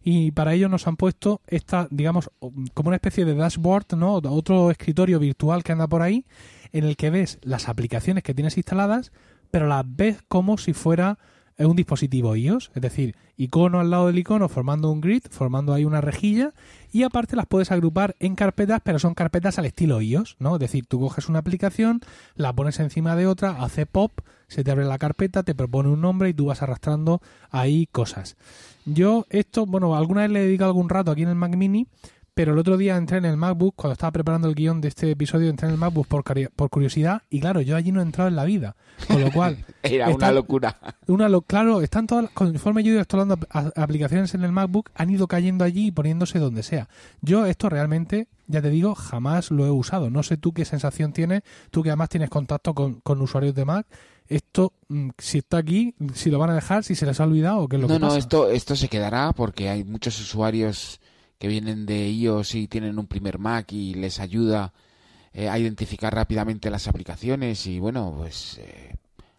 y 0.09 0.31
para 0.31 0.55
ello 0.55 0.69
nos 0.69 0.87
han 0.87 0.97
puesto 0.97 1.41
esta, 1.49 1.89
digamos, 1.91 2.31
como 2.75 2.91
una 2.91 2.95
especie 2.95 3.25
de 3.25 3.35
dashboard, 3.35 3.97
¿no? 3.97 4.15
Otro 4.15 4.71
escritorio 4.71 5.19
virtual 5.19 5.65
que 5.65 5.73
anda 5.73 5.89
por 5.89 6.01
ahí 6.01 6.25
en 6.71 6.85
el 6.85 6.97
que 6.97 7.11
ves 7.11 7.41
las 7.43 7.69
aplicaciones 7.69 8.23
que 8.23 8.33
tienes 8.33 8.57
instaladas, 8.57 9.11
pero 9.51 9.67
las 9.67 9.85
ves 9.85 10.19
como 10.29 10.59
si 10.59 10.75
fuera 10.75 11.19
un 11.59 11.77
dispositivo 11.77 12.37
iOS, 12.37 12.71
es 12.75 12.83
decir, 12.83 13.17
icono 13.37 13.81
al 13.81 13.91
lado 13.91 14.09
del 14.09 14.19
icono 14.19 14.49
formando 14.49 14.91
un 14.91 15.01
grid, 15.01 15.23
formando 15.31 15.73
ahí 15.73 15.85
una 15.85 16.03
rejilla 16.03 16.53
y 16.93 17.03
aparte 17.03 17.37
las 17.37 17.47
puedes 17.47 17.71
agrupar 17.73 18.15
en 18.21 18.35
carpetas, 18.35 18.81
pero 18.85 18.99
son 18.99 19.15
carpetas 19.15 19.59
al 19.59 19.65
estilo 19.65 20.03
iOS, 20.03 20.37
¿no? 20.39 20.57
Es 20.57 20.61
decir, 20.61 20.85
tú 20.87 21.01
coges 21.01 21.29
una 21.29 21.39
aplicación, 21.39 22.01
la 22.35 22.53
pones 22.53 22.79
encima 22.81 23.17
de 23.17 23.27
otra, 23.27 23.63
hace 23.63 23.87
pop, 23.87 24.21
se 24.49 24.65
te 24.65 24.71
abre 24.71 24.85
la 24.85 24.99
carpeta, 24.99 25.43
te 25.43 25.55
propone 25.55 25.89
un 25.89 26.01
nombre 26.01 26.29
y 26.29 26.35
tú 26.35 26.47
vas 26.47 26.63
arrastrando 26.63 27.21
ahí 27.51 27.87
cosas. 27.87 28.37
Yo 28.85 29.27
esto, 29.31 29.67
bueno, 29.67 29.97
alguna 29.97 30.23
vez 30.23 30.31
le 30.31 30.41
he 30.41 30.47
dedicado 30.47 30.71
algún 30.71 30.89
rato 30.89 31.11
aquí 31.11 31.23
en 31.23 31.31
el 31.31 31.35
Mac 31.35 31.57
Mini, 31.57 31.87
pero 32.37 32.53
el 32.53 32.59
otro 32.59 32.77
día 32.77 32.99
entré 32.99 33.17
en 33.17 33.25
el 33.25 33.39
MacBook, 33.39 33.77
cuando 33.77 33.95
estaba 33.95 34.13
preparando 34.13 34.47
el 34.47 34.55
guion 34.55 34.83
de 34.83 34.89
este 34.89 35.11
episodio, 35.11 35.49
entré 35.49 35.69
en 35.69 35.73
el 35.73 35.81
MacBook 35.81 36.07
por, 36.07 36.23
por 36.51 36.69
curiosidad 36.69 37.23
y 37.31 37.41
claro, 37.41 37.63
yo 37.63 37.75
allí 37.77 37.93
no 37.93 38.01
he 38.01 38.03
entrado 38.03 38.29
en 38.29 38.37
la 38.37 38.45
vida. 38.45 38.77
Con 39.09 39.23
lo 39.23 39.33
cual... 39.33 39.65
Era 39.83 40.11
una 40.11 40.33
locura. 40.33 40.77
Una 41.07 41.31
claro, 41.47 41.81
están 41.81 42.07
todas, 42.07 42.31
conforme 42.33 42.83
yo 42.83 42.91
he 42.91 42.93
ido 42.93 42.99
instalando 43.01 43.39
aplicaciones 43.75 44.35
en 44.35 44.45
el 44.45 44.53
MacBook, 44.53 44.91
han 44.95 45.09
ido 45.09 45.27
cayendo 45.29 45.65
allí 45.65 45.87
y 45.87 45.93
poniéndose 45.93 46.39
donde 46.39 46.63
sea. 46.63 46.91
Yo 47.23 47.47
esto 47.47 47.71
realmente, 47.71 48.29
ya 48.49 48.61
te 48.61 48.69
digo, 48.69 48.95
jamás 48.95 49.51
lo 49.51 49.65
he 49.65 49.71
usado. 49.71 50.11
No 50.11 50.23
sé 50.23 50.37
tú 50.37 50.53
qué 50.53 50.67
sensación 50.67 51.15
tienes, 51.15 51.41
tú 51.71 51.83
que 51.83 51.89
además 51.89 52.11
tienes 52.11 52.29
contacto 52.29 52.75
con, 52.75 53.01
con 53.01 53.23
usuarios 53.23 53.55
de 53.55 53.65
Mac 53.65 53.87
esto 54.29 54.75
mm, 54.89 55.11
si 55.17 55.39
está 55.39 55.57
aquí, 55.57 55.95
si 56.13 56.31
lo 56.31 56.39
van 56.39 56.51
a 56.51 56.55
dejar, 56.55 56.85
si 56.85 56.97
se 56.97 57.07
les 57.07 57.19
ha 57.19 57.25
olvidado 57.25 57.61
o 57.61 57.69
qué 57.69 57.77
es 57.77 57.83
lo 57.83 57.89
no, 57.89 57.95
que 57.95 58.01
pasa. 58.01 58.13
No, 58.13 58.19
esto 58.19 58.51
esto 58.51 58.77
se 58.77 58.89
quedará 58.89 59.33
porque 59.33 59.71
hay 59.71 59.85
muchos 59.85 60.21
usuarios 60.21 61.01
que 61.39 61.49
vienen 61.49 61.87
de 61.87 62.09
iOS 62.11 62.55
y 62.55 62.69
tienen 62.69 62.99
un 62.99 63.07
primer 63.07 63.39
Mac 63.39 63.73
y 63.73 63.95
les 63.95 64.21
ayuda 64.21 64.73
eh, 65.33 65.49
a 65.49 65.59
identificar 65.59 66.15
rápidamente 66.15 66.71
las 66.71 66.89
aplicaciones 66.89 67.67
y 67.67 67.79
bueno, 67.79 68.15
pues 68.17 68.59
eh, 68.59 68.95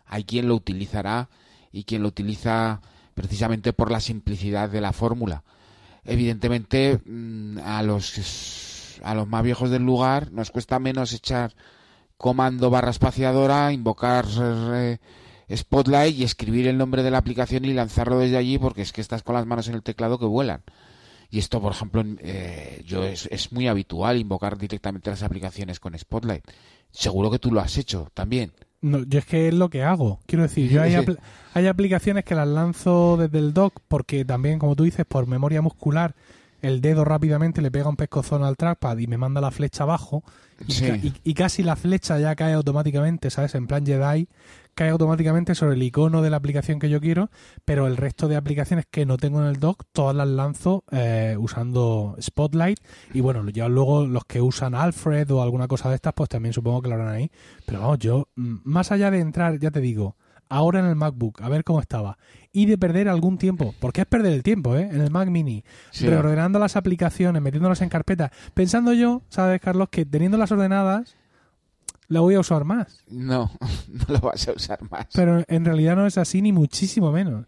hay 0.05 0.23
quien 0.23 0.47
lo 0.47 0.55
utilizará 0.55 1.29
y 1.71 1.83
quien 1.83 2.03
lo 2.03 2.09
utiliza 2.09 2.81
precisamente 3.13 3.73
por 3.73 3.91
la 3.91 3.99
simplicidad 3.99 4.69
de 4.69 4.81
la 4.81 4.93
fórmula. 4.93 5.43
Evidentemente 6.05 6.99
mm, 7.03 7.57
a 7.63 7.81
los 7.81 8.99
a 9.03 9.13
los 9.15 9.27
más 9.27 9.43
viejos 9.43 9.69
del 9.69 9.83
lugar 9.83 10.31
nos 10.31 10.51
cuesta 10.51 10.79
menos 10.79 11.13
echar 11.13 11.53
comando 12.17 12.69
barra 12.69 12.91
espaciadora, 12.91 13.71
invocar 13.71 14.25
eh, 14.73 14.97
Spotlight 15.55 16.17
y 16.17 16.23
escribir 16.23 16.67
el 16.67 16.77
nombre 16.77 17.03
de 17.03 17.11
la 17.11 17.19
aplicación 17.19 17.65
y 17.65 17.73
lanzarlo 17.73 18.19
desde 18.19 18.37
allí 18.37 18.57
porque 18.57 18.81
es 18.81 18.91
que 18.91 19.01
estás 19.01 19.23
con 19.23 19.35
las 19.35 19.45
manos 19.45 19.67
en 19.67 19.75
el 19.75 19.83
teclado 19.83 20.19
que 20.19 20.25
vuelan. 20.25 20.61
Y 21.29 21.39
esto, 21.39 21.61
por 21.61 21.73
ejemplo, 21.73 22.03
eh, 22.19 22.81
yo 22.85 23.03
es, 23.03 23.27
es, 23.31 23.51
muy 23.51 23.67
habitual 23.67 24.17
invocar 24.17 24.57
directamente 24.57 25.09
las 25.09 25.23
aplicaciones 25.23 25.79
con 25.79 25.97
Spotlight. 25.97 26.43
Seguro 26.91 27.29
que 27.29 27.39
tú 27.39 27.51
lo 27.51 27.59
has 27.59 27.77
hecho 27.77 28.09
también. 28.13 28.53
No, 28.79 29.03
yo 29.03 29.19
es 29.19 29.25
que 29.25 29.49
es 29.49 29.53
lo 29.53 29.69
que 29.69 29.83
hago. 29.83 30.19
Quiero 30.25 30.43
decir, 30.43 30.69
yo 30.69 30.81
hay, 30.81 30.95
hay 31.53 31.67
aplicaciones 31.67 32.23
que 32.23 32.35
las 32.35 32.47
lanzo 32.47 33.17
desde 33.17 33.39
el 33.39 33.53
dock 33.53 33.81
porque 33.87 34.23
también, 34.23 34.59
como 34.59 34.75
tú 34.75 34.83
dices, 34.83 35.05
por 35.05 35.27
memoria 35.27 35.61
muscular, 35.61 36.15
el 36.61 36.81
dedo 36.81 37.05
rápidamente 37.05 37.61
le 37.61 37.71
pega 37.71 37.89
un 37.89 37.95
pescozón 37.95 38.43
al 38.43 38.55
trackpad 38.55 38.97
y 38.97 39.07
me 39.07 39.17
manda 39.17 39.41
la 39.41 39.51
flecha 39.51 39.83
abajo. 39.83 40.23
Y, 40.67 41.13
y, 41.23 41.33
casi 41.35 41.61
la 41.61 41.75
flecha 41.75 42.17
ya 42.19 42.35
cae 42.35 42.53
automáticamente, 42.53 43.29
¿sabes? 43.29 43.53
En 43.53 43.67
plan 43.67 43.85
Jedi, 43.85 44.27
cae 44.77 44.89
automáticamente 44.89 45.53
sobre 45.53 45.75
el 45.75 45.83
icono 45.83 46.21
de 46.21 46.31
la 46.31 46.37
aplicación 46.37 46.79
que 46.79 46.89
yo 46.89 46.99
quiero, 46.99 47.29
pero 47.65 47.85
el 47.85 47.95
resto 47.95 48.27
de 48.27 48.37
aplicaciones 48.37 48.85
que 48.89 49.05
no 49.05 49.17
tengo 49.17 49.39
en 49.41 49.47
el 49.47 49.59
dock, 49.59 49.83
todas 49.91 50.15
las 50.15 50.27
lanzo 50.27 50.83
eh, 50.91 51.35
usando 51.39 52.15
Spotlight. 52.21 52.79
Y 53.13 53.21
bueno, 53.21 53.47
ya 53.49 53.67
luego 53.69 54.07
los 54.07 54.25
que 54.25 54.41
usan 54.41 54.73
Alfred 54.73 55.29
o 55.31 55.43
alguna 55.43 55.67
cosa 55.67 55.89
de 55.89 55.95
estas, 55.95 56.13
pues 56.13 56.29
también 56.29 56.53
supongo 56.53 56.81
que 56.81 56.89
lo 56.89 56.95
harán 56.95 57.09
ahí. 57.09 57.31
Pero 57.65 57.81
vamos, 57.81 57.99
yo, 57.99 58.29
más 58.35 58.91
allá 58.91 59.11
de 59.11 59.19
entrar, 59.19 59.59
ya 59.59 59.69
te 59.69 59.79
digo, 59.79 60.15
ahora 60.49 60.79
en 60.79 60.85
el 60.85 60.95
MacBook, 60.95 61.41
a 61.41 61.49
ver 61.49 61.63
cómo 61.63 61.79
estaba, 61.79 62.17
y 62.51 62.65
de 62.65 62.77
perder 62.77 63.09
algún 63.09 63.37
tiempo, 63.37 63.73
porque 63.79 64.01
es 64.01 64.07
perder 64.07 64.33
el 64.33 64.43
tiempo, 64.43 64.75
¿eh? 64.75 64.89
En 64.91 65.01
el 65.01 65.11
Mac 65.11 65.29
Mini, 65.29 65.63
reordenando 65.99 66.59
las 66.59 66.75
aplicaciones, 66.75 67.41
metiéndolas 67.41 67.81
en 67.81 67.89
carpeta, 67.89 68.31
pensando 68.53 68.93
yo, 68.93 69.21
¿sabes, 69.29 69.61
Carlos? 69.61 69.89
Que 69.89 70.05
teniéndolas 70.05 70.51
ordenadas, 70.51 71.15
la 72.07 72.21
voy 72.21 72.35
a 72.35 72.39
usar 72.39 72.63
más. 72.63 73.03
No, 73.09 73.51
no 73.87 74.05
la 74.07 74.19
vas 74.19 74.47
a 74.47 74.53
usar 74.53 74.79
más. 74.89 75.07
Pero 75.13 75.43
en 75.47 75.65
realidad 75.65 75.95
no 75.95 76.07
es 76.07 76.17
así, 76.17 76.41
ni 76.41 76.51
muchísimo 76.51 77.11
menos. 77.11 77.45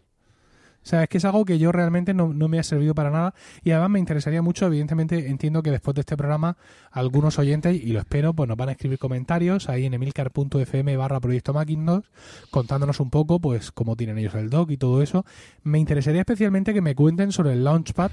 O 0.84 0.88
sea, 0.89 1.03
es 1.03 1.09
que 1.09 1.17
es 1.17 1.25
algo 1.25 1.45
que 1.45 1.59
yo 1.59 1.71
realmente 1.71 2.13
no, 2.13 2.30
me 2.30 2.59
ha 2.59 2.63
servido 2.63 2.95
para 2.95 3.11
nada 3.11 3.34
y 3.63 3.71
además 3.71 3.91
me 3.91 3.99
interesaría 3.99 4.41
mucho, 4.41 4.65
evidentemente 4.65 5.30
entiendo 5.30 5.61
que 5.61 5.71
después 5.71 5.93
de 5.95 6.01
este 6.01 6.17
programa 6.17 6.57
algunos 6.91 7.38
oyentes, 7.38 7.75
y 7.75 7.91
lo 7.91 7.99
espero, 7.99 8.34
pues 8.34 8.47
nos 8.47 8.57
van 8.57 8.69
a 8.69 8.71
escribir 8.71 8.97
comentarios 8.97 9.69
ahí 9.69 9.86
en 9.86 9.93
emilcar.fm 9.93 10.97
barra 10.97 11.19
proyecto 11.19 11.53
Macintosh 11.53 12.05
contándonos 12.49 12.99
un 12.99 13.09
poco 13.09 13.39
pues 13.39 13.71
cómo 13.71 13.95
tienen 13.95 14.17
ellos 14.17 14.36
el 14.36 14.49
doc 14.49 14.71
y 14.71 14.77
todo 14.77 15.01
eso. 15.01 15.25
Me 15.63 15.80
interesaría 15.80 16.21
especialmente 16.21 16.73
que 16.73 16.82
me 16.82 16.95
cuenten 16.95 17.32
sobre 17.32 17.53
el 17.53 17.63
Launchpad 17.63 18.11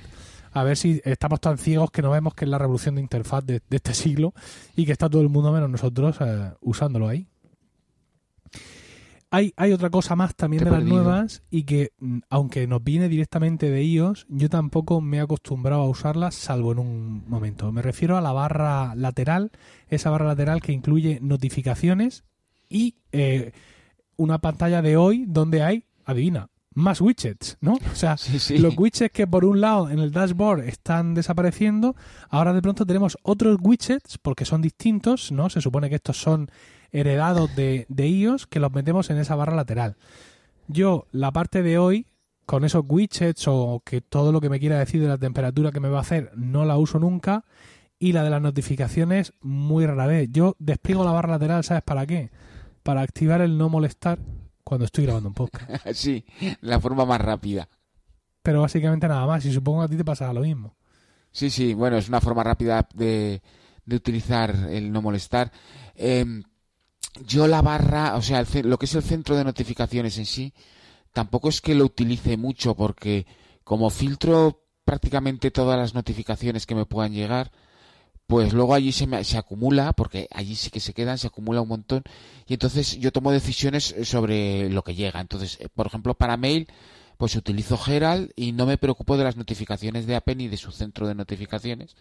a 0.53 0.65
ver 0.65 0.77
si 0.77 1.03
estamos 1.05 1.41
tan 1.41 1.59
ciegos 1.59 1.91
que 1.91 2.01
no 2.01 2.11
vemos 2.11 2.35
que 2.35 2.47
es 2.47 2.51
la 2.51 2.59
revolución 2.59 2.95
de 2.95 3.03
interfaz 3.03 3.45
de, 3.45 3.61
este 3.69 3.93
siglo 3.93 4.33
y 4.75 4.87
que 4.87 4.93
está 4.93 5.11
todo 5.11 5.21
el 5.21 5.29
mundo 5.29 5.53
menos 5.53 5.69
nosotros 5.69 6.17
eh, 6.21 6.51
usándolo 6.63 7.09
ahí. 7.09 7.29
Hay, 9.37 9.53
hay, 9.59 9.73
otra 9.73 9.91
cosa 9.91 10.17
más 10.17 10.35
también 10.35 10.65
de 10.65 10.71
las 10.71 10.83
nuevas 10.83 11.43
y 11.51 11.65
que, 11.65 11.93
mm, 11.99 12.21
aunque 12.31 12.67
nos 12.67 12.83
viene 12.83 13.11
directamente 13.11 13.69
de 13.69 13.85
iOS, 13.85 14.25
yo 14.31 14.49
tampoco 14.49 15.03
me 15.03 15.19
he 15.19 15.21
acostumbrado 15.21 15.83
a 15.83 15.89
usarla 15.91 16.31
salvo 16.31 16.73
en 16.73 16.79
un 16.79 17.29
momento. 17.29 17.71
Me 17.71 17.83
refiero 17.83 18.17
a 18.17 18.23
la 18.23 18.33
barra 18.33 18.95
lateral, 18.95 19.53
esa 19.89 20.09
barra 20.09 20.25
lateral 20.25 20.63
que 20.63 20.73
incluye 20.73 21.19
notificaciones 21.21 22.25
y 22.71 22.97
eh, 23.13 23.53
una 24.17 24.39
pantalla 24.39 24.81
de 24.81 24.97
hoy 24.97 25.27
donde 25.29 25.63
hay, 25.63 25.85
adivina, 26.07 26.49
más 26.73 27.03
widgets, 27.03 27.59
¿no? 27.61 27.75
O 27.75 27.95
sea, 27.95 28.17
los 28.59 28.79
widgets 28.79 29.13
que 29.13 29.27
por 29.27 29.45
un 29.45 29.61
lado 29.61 29.91
en 29.91 29.99
el 29.99 30.13
dashboard 30.13 30.61
están 30.61 31.13
desapareciendo, 31.13 31.95
ahora 32.31 32.55
de 32.55 32.63
pronto 32.63 32.87
tenemos 32.87 33.19
otros 33.23 33.59
widgets 33.61 34.17
porque 34.17 34.47
son 34.47 34.63
distintos, 34.63 35.31
¿no? 35.31 35.51
Se 35.51 35.61
supone 35.61 35.91
que 35.91 35.97
estos 35.97 36.17
son 36.17 36.51
heredados 36.93 37.55
de, 37.57 37.87
de 37.89 38.09
iOS 38.09 38.47
que 38.47 38.61
los 38.61 38.73
metemos 38.73 39.11
en 39.11 39.19
esa 39.19 39.37
barra 39.37 39.57
lateral. 39.57 39.97
Yo, 40.69 41.07
la 41.13 41.33
parte 41.33 41.63
de 41.63 41.79
hoy, 41.79 42.07
con 42.47 42.65
esos 42.65 42.85
widgets 42.89 43.47
o 43.49 43.83
que 43.85 44.01
todo 44.01 44.33
lo 44.33 44.41
que 44.41 44.49
me 44.49 44.61
quiera 44.61 44.79
decir 44.79 45.01
de 45.01 45.09
la 45.09 45.19
temperatura 45.19 45.73
que 45.73 45.81
me 45.81 45.89
va 45.89 45.99
a 45.99 46.03
hacer, 46.03 46.31
no 46.37 46.65
la 46.65 46.77
uso 46.77 46.99
nunca. 46.99 47.45
Y 47.99 48.13
la 48.13 48.23
de 48.23 48.31
las 48.31 48.43
notificaciones, 48.43 49.33
muy 49.41 49.87
rara 49.87 50.07
vez. 50.07 50.29
Yo 50.31 50.55
despliego 50.59 51.05
la 51.05 51.13
barra 51.13 51.31
lateral, 51.31 51.65
¿sabes 51.65 51.83
para 51.83 52.07
qué? 52.07 52.31
Para 52.83 53.01
activar 53.01 53.41
el 53.41 53.57
no 53.57 53.69
molestar 53.69 54.19
cuando 54.65 54.85
estoy 54.85 55.05
grabando 55.05 55.31
un 55.31 55.35
podcast. 55.35 55.87
sí, 55.95 56.25
la 56.61 56.79
forma 56.79 57.05
más 57.07 57.21
rápida. 57.21 57.69
Pero 58.43 58.61
básicamente 58.61 59.09
nada 59.09 59.27
más, 59.27 59.45
y 59.45 59.53
supongo 59.53 59.81
que 59.81 59.85
a 59.87 59.89
ti 59.89 59.97
te 59.97 60.05
pasa 60.05 60.33
lo 60.33 60.43
mismo. 60.43 60.77
Sí, 61.33 61.51
sí, 61.51 61.75
bueno, 61.75 61.97
es 61.97 62.09
una 62.09 62.21
forma 62.21 62.45
rápida 62.45 62.87
de, 62.95 63.43
de 63.85 63.97
utilizar 63.97 64.55
el 64.71 64.93
no 64.93 65.03
molestar. 65.03 65.51
Em, 65.95 66.43
yo 67.27 67.47
la 67.47 67.63
barra, 67.63 68.17
o 68.17 68.23
sea, 68.23 68.45
lo 68.63 68.79
que 68.79 68.87
es 68.87 68.95
el 68.95 69.03
centro 69.03 69.37
de 69.37 69.45
notificaciones 69.45 70.19
en 70.19 70.27
sí, 70.27 70.53
tampoco 71.13 71.49
es 71.49 71.61
que 71.61 71.75
lo 71.75 71.85
utilice 71.85 72.37
mucho 72.37 72.75
porque 72.75 73.27
como 73.65 73.91
filtro 73.91 74.63
prácticamente 74.85 75.51
todas 75.51 75.79
las 75.79 75.95
notificaciones 75.95 76.67
que 76.67 76.75
me 76.75 76.87
puedan 76.87 77.13
llegar, 77.13 77.51
pues 78.27 78.53
luego 78.53 78.75
allí 78.75 78.93
se, 78.93 79.07
me, 79.07 79.23
se 79.25 79.39
acumula, 79.39 79.93
porque 79.93 80.29
allí 80.33 80.57
sí 80.57 80.71
que 80.71 80.81
se 80.81 80.93
quedan, 80.93 81.19
se 81.19 81.29
acumula 81.29 81.61
un 81.61 81.69
montón, 81.69 82.03
y 82.47 82.55
entonces 82.55 82.99
yo 82.99 83.13
tomo 83.13 83.31
decisiones 83.33 83.95
sobre 84.05 84.69
lo 84.71 84.83
que 84.83 84.95
llega. 84.95 85.21
Entonces, 85.21 85.59
eh, 85.61 85.69
por 85.73 85.87
ejemplo, 85.87 86.15
para 86.15 86.37
mail, 86.37 86.69
pues 87.19 87.35
utilizo 87.37 87.79
Herald 87.87 88.33
y 88.37 88.53
no 88.53 88.67
me 88.67 88.79
preocupo 88.79 89.17
de 89.17 89.25
las 89.25 89.37
notificaciones 89.37 90.07
de 90.07 90.17
Apple 90.17 90.37
ni 90.37 90.49
de 90.49 90.57
su 90.57 90.73
centro 90.73 91.07
de 91.07 91.15
notificaciones, 91.15 91.97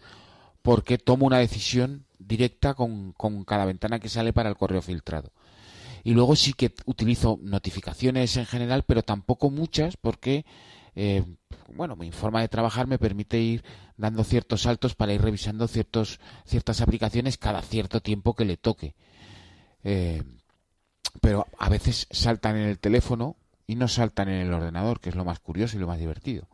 porque 0.66 0.98
tomo 0.98 1.26
una 1.26 1.38
decisión 1.38 2.06
directa 2.18 2.74
con, 2.74 3.12
cada 3.46 3.66
ventana 3.66 4.00
que 4.00 4.08
sale 4.08 4.32
para 4.32 4.48
el 4.48 4.56
correo 4.56 4.82
filtrado. 4.82 5.30
Y 6.02 6.10
luego 6.10 6.34
sí 6.34 6.54
que 6.54 6.74
utilizo 6.86 7.38
notificaciones 7.40 8.36
en 8.36 8.46
general, 8.46 8.82
pero 8.82 9.04
tampoco 9.04 9.48
muchas, 9.48 9.96
porque 9.96 10.44
eh, 10.96 11.22
bueno, 11.72 11.94
mi 11.94 12.10
forma 12.10 12.40
de 12.40 12.48
trabajar 12.48 12.88
me 12.88 12.98
permite 12.98 13.38
ir 13.38 13.62
dando 13.96 14.24
ciertos 14.24 14.62
saltos 14.62 14.96
para 14.96 15.12
ir 15.12 15.22
revisando 15.22 15.68
ciertos, 15.68 16.18
ciertas 16.44 16.80
aplicaciones 16.80 17.38
cada 17.38 17.62
cierto 17.62 18.00
tiempo 18.00 18.34
que 18.34 18.44
le 18.44 18.56
toque. 18.56 18.96
Eh, 19.84 20.24
pero 21.20 21.46
a 21.60 21.68
veces 21.68 22.08
saltan 22.10 22.56
en 22.56 22.64
el 22.64 22.80
teléfono 22.80 23.36
y 23.68 23.76
no 23.76 23.86
saltan 23.86 24.30
en 24.30 24.44
el 24.44 24.52
ordenador, 24.52 24.98
que 24.98 25.10
es 25.10 25.14
lo 25.14 25.24
más 25.24 25.38
curioso 25.38 25.76
y 25.76 25.80
lo 25.80 25.86
más 25.86 26.00
divertido. 26.00 26.48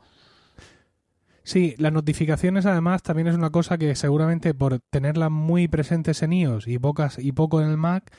Sí, 1.44 1.74
las 1.78 1.92
notificaciones 1.92 2.66
además 2.66 3.02
también 3.02 3.26
es 3.26 3.34
una 3.34 3.50
cosa 3.50 3.76
que 3.76 3.94
seguramente 3.96 4.54
por 4.54 4.78
tenerlas 4.78 5.30
muy 5.30 5.66
presentes 5.66 6.22
en 6.22 6.32
iOS 6.32 6.68
y 6.68 6.78
pocas 6.78 7.18
y 7.18 7.32
poco 7.32 7.60
en 7.60 7.68
el 7.68 7.76
Mac, 7.76 8.12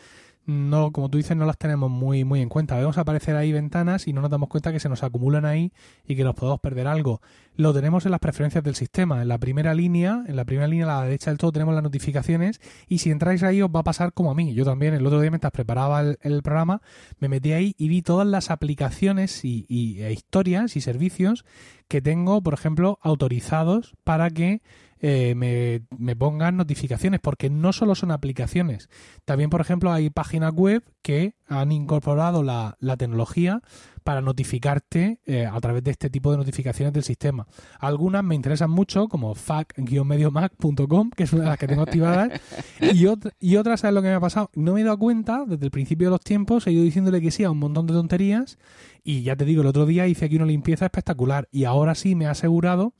no, 0.45 0.91
como 0.91 1.09
tú 1.09 1.17
dices, 1.17 1.37
no 1.37 1.45
las 1.45 1.57
tenemos 1.57 1.89
muy, 1.89 2.25
muy 2.25 2.41
en 2.41 2.49
cuenta. 2.49 2.75
Vemos 2.77 2.97
aparecer 2.97 3.35
ahí 3.35 3.53
ventanas 3.53 4.07
y 4.07 4.13
no 4.13 4.21
nos 4.21 4.29
damos 4.29 4.49
cuenta 4.49 4.73
que 4.73 4.79
se 4.79 4.89
nos 4.89 5.01
acumulan 5.01 5.45
ahí 5.45 5.71
y 6.05 6.15
que 6.15 6.23
nos 6.25 6.35
podemos 6.35 6.59
perder 6.59 6.87
algo. 6.87 7.21
Lo 7.55 7.73
tenemos 7.73 8.05
en 8.05 8.11
las 8.11 8.19
preferencias 8.19 8.63
del 8.63 8.75
sistema. 8.75 9.21
En 9.21 9.29
la 9.29 9.37
primera 9.37 9.73
línea, 9.73 10.23
en 10.27 10.35
la 10.35 10.43
primera 10.43 10.67
línea 10.67 10.85
a 10.85 10.99
la 10.99 11.05
derecha 11.05 11.31
del 11.31 11.37
todo 11.37 11.53
tenemos 11.53 11.73
las 11.73 11.83
notificaciones 11.83 12.59
y 12.89 12.97
si 12.97 13.09
entráis 13.09 13.41
ahí 13.43 13.61
os 13.61 13.69
va 13.69 13.81
a 13.81 13.83
pasar 13.83 14.11
como 14.11 14.31
a 14.31 14.35
mí. 14.35 14.53
Yo 14.53 14.65
también 14.65 14.93
el 14.93 15.05
otro 15.05 15.21
día 15.21 15.31
mientras 15.31 15.53
preparaba 15.53 16.01
el, 16.01 16.41
programa 16.43 16.81
me 17.19 17.29
metí 17.29 17.53
ahí 17.53 17.73
y 17.77 17.87
vi 17.87 18.01
todas 18.01 18.27
las 18.27 18.51
aplicaciones 18.51 19.45
y, 19.45 19.65
y 19.69 20.01
e 20.01 20.11
historias 20.11 20.75
y 20.75 20.81
servicios 20.81 21.45
que 21.87 22.01
tengo, 22.01 22.41
por 22.41 22.53
ejemplo, 22.53 22.99
autorizados 23.01 23.95
para 24.03 24.29
que 24.29 24.61
eh, 25.05 25.35
me, 25.35 26.15
pongan 26.15 26.55
notificaciones, 26.55 27.19
porque 27.19 27.49
no 27.49 27.73
solo 27.73 27.93
son 27.93 28.11
aplicaciones. 28.11 28.89
También, 29.25 29.49
por 29.49 29.59
ejemplo, 29.59 29.91
hay 29.91 30.09
páginas 30.09 30.53
web 30.53 30.81
que 31.01 31.35
han 31.47 31.71
incorporado 31.71 32.43
la, 32.43 32.77
tecnología 32.97 33.61
para 34.03 34.21
notificarte 34.21 35.19
eh, 35.25 35.45
a 35.45 35.59
través 35.61 35.83
de 35.83 35.91
este 35.91 36.09
tipo 36.09 36.31
de 36.31 36.37
notificaciones 36.37 36.93
del 36.93 37.03
sistema. 37.03 37.47
Algunas 37.79 38.23
me 38.23 38.35
interesan 38.35 38.69
mucho, 38.69 39.07
como 39.07 39.33
fac-mediomac.com, 39.33 41.11
que 41.11 41.23
es 41.23 41.33
una 41.33 41.43
de 41.43 41.49
las 41.49 41.57
que 41.57 41.67
tengo 41.67 41.83
activadas, 41.83 42.41
y, 42.81 43.05
y 43.39 43.55
otras, 43.55 43.79
¿sabes 43.79 43.93
lo 43.93 44.01
que 44.01 44.09
me 44.09 44.15
ha 44.15 44.19
pasado? 44.19 44.51
No 44.55 44.73
me 44.73 44.81
he 44.81 44.83
dado 44.83 44.97
cuenta, 44.97 45.45
desde 45.47 45.65
el 45.65 45.71
principio 45.71 46.07
de 46.07 46.11
los 46.11 46.21
tiempos, 46.21 46.67
he 46.67 46.71
ido 46.71 46.83
diciéndole 46.83 47.21
que 47.21 47.31
sí 47.31 47.43
a 47.43 47.51
un 47.51 47.59
montón 47.59 47.87
de 47.87 47.93
tonterías, 47.93 48.57
y 49.03 49.23
ya 49.23 49.35
te 49.35 49.45
digo, 49.45 49.61
el 49.61 49.67
otro 49.67 49.85
día 49.85 50.07
hice 50.07 50.25
aquí 50.25 50.35
una 50.35 50.45
limpieza 50.45 50.85
espectacular, 50.85 51.47
y 51.51 51.63
ahora 51.63 51.95
sí 51.95 52.15
me 52.15 52.25
ha 52.25 52.31
asegurado 52.31 52.93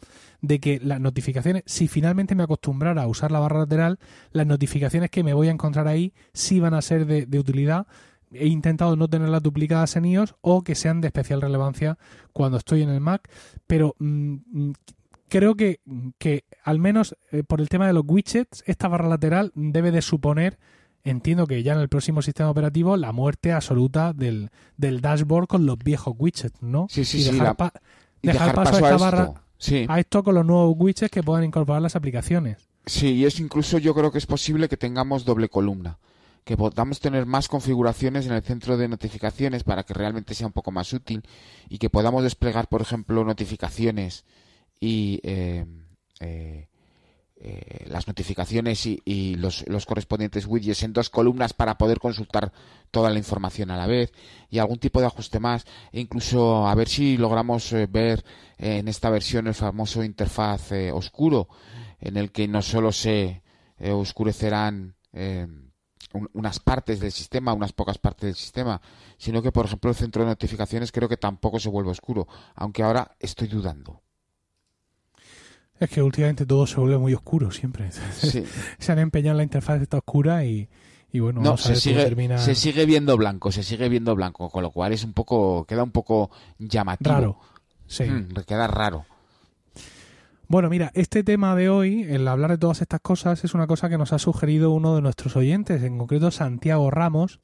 de 0.44 0.60
que 0.60 0.80
las 0.84 1.00
notificaciones, 1.00 1.64
si 1.66 1.88
finalmente 1.88 2.36
me 2.36 2.44
acostumbrara 2.44 3.02
a 3.02 3.08
usar 3.08 3.32
la 3.32 3.40
barra 3.40 3.60
lateral, 3.60 3.98
las 4.34 4.46
notificaciones 4.46 5.10
que 5.10 5.24
me 5.24 5.34
voy 5.34 5.48
a 5.48 5.52
encontrar 5.52 5.88
ahí 5.88 6.14
sí 6.34 6.60
van 6.60 6.74
a 6.74 6.82
ser 6.82 7.06
de, 7.06 7.40
utilidad. 7.40 7.88
He 8.34 8.48
intentado 8.48 8.96
no 8.96 9.08
tenerlas 9.08 9.44
duplicadas 9.44 9.96
en 9.96 10.06
iOS 10.06 10.36
o 10.42 10.64
que 10.64 10.76
sean 10.76 11.02
de 11.02 11.08
especial 11.08 11.42
relevancia 11.42 11.98
cuando 12.32 12.58
estoy 12.58 12.82
en 12.82 12.90
el 12.90 13.00
Mac, 13.00 13.30
pero 13.68 13.96
mm, 14.00 14.36
mm, 14.52 14.74
creo 15.30 15.56
que, 15.56 15.80
que 16.18 16.46
al 16.64 16.80
menos 16.80 17.16
eh, 17.32 17.44
por 17.44 17.62
el 17.62 17.70
tema 17.70 17.88
de 17.88 17.94
los 17.94 18.04
widgets, 18.06 18.64
esta 18.66 18.88
barra 18.88 19.08
lateral 19.08 19.52
debe 19.56 19.92
de 19.92 20.02
suponer 20.02 20.58
entiendo 21.04 21.48
que 21.48 21.64
ya 21.64 21.74
en 21.74 21.80
el 21.80 21.90
próximo 21.90 22.22
sistema 22.22 22.50
operativo 22.50 22.98
la 22.98 23.12
muerte 23.12 23.52
absoluta 23.52 24.14
del, 24.14 24.52
del 24.78 25.02
dashboard 25.02 25.48
con 25.48 25.66
los 25.66 25.78
viejos 25.78 26.16
widgets, 26.18 26.62
¿no? 26.62 26.88
Sí, 26.90 27.04
sí, 27.04 27.24
dejar, 27.24 27.58
dejar, 28.22 28.56
paso, 28.56 28.76
a 28.76 28.80
esta 28.80 28.98
barra 28.98 29.34
sí. 29.58 29.86
a 29.88 30.00
esto 30.00 30.24
con 30.24 30.36
los 30.36 30.46
nuevos 30.46 30.76
widgets 30.78 31.12
que 31.12 31.24
puedan 31.24 31.44
incorporar 31.44 31.82
las 31.82 31.96
aplicaciones. 31.96 32.70
Sí, 32.86 33.14
y 33.14 33.26
es 33.26 33.40
incluso 33.40 33.78
yo 33.78 33.94
creo 33.94 34.12
que 34.12 34.18
es 34.18 34.26
posible 34.26 34.68
que 34.68 34.78
tengamos 34.78 35.26
doble 35.26 35.50
columna, 35.50 36.00
que 36.44 36.58
podamos 36.58 37.00
tener 37.00 37.26
más 37.26 37.48
configuraciones 37.48 38.26
en 38.26 38.34
el 38.34 38.44
centro 38.44 38.78
de 38.78 38.88
notificaciones 38.88 39.64
para 39.64 39.84
que 39.84 39.94
realmente 39.94 40.34
sea 40.34 40.48
un 40.48 40.54
poco 40.54 40.72
más 40.72 40.92
útil 40.94 41.24
y 41.70 41.78
que 41.78 41.90
podamos 41.90 42.24
desplegar, 42.24 42.68
por 42.68 42.82
ejemplo, 42.82 43.24
notificaciones 43.24 44.26
y 44.80 45.20
eh, 45.24 45.66
eh, 46.20 46.68
eh, 47.46 47.88
las 47.90 48.08
notificaciones 48.08 48.86
y, 48.86 49.36
los, 49.36 49.68
los, 49.68 49.86
correspondientes 49.86 50.46
widgets 50.46 50.84
en 50.84 50.94
dos 50.94 51.10
columnas 51.10 51.52
para 51.52 51.78
poder 51.78 52.00
consultar 52.00 52.54
toda 52.90 53.10
la 53.10 53.18
información 53.18 53.70
a 53.70 53.76
la 53.76 53.86
vez 53.86 54.14
y 54.50 54.60
algún 54.60 54.80
tipo 54.80 55.02
de 55.02 55.08
ajuste 55.08 55.42
más. 55.42 55.66
E 55.92 56.00
incluso 56.00 56.66
a 56.66 56.74
ver 56.74 56.88
si 56.88 57.18
logramos 57.18 57.74
eh, 57.74 57.86
ver 57.92 58.24
en 58.58 58.88
esta 58.88 59.10
versión 59.10 59.48
el 59.48 59.56
famoso 59.56 60.06
interfaz 60.06 60.72
eh, 60.72 60.94
oscuro 60.94 61.50
en 62.00 62.16
el 62.16 62.32
que 62.32 62.48
no 62.48 62.62
solo 62.62 62.94
se 62.94 63.42
oscurecerán 63.78 64.96
unas 66.34 66.60
partes 66.60 67.00
del 67.00 67.12
sistema, 67.12 67.54
unas 67.54 67.74
pocas 67.74 67.98
partes 67.98 68.28
del 68.28 68.36
sistema, 68.36 68.82
sino 69.18 69.42
que 69.42 69.52
por 69.52 69.66
ejemplo 69.66 69.90
el 69.90 69.96
centro 69.96 70.24
de 70.24 70.30
notificaciones 70.30 70.92
creo 70.92 71.10
que 71.10 71.18
tampoco 71.18 71.60
se 71.60 71.70
vuelve 71.70 71.92
oscuro, 71.92 72.28
aunque 72.56 72.84
ahora 72.84 73.16
estoy 73.20 73.48
dudando. 73.48 74.02
Es 75.80 75.90
que 75.90 76.02
últimamente 76.02 76.46
todo 76.46 76.66
se 76.68 76.80
vuelve 76.80 76.98
muy 76.98 77.14
oscuro 77.14 77.52
siempre. 77.52 77.92
se 77.92 78.92
han 78.92 79.00
empeñado 79.00 79.34
en 79.34 79.38
la 79.38 79.44
interfaz 79.44 79.82
está 79.82 79.98
oscura 79.98 80.46
y, 80.46 80.70
bueno, 81.14 81.42
no, 81.42 81.58
se, 81.58 81.76
sigue, 81.76 82.38
se 82.38 82.56
sigue 82.56 82.86
viendo 82.86 83.18
blanco, 83.18 83.52
se 83.52 83.64
sigue 83.64 83.90
viendo 83.90 84.16
blanco, 84.16 84.50
con 84.50 84.64
lo 84.64 84.72
cual 84.72 84.94
es 84.94 85.04
un 85.04 85.14
poco, 85.14 85.66
queda 85.66 85.84
un 85.84 85.92
poco 85.92 86.32
llamativo. 86.58 87.14
Raro, 87.14 87.40
sí. 87.86 88.06
Mm, 88.06 88.34
queda 88.48 88.68
raro. 88.68 89.06
Bueno, 90.48 90.70
mira, 90.70 90.92
este 90.94 91.24
tema 91.24 91.56
de 91.56 91.70
hoy, 91.70 92.04
el 92.04 92.28
hablar 92.28 92.52
de 92.52 92.58
todas 92.58 92.82
estas 92.82 93.00
cosas, 93.00 93.44
es 93.44 93.54
una 93.54 93.66
cosa 93.66 93.90
que 93.90 93.98
nos 93.98 94.14
ha 94.14 94.20
sugerido 94.20 94.72
uno 94.72 94.96
de 94.96 95.02
nuestros 95.02 95.36
oyentes, 95.36 95.82
en 95.84 95.98
concreto 95.98 96.32
Santiago 96.32 96.92
Ramos, 96.92 97.40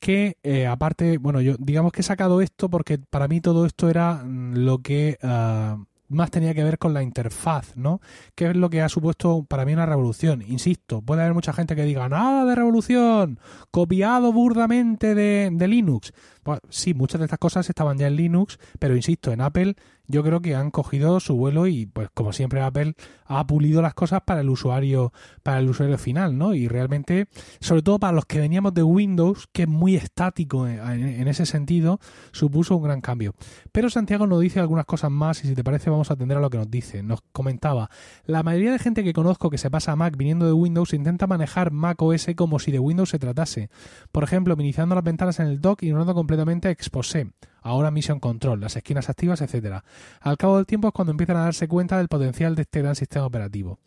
que 0.00 0.38
eh, 0.42 0.66
aparte, 0.66 1.18
bueno, 1.18 1.42
yo 1.42 1.56
digamos 1.58 1.92
que 1.92 2.00
he 2.00 2.04
sacado 2.04 2.40
esto 2.40 2.70
porque 2.70 2.98
para 2.98 3.28
mí 3.28 3.40
todo 3.40 3.66
esto 3.66 3.90
era 3.90 4.22
mm, 4.24 4.54
lo 4.56 4.78
que 4.78 5.18
ah, 5.22 5.76
más 6.08 6.30
tenía 6.30 6.54
que 6.54 6.64
ver 6.64 6.78
con 6.78 6.94
la 6.94 7.02
interfaz, 7.02 7.76
¿no? 7.76 8.00
Que 8.34 8.50
es 8.50 8.56
lo 8.56 8.70
que 8.70 8.80
ha 8.82 8.88
supuesto 8.88 9.44
para 9.48 9.64
mí 9.64 9.72
una 9.74 9.86
revolución. 9.86 10.42
Insisto, 10.42 11.02
puede 11.02 11.20
haber 11.20 11.34
mucha 11.34 11.52
gente 11.52 11.76
que 11.76 11.84
diga, 11.84 12.08
nada 12.08 12.46
de 12.46 12.54
revolución, 12.54 13.38
copiado 13.70 14.32
burdamente 14.32 15.14
de, 15.14 15.50
de 15.52 15.68
Linux. 15.68 16.12
Pues, 16.42 16.60
sí, 16.70 16.94
muchas 16.94 17.20
de 17.20 17.26
estas 17.26 17.38
cosas 17.38 17.68
estaban 17.68 17.98
ya 17.98 18.08
en 18.08 18.16
Linux, 18.16 18.58
pero 18.78 18.96
insisto, 18.96 19.30
en 19.30 19.40
Apple 19.40 19.76
yo 20.10 20.22
creo 20.22 20.40
que 20.40 20.54
han 20.54 20.70
cogido 20.70 21.20
su 21.20 21.36
vuelo 21.36 21.66
y 21.66 21.86
pues 21.86 22.08
como 22.12 22.32
siempre 22.32 22.60
Apple 22.60 22.94
ha 23.26 23.46
pulido 23.46 23.80
las 23.80 23.94
cosas 23.94 24.22
para 24.22 24.40
el 24.40 24.50
usuario 24.50 25.12
para 25.42 25.60
el 25.60 25.68
usuario 25.68 25.96
final, 25.98 26.36
¿no? 26.36 26.54
Y 26.54 26.68
realmente, 26.68 27.28
sobre 27.60 27.82
todo 27.82 27.98
para 27.98 28.12
los 28.12 28.26
que 28.26 28.40
veníamos 28.40 28.74
de 28.74 28.82
Windows, 28.82 29.48
que 29.52 29.62
es 29.62 29.68
muy 29.68 29.96
estático 29.96 30.66
en, 30.66 31.28
ese 31.28 31.46
sentido, 31.46 32.00
supuso 32.32 32.76
un 32.76 32.82
gran 32.82 33.00
cambio. 33.00 33.34
Pero 33.72 33.88
Santiago 33.88 34.26
nos 34.26 34.40
dice 34.40 34.60
algunas 34.60 34.84
cosas 34.84 35.10
más 35.10 35.44
y 35.44 35.48
si 35.48 35.54
te 35.54 35.64
parece 35.64 35.90
vamos 35.90 36.10
a 36.10 36.14
atender 36.14 36.36
a 36.36 36.40
lo 36.40 36.50
que 36.50 36.58
nos 36.58 36.70
dice. 36.70 37.02
Nos 37.02 37.20
comentaba, 37.32 37.90
la 38.24 38.42
mayoría 38.42 38.72
de 38.72 38.78
gente 38.78 39.04
que 39.04 39.12
conozco 39.12 39.50
que 39.50 39.58
se 39.58 39.70
pasa 39.70 39.92
a 39.92 39.96
Mac 39.96 40.16
viniendo 40.16 40.46
de 40.46 40.52
Windows 40.52 40.92
intenta 40.92 41.26
manejar 41.26 41.70
Mac 41.70 42.00
OS 42.02 42.28
como 42.36 42.58
si 42.58 42.72
de 42.72 42.78
Windows 42.78 43.10
se 43.10 43.18
tratase. 43.18 43.70
Por 44.12 44.24
ejemplo, 44.24 44.54
iniciando 44.58 44.94
las 44.94 45.04
ventanas 45.04 45.38
en 45.40 45.46
el 45.46 45.60
dock 45.60 45.82
y 45.82 45.86
ignorando 45.86 46.14
completamente 46.14 46.70
Exposé 46.70 47.30
ahora 47.62 47.90
Mission 47.90 48.20
Control, 48.20 48.60
las 48.60 48.76
esquinas 48.76 49.08
activas, 49.08 49.40
etcétera. 49.40 49.84
Al 50.20 50.36
cabo 50.36 50.56
del 50.56 50.66
tiempo 50.66 50.88
es 50.88 50.94
cuando 50.94 51.12
empiezan 51.12 51.36
a 51.36 51.44
darse 51.44 51.68
cuenta 51.68 51.98
del 51.98 52.08
potencial 52.08 52.54
de 52.54 52.62
este 52.62 52.82
gran 52.82 52.96
sistema 52.96 53.26
operativo. 53.26 53.78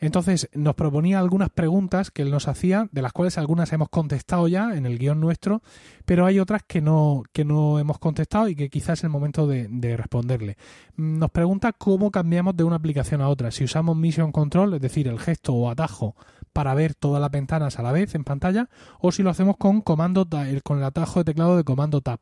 Entonces 0.00 0.48
nos 0.54 0.74
proponía 0.74 1.18
algunas 1.18 1.50
preguntas 1.50 2.10
que 2.10 2.22
él 2.22 2.30
nos 2.30 2.48
hacía, 2.48 2.88
de 2.90 3.02
las 3.02 3.12
cuales 3.12 3.36
algunas 3.36 3.72
hemos 3.72 3.90
contestado 3.90 4.48
ya 4.48 4.74
en 4.74 4.86
el 4.86 4.98
guion 4.98 5.20
nuestro, 5.20 5.62
pero 6.06 6.24
hay 6.24 6.38
otras 6.38 6.62
que 6.66 6.80
no, 6.80 7.22
que 7.32 7.44
no 7.44 7.78
hemos 7.78 7.98
contestado 7.98 8.48
y 8.48 8.56
que 8.56 8.70
quizás 8.70 9.00
es 9.00 9.04
el 9.04 9.10
momento 9.10 9.46
de, 9.46 9.68
de, 9.68 9.96
responderle. 9.96 10.56
Nos 10.96 11.30
pregunta 11.30 11.72
cómo 11.72 12.10
cambiamos 12.10 12.56
de 12.56 12.64
una 12.64 12.76
aplicación 12.76 13.20
a 13.20 13.28
otra. 13.28 13.50
Si 13.50 13.64
usamos 13.64 13.96
Mission 13.96 14.32
Control, 14.32 14.74
es 14.74 14.80
decir, 14.80 15.06
el 15.06 15.18
gesto 15.18 15.52
o 15.52 15.70
atajo 15.70 16.16
para 16.52 16.74
ver 16.74 16.94
todas 16.94 17.20
las 17.20 17.30
ventanas 17.30 17.78
a 17.78 17.82
la 17.82 17.92
vez 17.92 18.14
en 18.14 18.24
pantalla, 18.24 18.68
o 19.00 19.12
si 19.12 19.22
lo 19.22 19.30
hacemos 19.30 19.56
con 19.58 19.82
comando 19.82 20.26
con 20.64 20.78
el 20.78 20.84
atajo 20.84 21.20
de 21.20 21.24
teclado 21.24 21.56
de 21.56 21.64
comando 21.64 22.00
tab. 22.00 22.20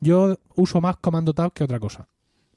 Yo 0.00 0.36
uso 0.56 0.80
más 0.80 0.96
comando 0.96 1.32
tab 1.32 1.52
que 1.52 1.64
otra 1.64 1.78
cosa. 1.78 2.08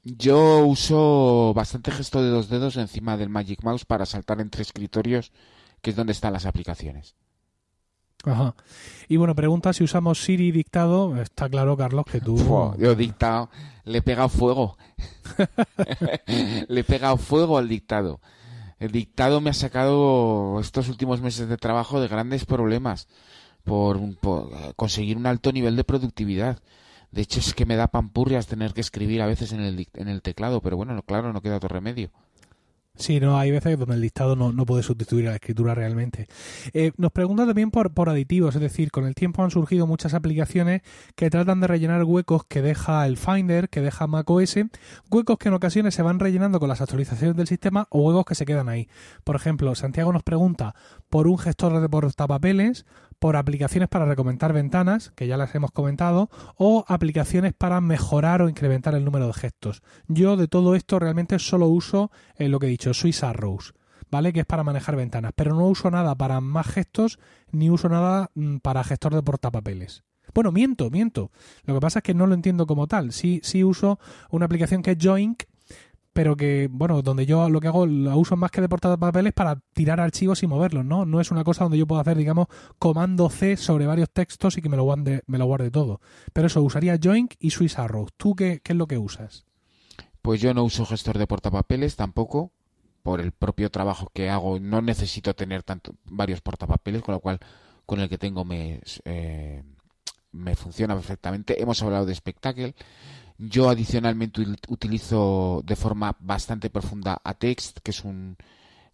Yo 0.04 0.66
uso 0.66 1.54
bastante 1.54 1.90
gesto 1.90 2.22
de 2.22 2.28
dos 2.28 2.50
dedos 2.50 2.76
encima 2.76 3.16
del 3.16 3.30
Magic 3.30 3.62
Mouse 3.62 3.86
para 3.86 4.04
saltar 4.04 4.40
entre 4.40 4.62
escritorios, 4.62 5.32
que 5.80 5.90
es 5.90 5.96
donde 5.96 6.12
están 6.12 6.34
las 6.34 6.44
aplicaciones. 6.44 7.16
Ajá. 8.24 8.54
Y 9.08 9.16
bueno, 9.16 9.34
pregunta 9.34 9.72
si 9.72 9.84
usamos 9.84 10.22
Siri 10.22 10.50
dictado. 10.50 11.20
Está 11.20 11.48
claro, 11.48 11.76
Carlos, 11.76 12.04
que 12.04 12.20
tú. 12.20 12.36
yo 12.78 12.94
dictado. 12.94 13.50
Le 13.84 13.98
he 13.98 14.02
pegado 14.02 14.28
fuego. 14.28 14.76
le 16.68 16.80
he 16.80 16.84
pegado 16.84 17.16
fuego 17.16 17.58
al 17.58 17.68
dictado. 17.68 18.20
El 18.78 18.92
dictado 18.92 19.40
me 19.40 19.50
ha 19.50 19.54
sacado 19.54 20.58
estos 20.60 20.88
últimos 20.88 21.20
meses 21.20 21.48
de 21.48 21.56
trabajo 21.56 22.00
de 22.00 22.08
grandes 22.08 22.44
problemas 22.44 23.08
por 23.62 23.98
conseguir 24.76 25.16
un 25.16 25.26
alto 25.26 25.52
nivel 25.52 25.76
de 25.76 25.84
productividad. 25.84 26.58
De 27.14 27.22
hecho, 27.22 27.38
es 27.38 27.54
que 27.54 27.64
me 27.64 27.76
da 27.76 27.86
pampurrias 27.86 28.48
tener 28.48 28.74
que 28.74 28.80
escribir 28.80 29.22
a 29.22 29.26
veces 29.26 29.52
en 29.52 29.60
el, 29.60 29.86
en 29.94 30.08
el 30.08 30.20
teclado, 30.20 30.60
pero 30.60 30.76
bueno, 30.76 31.00
claro, 31.02 31.32
no 31.32 31.40
queda 31.42 31.58
otro 31.58 31.68
remedio. 31.68 32.10
Sí, 32.96 33.18
no, 33.18 33.38
hay 33.38 33.52
veces 33.52 33.76
donde 33.76 33.96
el 33.96 34.00
listado 34.00 34.34
no, 34.34 34.52
no 34.52 34.66
puede 34.66 34.84
sustituir 34.84 35.26
a 35.26 35.30
la 35.30 35.36
escritura 35.36 35.74
realmente. 35.74 36.26
Eh, 36.72 36.92
nos 36.96 37.12
pregunta 37.12 37.44
también 37.44 37.72
por, 37.72 37.92
por 37.92 38.08
aditivos, 38.08 38.54
es 38.56 38.60
decir, 38.60 38.90
con 38.92 39.04
el 39.04 39.16
tiempo 39.16 39.44
han 39.44 39.50
surgido 39.50 39.86
muchas 39.86 40.14
aplicaciones 40.14 40.82
que 41.14 41.30
tratan 41.30 41.60
de 41.60 41.68
rellenar 41.68 42.04
huecos 42.04 42.44
que 42.44 42.62
deja 42.62 43.06
el 43.06 43.16
Finder, 43.16 43.68
que 43.68 43.80
deja 43.80 44.06
macOS, 44.08 44.56
huecos 45.10 45.38
que 45.38 45.48
en 45.48 45.54
ocasiones 45.54 45.94
se 45.94 46.02
van 46.02 46.20
rellenando 46.20 46.58
con 46.58 46.68
las 46.68 46.80
actualizaciones 46.80 47.36
del 47.36 47.48
sistema 47.48 47.86
o 47.90 48.00
huecos 48.00 48.26
que 48.26 48.34
se 48.36 48.44
quedan 48.44 48.68
ahí. 48.68 48.88
Por 49.22 49.34
ejemplo, 49.34 49.74
Santiago 49.74 50.12
nos 50.12 50.22
pregunta 50.24 50.76
por 51.10 51.26
un 51.26 51.38
gestor 51.38 51.80
de 51.80 51.88
portapapeles, 51.88 52.86
por 53.24 53.38
aplicaciones 53.38 53.88
para 53.88 54.04
recomendar 54.04 54.52
ventanas, 54.52 55.10
que 55.16 55.26
ya 55.26 55.38
las 55.38 55.54
hemos 55.54 55.70
comentado, 55.70 56.28
o 56.56 56.84
aplicaciones 56.88 57.54
para 57.54 57.80
mejorar 57.80 58.42
o 58.42 58.50
incrementar 58.50 58.94
el 58.94 59.02
número 59.02 59.28
de 59.28 59.32
gestos. 59.32 59.80
Yo 60.08 60.36
de 60.36 60.46
todo 60.46 60.74
esto 60.74 60.98
realmente 60.98 61.38
solo 61.38 61.68
uso 61.68 62.10
eh, 62.36 62.50
lo 62.50 62.58
que 62.58 62.66
he 62.66 62.68
dicho, 62.68 62.92
Swiss 62.92 63.24
Arrows. 63.24 63.72
¿vale? 64.10 64.34
Que 64.34 64.40
es 64.40 64.46
para 64.46 64.62
manejar 64.62 64.96
ventanas, 64.96 65.32
pero 65.34 65.54
no 65.54 65.66
uso 65.66 65.90
nada 65.90 66.14
para 66.14 66.42
más 66.42 66.66
gestos 66.66 67.18
ni 67.50 67.70
uso 67.70 67.88
nada 67.88 68.30
mm, 68.34 68.58
para 68.58 68.84
gestor 68.84 69.14
de 69.14 69.22
portapapeles. 69.22 70.04
Bueno, 70.34 70.52
miento, 70.52 70.90
miento. 70.90 71.30
Lo 71.64 71.72
que 71.72 71.80
pasa 71.80 72.00
es 72.00 72.02
que 72.02 72.12
no 72.12 72.26
lo 72.26 72.34
entiendo 72.34 72.66
como 72.66 72.88
tal. 72.88 73.12
Sí, 73.12 73.40
sí 73.42 73.64
uso 73.64 73.98
una 74.28 74.44
aplicación 74.44 74.82
que 74.82 74.90
es 74.90 74.98
Joink, 75.00 75.44
pero 76.14 76.36
que, 76.36 76.68
bueno, 76.70 77.02
donde 77.02 77.26
yo 77.26 77.50
lo 77.50 77.60
que 77.60 77.68
hago, 77.68 77.86
la 77.86 78.16
uso 78.16 78.36
más 78.36 78.52
que 78.52 78.60
de 78.60 78.68
portapapeles 78.68 79.32
para 79.32 79.60
tirar 79.74 80.00
archivos 80.00 80.42
y 80.44 80.46
moverlos, 80.46 80.84
¿no? 80.84 81.04
No 81.04 81.20
es 81.20 81.32
una 81.32 81.42
cosa 81.42 81.64
donde 81.64 81.76
yo 81.76 81.86
puedo 81.86 82.00
hacer, 82.00 82.16
digamos, 82.16 82.46
comando 82.78 83.28
C 83.28 83.56
sobre 83.56 83.86
varios 83.86 84.10
textos 84.10 84.56
y 84.56 84.62
que 84.62 84.68
me 84.68 84.76
lo 84.76 84.84
guarde, 84.84 85.22
me 85.26 85.38
lo 85.38 85.46
guarde 85.46 85.72
todo. 85.72 86.00
Pero 86.32 86.46
eso, 86.46 86.62
usaría 86.62 86.98
Joink 87.02 87.34
y 87.40 87.50
Swiss 87.50 87.78
Arrow. 87.78 88.06
¿Tú 88.16 88.36
qué, 88.36 88.60
qué 88.62 88.72
es 88.72 88.78
lo 88.78 88.86
que 88.86 88.96
usas? 88.96 89.44
Pues 90.22 90.40
yo 90.40 90.54
no 90.54 90.62
uso 90.62 90.86
gestor 90.86 91.18
de 91.18 91.26
portapapeles 91.26 91.96
tampoco 91.96 92.52
por 93.02 93.20
el 93.20 93.32
propio 93.32 93.70
trabajo 93.70 94.10
que 94.14 94.30
hago 94.30 94.58
no 94.60 94.80
necesito 94.80 95.34
tener 95.34 95.62
tanto 95.62 95.94
varios 96.04 96.40
portapapeles 96.40 97.02
con 97.02 97.12
lo 97.12 97.20
cual 97.20 97.38
con 97.84 98.00
el 98.00 98.08
que 98.08 98.16
tengo 98.16 98.46
me 98.46 98.80
eh, 99.04 99.62
me 100.32 100.56
funciona 100.56 100.94
perfectamente 100.94 101.60
hemos 101.60 101.82
hablado 101.82 102.06
de 102.06 102.14
Spectacle 102.14 102.74
yo 103.38 103.68
adicionalmente 103.68 104.42
utilizo 104.68 105.62
de 105.64 105.76
forma 105.76 106.16
bastante 106.20 106.70
profunda 106.70 107.20
a 107.22 107.34
Text 107.34 107.78
que 107.82 107.90
es 107.90 108.04
un 108.04 108.36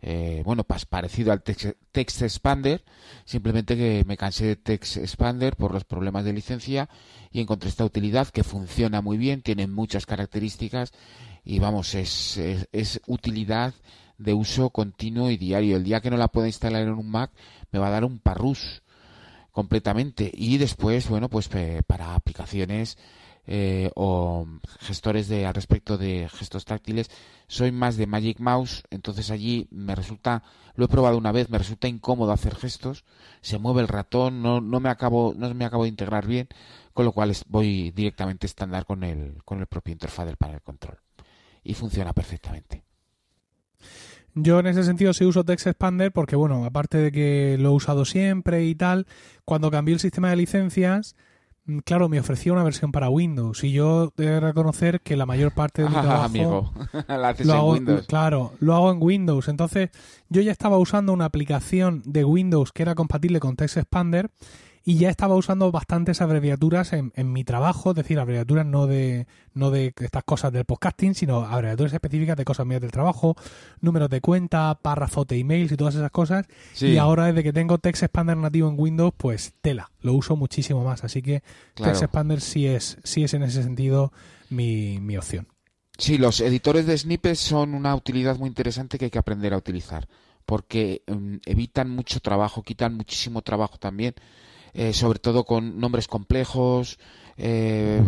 eh, 0.02 0.42
bueno, 0.46 0.64
parecido 0.64 1.30
al 1.30 1.42
text, 1.42 1.76
text, 1.92 2.22
Expander, 2.22 2.82
simplemente 3.26 3.76
que 3.76 4.02
me 4.06 4.16
cansé 4.16 4.46
de 4.46 4.56
Text 4.56 4.96
Expander 4.96 5.56
por 5.56 5.74
los 5.74 5.84
problemas 5.84 6.24
de 6.24 6.32
licencia 6.32 6.88
y 7.30 7.40
encontré 7.40 7.68
esta 7.68 7.84
utilidad 7.84 8.28
que 8.28 8.42
funciona 8.42 9.02
muy 9.02 9.18
bien, 9.18 9.42
tiene 9.42 9.66
muchas 9.66 10.06
características 10.06 10.92
y 11.44 11.58
vamos, 11.58 11.94
es, 11.94 12.38
es, 12.72 13.00
utilidad 13.06 13.74
de 14.16 14.32
uso 14.32 14.70
continuo 14.70 15.30
y 15.30 15.36
diario. 15.36 15.76
El 15.76 15.84
día 15.84 16.00
que 16.00 16.10
no 16.10 16.16
la 16.16 16.28
pueda 16.28 16.46
instalar 16.46 16.82
en 16.82 16.94
un 16.94 17.10
Mac 17.10 17.30
me 17.70 17.78
va 17.78 17.88
a 17.88 17.90
dar 17.90 18.04
un 18.04 18.20
parrus 18.20 18.82
completamente 19.52 20.30
y 20.32 20.56
después, 20.56 21.08
bueno, 21.10 21.28
pues 21.28 21.50
para 21.86 22.14
aplicaciones 22.14 22.96
eh, 23.52 23.90
o 23.96 24.46
gestores 24.78 25.26
de 25.28 25.44
al 25.44 25.54
respecto 25.54 25.98
de 25.98 26.28
gestos 26.32 26.64
táctiles 26.64 27.10
soy 27.48 27.72
más 27.72 27.96
de 27.96 28.06
Magic 28.06 28.38
Mouse 28.38 28.84
entonces 28.90 29.30
allí 29.30 29.66
me 29.72 29.94
resulta 29.94 30.44
lo 30.76 30.84
he 30.84 30.88
probado 30.88 31.18
una 31.18 31.32
vez 31.32 31.50
me 31.50 31.58
resulta 31.58 31.88
incómodo 31.88 32.30
hacer 32.30 32.54
gestos 32.54 33.04
se 33.40 33.58
mueve 33.58 33.80
el 33.80 33.88
ratón 33.88 34.40
no, 34.40 34.60
no 34.60 34.78
me 34.78 34.88
acabo 34.88 35.34
no 35.36 35.52
me 35.52 35.64
acabo 35.64 35.82
de 35.82 35.90
integrar 35.90 36.26
bien 36.26 36.48
con 36.92 37.04
lo 37.04 37.12
cual 37.12 37.34
voy 37.48 37.90
directamente 37.90 38.46
estándar 38.46 38.86
con 38.86 39.02
el 39.02 39.42
con 39.44 39.58
el 39.60 39.66
propio 39.66 39.92
interfaz 39.92 40.26
del 40.26 40.36
panel 40.36 40.62
control 40.62 40.98
y 41.62 41.74
funciona 41.74 42.12
perfectamente. 42.12 42.84
Yo 44.34 44.60
en 44.60 44.68
ese 44.68 44.84
sentido 44.84 45.12
sí 45.12 45.24
uso 45.24 45.44
Text 45.44 45.66
Expander 45.66 46.12
porque, 46.12 46.36
bueno, 46.36 46.64
aparte 46.64 46.98
de 46.98 47.10
que 47.12 47.56
lo 47.58 47.70
he 47.70 47.72
usado 47.72 48.04
siempre 48.04 48.64
y 48.64 48.74
tal, 48.74 49.06
cuando 49.44 49.70
cambié 49.70 49.94
el 49.94 50.00
sistema 50.00 50.30
de 50.30 50.36
licencias, 50.36 51.16
claro, 51.84 52.08
me 52.08 52.20
ofrecía 52.20 52.52
una 52.52 52.62
versión 52.62 52.92
para 52.92 53.08
Windows 53.08 53.62
y 53.64 53.72
yo 53.72 54.12
debo 54.16 54.40
reconocer 54.40 55.00
que 55.00 55.16
la 55.16 55.26
mayor 55.26 55.52
parte 55.52 55.82
de 55.82 55.88
mi 55.88 55.94
trabajo 56.00 56.24
amigo. 56.24 56.72
lo 57.44 57.52
hago, 57.54 57.72
Windows. 57.72 58.06
claro, 58.06 58.52
lo 58.60 58.74
hago 58.74 58.90
en 58.90 58.98
Windows. 59.00 59.48
Entonces, 59.48 59.90
yo 60.28 60.42
ya 60.42 60.52
estaba 60.52 60.78
usando 60.78 61.12
una 61.12 61.24
aplicación 61.24 62.02
de 62.04 62.24
Windows 62.24 62.72
que 62.72 62.82
era 62.82 62.94
compatible 62.94 63.40
con 63.40 63.56
Text 63.56 63.76
Expander 63.78 64.30
y 64.84 64.96
ya 64.96 65.10
estaba 65.10 65.34
usando 65.34 65.70
bastantes 65.70 66.22
abreviaturas 66.22 66.92
en, 66.94 67.12
en, 67.14 67.32
mi 67.32 67.44
trabajo, 67.44 67.90
es 67.90 67.96
decir, 67.96 68.18
abreviaturas 68.18 68.64
no 68.64 68.86
de, 68.86 69.26
no 69.52 69.70
de 69.70 69.92
estas 70.00 70.24
cosas 70.24 70.52
del 70.52 70.64
podcasting, 70.64 71.14
sino 71.14 71.44
abreviaturas 71.44 71.92
específicas 71.92 72.36
de 72.36 72.44
cosas 72.44 72.66
mías 72.66 72.80
del 72.80 72.90
trabajo, 72.90 73.36
números 73.80 74.08
de 74.08 74.20
cuenta, 74.22 74.78
párrafos 74.80 75.26
de 75.26 75.38
emails 75.38 75.70
y 75.72 75.76
todas 75.76 75.96
esas 75.96 76.10
cosas. 76.10 76.46
Y 76.80 76.96
ahora 76.96 77.26
desde 77.26 77.42
que 77.42 77.52
tengo 77.52 77.78
Text 77.78 78.04
Expander 78.04 78.38
nativo 78.38 78.70
en 78.70 78.74
Windows, 78.78 79.12
pues 79.16 79.52
tela, 79.60 79.90
lo 80.00 80.14
uso 80.14 80.34
muchísimo 80.34 80.82
más. 80.82 81.04
Así 81.04 81.20
que 81.20 81.42
Text 81.74 82.02
Expander 82.02 82.40
sí 82.40 82.66
es, 82.66 82.98
sí 83.04 83.22
es 83.22 83.34
en 83.34 83.42
ese 83.42 83.62
sentido 83.62 84.12
mi, 84.48 84.98
mi 84.98 85.18
opción. 85.18 85.46
Sí, 85.98 86.16
los 86.16 86.40
editores 86.40 86.86
de 86.86 86.96
snippets 86.96 87.40
son 87.40 87.74
una 87.74 87.94
utilidad 87.94 88.38
muy 88.38 88.48
interesante 88.48 88.98
que 88.98 89.06
hay 89.06 89.10
que 89.10 89.18
aprender 89.18 89.52
a 89.52 89.58
utilizar, 89.58 90.08
porque 90.46 91.02
mm, 91.06 91.36
evitan 91.44 91.90
mucho 91.90 92.20
trabajo, 92.20 92.62
quitan 92.62 92.94
muchísimo 92.94 93.42
trabajo 93.42 93.76
también 93.76 94.14
eh, 94.74 94.92
sobre 94.92 95.18
todo 95.18 95.44
con 95.44 95.78
nombres 95.78 96.08
complejos, 96.08 96.98
eh, 97.36 98.02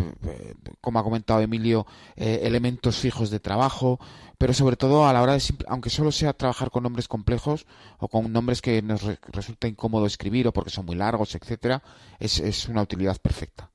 como 0.81 0.99
ha 0.99 1.03
comentado 1.03 1.41
Emilio, 1.41 1.87
eh, 2.17 2.41
elementos 2.43 2.99
fijos 2.99 3.31
de 3.31 3.41
trabajo, 3.41 3.99
pero 4.37 4.53
sobre 4.53 4.77
todo 4.77 5.07
a 5.07 5.13
la 5.13 5.23
hora 5.23 5.35
de, 5.35 5.43
aunque 5.69 5.91
solo 5.91 6.13
sea 6.13 6.35
trabajar 6.35 6.71
con 6.71 6.83
nombres 6.83 7.09
complejos 7.09 7.67
o 7.99 8.09
con 8.09 8.31
nombres 8.31 8.61
que 8.61 8.83
nos 8.83 9.03
resulta 9.29 9.69
incómodo 9.69 10.07
escribir 10.07 10.49
o 10.49 10.53
porque 10.53 10.71
son 10.71 10.87
muy 10.87 10.97
largos, 10.97 11.35
etcétera, 11.35 11.83
es, 12.19 12.41
es 12.41 12.69
una 12.69 12.83
utilidad 12.83 13.17
perfecta. 13.19 13.72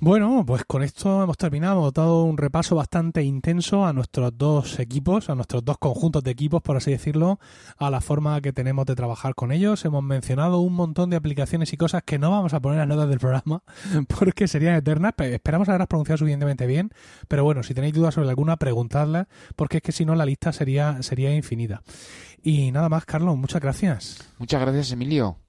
Bueno, 0.00 0.44
pues 0.46 0.64
con 0.66 0.82
esto 0.82 1.22
hemos 1.22 1.38
terminado. 1.38 1.78
Hemos 1.78 1.94
dado 1.94 2.24
un 2.24 2.36
repaso 2.36 2.74
bastante 2.76 3.22
intenso 3.22 3.86
a 3.86 3.92
nuestros 3.92 4.36
dos 4.36 4.78
equipos, 4.78 5.30
a 5.30 5.34
nuestros 5.34 5.64
dos 5.64 5.78
conjuntos 5.78 6.22
de 6.22 6.30
equipos, 6.30 6.60
por 6.60 6.76
así 6.76 6.90
decirlo, 6.90 7.38
a 7.78 7.90
la 7.90 8.00
forma 8.00 8.40
que 8.40 8.52
tenemos 8.52 8.84
de 8.86 8.96
trabajar 8.96 9.34
con 9.34 9.52
ellos. 9.52 9.84
Hemos 9.84 10.02
mencionado 10.02 10.58
un 10.60 10.74
montón 10.74 11.10
de 11.10 11.16
aplicaciones 11.16 11.72
y 11.72 11.76
cosas 11.76 12.02
que 12.02 12.18
no 12.18 12.30
vamos 12.30 12.52
a 12.52 12.60
poner 12.60 12.80
las 12.80 12.88
notas 12.88 13.08
del 13.08 13.18
programa 13.18 13.62
porque 14.18 14.46
serían 14.48 14.74
eternas. 14.74 15.14
Esperamos 15.18 15.68
haberlas 15.68 15.88
pronunciado 15.88 16.18
suficientemente 16.18 16.66
bien, 16.66 16.90
pero 17.28 17.44
bueno, 17.44 17.62
si 17.62 17.72
tenéis 17.72 17.94
dudas 17.94 18.14
sobre 18.14 18.28
alguna, 18.28 18.56
preguntadla, 18.56 19.28
porque 19.56 19.78
es 19.78 19.82
que 19.82 19.92
si 19.92 20.04
no 20.04 20.14
la 20.16 20.26
lista 20.26 20.52
sería, 20.52 21.02
sería 21.02 21.34
infinita. 21.34 21.82
Y 22.42 22.72
nada 22.72 22.90
más, 22.90 23.06
Carlos, 23.06 23.38
muchas 23.38 23.62
gracias. 23.62 24.28
Muchas 24.38 24.60
gracias, 24.60 24.92
Emilio 24.92 25.43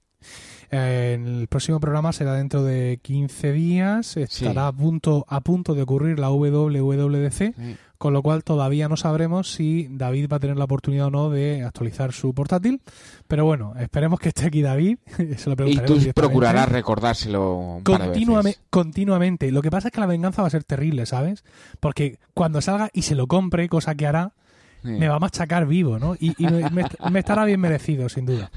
el 0.75 1.47
próximo 1.47 1.79
programa 1.79 2.13
será 2.13 2.33
dentro 2.33 2.63
de 2.63 2.99
15 3.01 3.51
días, 3.53 4.17
estará 4.17 4.67
a, 4.67 4.71
punto, 4.71 5.25
a 5.27 5.41
punto 5.41 5.73
de 5.73 5.81
ocurrir 5.81 6.19
la 6.19 6.29
WWDC, 6.29 7.55
con 7.97 8.13
lo 8.13 8.21
cual 8.21 8.43
todavía 8.43 8.87
no 8.87 8.97
sabremos 8.97 9.51
si 9.51 9.87
David 9.89 10.29
va 10.31 10.37
a 10.37 10.39
tener 10.39 10.57
la 10.57 10.65
oportunidad 10.65 11.07
o 11.07 11.11
no 11.11 11.29
de 11.29 11.63
actualizar 11.63 12.13
su 12.13 12.33
portátil, 12.33 12.81
pero 13.27 13.45
bueno, 13.45 13.73
esperemos 13.79 14.19
que 14.19 14.29
esté 14.29 14.45
aquí 14.45 14.61
David. 14.61 14.97
Se 15.37 15.49
lo 15.49 15.67
y 15.67 15.77
tú 15.77 15.97
procurarás 16.13 16.69
recordárselo 16.69 17.81
Continuamente. 18.69 19.51
Lo 19.51 19.61
que 19.61 19.71
pasa 19.71 19.87
es 19.87 19.93
que 19.93 19.99
la 19.99 20.07
venganza 20.07 20.41
va 20.41 20.49
a 20.49 20.51
ser 20.51 20.63
terrible, 20.63 21.05
¿sabes? 21.05 21.43
Porque 21.79 22.19
cuando 22.33 22.61
salga 22.61 22.89
y 22.93 23.03
se 23.03 23.15
lo 23.15 23.27
compre, 23.27 23.69
cosa 23.69 23.95
que 23.95 24.07
hará, 24.07 24.33
me 24.85 25.07
va 25.07 25.15
a 25.15 25.19
machacar 25.19 25.65
vivo, 25.65 25.99
¿no? 25.99 26.15
Y, 26.19 26.35
me, 27.11 27.19
estará 27.19 27.45
bien 27.45 27.59
merecido, 27.59 28.09
sin 28.09 28.25
duda. 28.25 28.51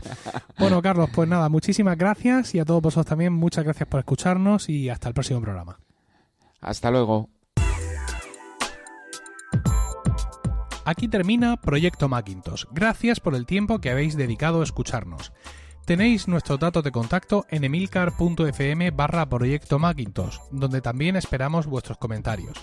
Bueno, 0.58 0.82
Carlos, 0.82 1.10
pues 1.14 1.28
nada, 1.28 1.48
muchísimas 1.48 1.96
gracias 1.96 2.54
y 2.54 2.58
a 2.58 2.64
todos 2.64 2.82
vosotros 2.82 3.06
también, 3.06 3.32
muchas 3.32 3.64
gracias 3.64 3.88
por 3.88 4.00
escucharnos 4.00 4.68
y 4.68 4.88
hasta 4.88 5.08
el 5.08 5.14
próximo 5.14 5.40
programa. 5.40 5.78
Hasta 6.60 6.90
luego. 6.90 7.28
Aquí 10.84 11.06
termina 11.06 11.58
Proyecto 11.58 12.08
Macintosh. 12.08 12.64
Gracias 12.72 13.20
por 13.20 13.34
el 13.34 13.44
tiempo 13.44 13.78
que 13.78 13.90
habéis 13.90 14.16
dedicado 14.16 14.62
a 14.62 14.64
escucharnos. 14.64 15.32
Tenéis 15.88 16.28
nuestros 16.28 16.60
datos 16.60 16.84
de 16.84 16.92
contacto 16.92 17.46
en 17.48 17.64
emilcar.fm 17.64 18.90
barra 18.90 19.26
proyecto 19.26 19.78
Macintosh, 19.78 20.36
donde 20.50 20.82
también 20.82 21.16
esperamos 21.16 21.66
vuestros 21.66 21.96
comentarios. 21.96 22.58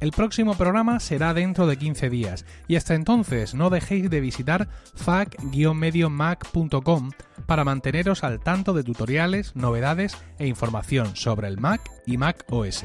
El 0.00 0.10
próximo 0.10 0.56
programa 0.56 0.98
será 0.98 1.32
dentro 1.32 1.68
de 1.68 1.76
15 1.76 2.10
días 2.10 2.44
y 2.66 2.74
hasta 2.74 2.96
entonces 2.96 3.54
no 3.54 3.70
dejéis 3.70 4.10
de 4.10 4.20
visitar 4.20 4.68
fac-mediomac.com 4.96 7.12
para 7.46 7.62
manteneros 7.62 8.24
al 8.24 8.42
tanto 8.42 8.72
de 8.72 8.82
tutoriales, 8.82 9.54
novedades 9.54 10.16
e 10.40 10.48
información 10.48 11.14
sobre 11.14 11.46
el 11.46 11.58
Mac 11.58 11.88
y 12.04 12.16
Mac 12.16 12.44
OS. 12.50 12.84